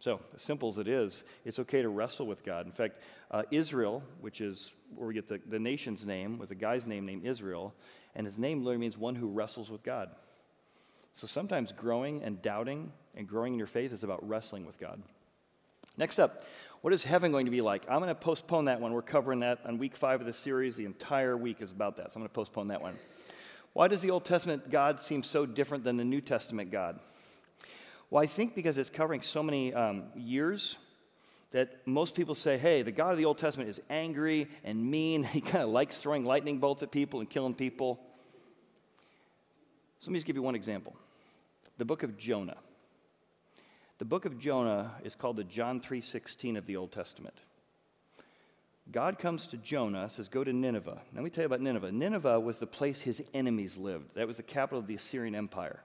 So, 0.00 0.18
as 0.34 0.40
simple 0.40 0.70
as 0.70 0.78
it 0.78 0.88
is, 0.88 1.24
it's 1.44 1.58
okay 1.58 1.82
to 1.82 1.90
wrestle 1.90 2.26
with 2.26 2.42
God. 2.42 2.64
In 2.64 2.72
fact, 2.72 3.02
uh, 3.30 3.42
Israel, 3.50 4.02
which 4.22 4.40
is 4.40 4.72
where 4.96 5.08
we 5.08 5.12
get 5.12 5.28
the, 5.28 5.42
the 5.46 5.58
nation's 5.58 6.06
name, 6.06 6.38
was 6.38 6.52
a 6.52 6.54
guy's 6.54 6.86
name 6.86 7.04
named 7.04 7.26
Israel, 7.26 7.74
and 8.14 8.26
his 8.26 8.38
name 8.38 8.60
literally 8.60 8.78
means 8.80 8.96
one 8.96 9.14
who 9.14 9.28
wrestles 9.28 9.68
with 9.68 9.82
God. 9.82 10.08
So 11.12 11.26
sometimes 11.26 11.70
growing 11.70 12.22
and 12.22 12.40
doubting 12.40 12.92
and 13.14 13.28
growing 13.28 13.52
in 13.52 13.58
your 13.58 13.66
faith 13.66 13.92
is 13.92 14.04
about 14.04 14.26
wrestling 14.26 14.64
with 14.64 14.80
God. 14.80 15.02
Next 15.96 16.18
up, 16.18 16.44
what 16.84 16.92
is 16.92 17.02
heaven 17.02 17.32
going 17.32 17.46
to 17.46 17.50
be 17.50 17.62
like? 17.62 17.82
I'm 17.88 18.00
going 18.00 18.10
to 18.10 18.14
postpone 18.14 18.66
that 18.66 18.78
one. 18.78 18.92
We're 18.92 19.00
covering 19.00 19.40
that 19.40 19.60
on 19.64 19.78
week 19.78 19.96
five 19.96 20.20
of 20.20 20.26
the 20.26 20.34
series. 20.34 20.76
The 20.76 20.84
entire 20.84 21.34
week 21.34 21.62
is 21.62 21.70
about 21.70 21.96
that, 21.96 22.12
so 22.12 22.16
I'm 22.16 22.20
going 22.20 22.28
to 22.28 22.34
postpone 22.34 22.68
that 22.68 22.82
one. 22.82 22.98
Why 23.72 23.88
does 23.88 24.02
the 24.02 24.10
Old 24.10 24.26
Testament 24.26 24.70
God 24.70 25.00
seem 25.00 25.22
so 25.22 25.46
different 25.46 25.82
than 25.82 25.96
the 25.96 26.04
New 26.04 26.20
Testament 26.20 26.70
God? 26.70 27.00
Well, 28.10 28.22
I 28.22 28.26
think 28.26 28.54
because 28.54 28.76
it's 28.76 28.90
covering 28.90 29.22
so 29.22 29.42
many 29.42 29.72
um, 29.72 30.02
years 30.14 30.76
that 31.52 31.86
most 31.86 32.14
people 32.14 32.34
say, 32.34 32.58
hey, 32.58 32.82
the 32.82 32.92
God 32.92 33.12
of 33.12 33.16
the 33.16 33.24
Old 33.24 33.38
Testament 33.38 33.70
is 33.70 33.80
angry 33.88 34.46
and 34.62 34.84
mean. 34.90 35.22
He 35.32 35.40
kind 35.40 35.66
of 35.66 35.72
likes 35.72 35.96
throwing 35.96 36.26
lightning 36.26 36.58
bolts 36.58 36.82
at 36.82 36.90
people 36.90 37.20
and 37.20 37.30
killing 37.30 37.54
people. 37.54 37.98
So 40.00 40.08
let 40.08 40.12
me 40.12 40.18
just 40.18 40.26
give 40.26 40.36
you 40.36 40.42
one 40.42 40.54
example 40.54 40.94
the 41.78 41.86
book 41.86 42.02
of 42.02 42.18
Jonah. 42.18 42.58
The 43.98 44.04
book 44.04 44.24
of 44.24 44.38
Jonah 44.38 44.92
is 45.04 45.14
called 45.14 45.36
the 45.36 45.44
John 45.44 45.80
3:16 45.80 46.56
of 46.56 46.66
the 46.66 46.76
Old 46.76 46.92
Testament. 46.92 47.36
God 48.90 49.18
comes 49.18 49.48
to 49.48 49.56
Jonah, 49.56 50.10
says, 50.10 50.28
Go 50.28 50.44
to 50.44 50.52
Nineveh. 50.52 51.00
Now, 51.12 51.20
let 51.20 51.24
me 51.24 51.30
tell 51.30 51.42
you 51.42 51.46
about 51.46 51.60
Nineveh. 51.60 51.90
Nineveh 51.90 52.38
was 52.38 52.58
the 52.58 52.66
place 52.66 53.00
his 53.00 53.22
enemies 53.32 53.78
lived, 53.78 54.14
that 54.14 54.26
was 54.26 54.36
the 54.36 54.42
capital 54.42 54.78
of 54.78 54.86
the 54.86 54.94
Assyrian 54.94 55.34
Empire. 55.34 55.80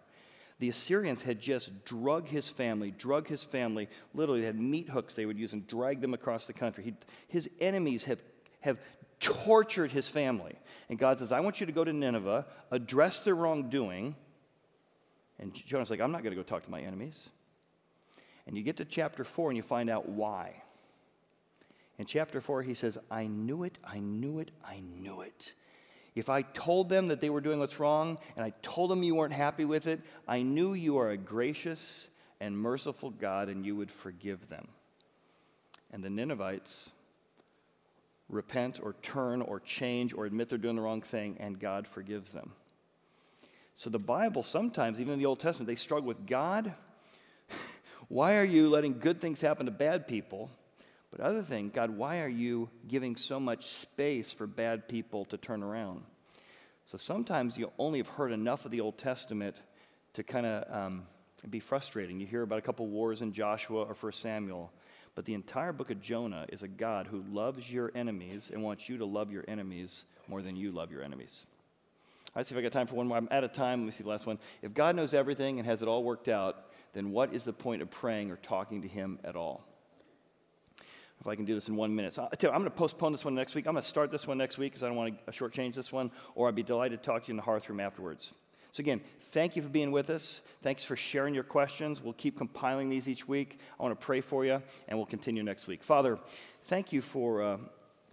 The 0.60 0.68
Assyrians 0.68 1.22
had 1.22 1.40
just 1.40 1.86
drug 1.86 2.28
his 2.28 2.50
family, 2.50 2.92
drug 2.92 3.30
his 3.30 3.44
family. 3.44 3.88
Literally, 4.14 4.42
they 4.42 4.48
had 4.48 4.60
meat 4.60 4.90
hooks 4.90 5.16
they 5.16 5.26
would 5.26 5.40
use 5.40 5.54
and 5.54 5.66
drag 5.66 6.02
them 6.02 6.14
across 6.14 6.48
the 6.48 6.54
country. 6.54 6.84
He, 6.84 6.94
his 7.30 7.50
enemies 7.62 8.04
have, 8.04 8.22
have 8.60 8.78
tortured 9.22 9.94
his 9.94 10.10
family. 10.10 10.60
And 10.90 11.00
God 11.00 11.20
says, 11.20 11.32
I 11.32 11.40
want 11.40 11.62
you 11.62 11.66
to 11.66 11.72
go 11.72 11.86
to 11.86 11.94
Nineveh, 11.94 12.46
address 12.72 13.24
their 13.24 13.36
wrongdoing. 13.36 14.16
And 15.40 15.54
Jonah's 15.54 15.90
like, 15.90 16.02
I'm 16.02 16.12
not 16.12 16.24
going 16.24 16.36
to 16.36 16.42
go 16.42 16.44
talk 16.44 16.66
to 16.66 16.72
my 16.72 16.82
enemies. 16.82 17.30
And 18.50 18.58
you 18.58 18.64
get 18.64 18.78
to 18.78 18.86
chapter 18.86 19.24
4 19.24 19.52
and 19.52 19.58
you 19.58 19.62
find 19.62 19.92
out 19.92 20.10
why. 20.10 20.64
In 22.00 22.08
chapter 22.08 22.42
4, 22.42 22.64
he 22.64 22.74
says, 22.74 22.98
I 23.12 23.28
knew 23.28 23.62
it, 23.62 23.78
I 23.84 24.00
knew 24.00 24.40
it, 24.40 24.50
I 24.66 24.80
knew 24.80 25.22
it. 25.22 25.54
If 26.16 26.30
I 26.30 26.42
told 26.42 26.90
them 26.90 27.10
that 27.10 27.22
they 27.22 27.30
were 27.30 27.42
doing 27.42 27.60
what's 27.60 27.80
wrong 27.80 28.18
and 28.36 28.44
I 28.44 28.54
told 28.64 28.90
them 28.90 29.04
you 29.04 29.14
weren't 29.14 29.34
happy 29.34 29.66
with 29.66 29.86
it, 29.86 30.02
I 30.28 30.42
knew 30.42 30.74
you 30.74 30.98
are 30.98 31.12
a 31.12 31.18
gracious 31.18 32.08
and 32.42 32.58
merciful 32.58 33.12
God 33.12 33.50
and 33.50 33.64
you 33.64 33.76
would 33.76 33.92
forgive 33.92 34.50
them. 34.50 34.70
And 35.92 36.04
the 36.04 36.10
Ninevites 36.10 36.92
repent 38.30 38.80
or 38.82 38.96
turn 39.04 39.44
or 39.44 39.60
change 39.60 40.12
or 40.12 40.26
admit 40.26 40.50
they're 40.50 40.58
doing 40.58 40.76
the 40.76 40.82
wrong 40.82 41.04
thing, 41.04 41.38
and 41.40 41.60
God 41.60 41.88
forgives 41.88 42.32
them. 42.32 42.54
So 43.76 43.92
the 43.92 44.00
Bible, 44.00 44.42
sometimes, 44.42 45.00
even 45.00 45.14
in 45.14 45.20
the 45.20 45.28
Old 45.28 45.40
Testament, 45.40 45.68
they 45.68 45.76
struggle 45.76 46.08
with 46.08 46.26
God. 46.26 46.74
Why 48.10 48.38
are 48.38 48.44
you 48.44 48.70
letting 48.70 49.00
good 49.00 49.22
things 49.22 49.40
happen 49.40 49.68
to 49.68 49.72
bad 49.72 50.08
people? 50.08 50.50
But 51.12 51.22
other 51.22 51.42
thing, 51.42 51.72
God, 51.74 51.92
why 51.92 52.20
are 52.20 52.28
you 52.28 52.70
giving 52.88 53.16
so 53.16 53.40
much 53.40 53.66
space 53.66 54.32
for 54.32 54.46
bad 54.46 54.88
people 54.88 55.26
to 55.26 55.38
turn 55.38 55.64
around? 55.64 56.04
So 56.86 56.98
sometimes 56.98 57.58
you 57.58 57.72
only 57.78 58.00
have 58.00 58.10
heard 58.10 58.32
enough 58.32 58.66
of 58.66 58.72
the 58.72 58.82
Old 58.82 58.98
Testament 58.98 59.56
to 60.14 60.24
kind 60.24 60.46
of 60.46 60.76
um, 60.76 61.04
be 61.50 61.60
frustrating. 61.60 62.20
You 62.20 62.26
hear 62.26 62.42
about 62.42 62.58
a 62.58 62.64
couple 62.64 62.88
wars 62.88 63.22
in 63.22 63.32
Joshua 63.32 63.84
or 63.84 63.94
1 63.94 64.12
Samuel, 64.14 64.72
but 65.14 65.26
the 65.26 65.36
entire 65.36 65.72
book 65.72 65.92
of 65.92 66.02
Jonah 66.02 66.46
is 66.50 66.64
a 66.64 66.68
God 66.68 67.06
who 67.08 67.24
loves 67.32 67.72
your 67.72 67.92
enemies 67.94 68.50
and 68.52 68.64
wants 68.64 68.90
you 68.90 68.98
to 68.98 69.06
love 69.06 69.32
your 69.32 69.46
enemies 69.48 70.06
more 70.28 70.42
than 70.42 70.56
you 70.56 70.72
love 70.72 70.92
your 70.92 71.04
enemies. 71.04 71.46
All 72.28 72.34
right, 72.38 72.46
see 72.46 72.54
if 72.54 72.60
I 72.60 72.62
got 72.62 72.72
time 72.72 72.88
for 72.88 72.96
one 72.96 73.08
more. 73.08 73.18
I'm 73.18 73.28
out 73.32 73.44
of 73.44 73.54
time. 73.54 73.82
Let 73.82 73.86
me 73.86 73.92
see 73.92 74.04
the 74.04 74.10
last 74.10 74.26
one. 74.26 74.40
If 74.62 74.74
God 74.74 74.96
knows 74.96 75.14
everything 75.14 75.60
and 75.60 75.68
has 75.68 75.82
it 75.82 75.88
all 75.88 76.04
worked 76.04 76.28
out, 76.28 76.69
then 76.94 77.12
what 77.12 77.34
is 77.34 77.44
the 77.44 77.54
point 77.54 77.82
of 77.82 77.90
praying 77.90 78.32
or 78.32 78.38
talking 78.38 78.82
to 78.82 78.88
Him 78.88 79.20
at 79.24 79.36
all? 79.36 79.64
if 81.20 81.28
I 81.28 81.36
can 81.36 81.46
do 81.46 81.54
this 81.54 81.68
in 81.68 81.76
one 81.76 81.94
minute. 81.96 82.14
So 82.14 82.24
I 82.24 82.46
am 82.46 82.52
going 82.52 82.64
to 82.64 82.70
postpone 82.70 83.12
this 83.12 83.26
one 83.26 83.36
next 83.36 83.54
week. 83.54 83.68
I'm 83.68 83.74
going 83.74 83.84
to 83.84 83.88
start 83.88 84.12
this 84.12 84.26
one 84.26 84.38
next 84.38 84.58
week 84.58 84.72
because 84.72 84.84
I 84.84 84.88
don't 84.88 84.96
want 84.96 85.26
to 85.26 85.32
shortchange 85.32 85.76
this 85.76 85.92
one, 85.92 86.12
or 86.36 86.48
I'd 86.48 86.56
be 86.56 86.64
delighted 86.64 87.04
to 87.04 87.06
talk 87.06 87.24
to 87.24 87.28
you 87.28 87.34
in 87.34 87.38
the 87.38 87.44
hearth 87.44 87.68
room 87.68 87.80
afterwards. 87.80 88.34
So, 88.72 88.82
again, 88.82 89.02
thank 89.32 89.56
you 89.56 89.62
for 89.62 89.68
being 89.68 89.92
with 89.92 90.10
us. 90.10 90.42
Thanks 90.62 90.84
for 90.84 90.96
sharing 90.96 91.34
your 91.34 91.44
questions. 91.44 92.02
We'll 92.02 92.14
keep 92.14 92.38
compiling 92.38 92.90
these 92.90 93.08
each 93.08 93.28
week. 93.28 93.60
I 93.80 93.84
want 93.84 94.00
to 94.00 94.06
pray 94.06 94.22
for 94.22 94.46
you, 94.46 94.62
and 94.88 94.98
we'll 94.98 95.08
continue 95.08 95.44
next 95.44 95.68
week. 95.68 95.84
Father, 95.84 96.20
thank 96.66 96.94
you 96.94 97.02
for 97.02 97.42
uh, 97.42 97.58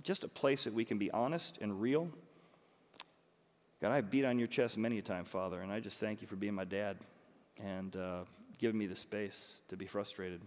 just 0.02 0.24
a 0.24 0.28
place 0.28 0.64
that 0.64 0.72
we 0.72 0.84
can 0.84 0.98
be 0.98 1.10
honest 1.10 1.58
and 1.60 1.80
real. 1.80 2.08
God, 3.82 3.92
I've 3.92 4.10
beat 4.10 4.24
on 4.24 4.38
your 4.38 4.48
chest 4.48 4.78
many 4.78 4.98
a 4.98 5.02
time, 5.02 5.26
Father, 5.26 5.60
and 5.60 5.70
I 5.70 5.78
just 5.78 6.00
thank 6.00 6.22
you 6.22 6.26
for 6.26 6.36
being 6.36 6.54
my 6.54 6.64
dad 6.64 6.96
and 7.62 7.94
uh, 7.94 8.20
giving 8.58 8.78
me 8.78 8.86
the 8.86 8.96
space 8.96 9.60
to 9.68 9.76
be 9.76 9.86
frustrated. 9.86 10.40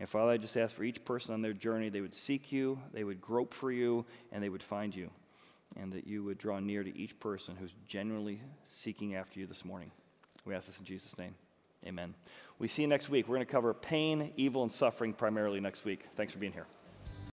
And 0.00 0.08
Father, 0.08 0.32
I 0.32 0.36
just 0.36 0.56
ask 0.56 0.74
for 0.74 0.84
each 0.84 1.04
person 1.04 1.34
on 1.34 1.42
their 1.42 1.52
journey, 1.52 1.88
they 1.88 2.00
would 2.00 2.14
seek 2.14 2.50
you, 2.50 2.80
they 2.92 3.04
would 3.04 3.20
grope 3.20 3.54
for 3.54 3.70
you, 3.70 4.04
and 4.32 4.42
they 4.42 4.48
would 4.48 4.62
find 4.62 4.94
you. 4.94 5.10
And 5.76 5.92
that 5.92 6.06
you 6.06 6.22
would 6.24 6.38
draw 6.38 6.60
near 6.60 6.84
to 6.84 6.96
each 6.96 7.18
person 7.18 7.56
who's 7.58 7.74
genuinely 7.86 8.40
seeking 8.64 9.14
after 9.14 9.40
you 9.40 9.46
this 9.46 9.64
morning. 9.64 9.90
We 10.44 10.54
ask 10.54 10.66
this 10.66 10.78
in 10.78 10.84
Jesus' 10.84 11.16
name. 11.18 11.34
Amen. 11.86 12.14
We 12.58 12.68
see 12.68 12.82
you 12.82 12.88
next 12.88 13.08
week. 13.08 13.28
We're 13.28 13.36
going 13.36 13.46
to 13.46 13.52
cover 13.52 13.74
pain, 13.74 14.32
evil, 14.36 14.62
and 14.62 14.72
suffering 14.72 15.12
primarily 15.12 15.60
next 15.60 15.84
week. 15.84 16.04
Thanks 16.16 16.32
for 16.32 16.38
being 16.38 16.52
here. 16.52 16.66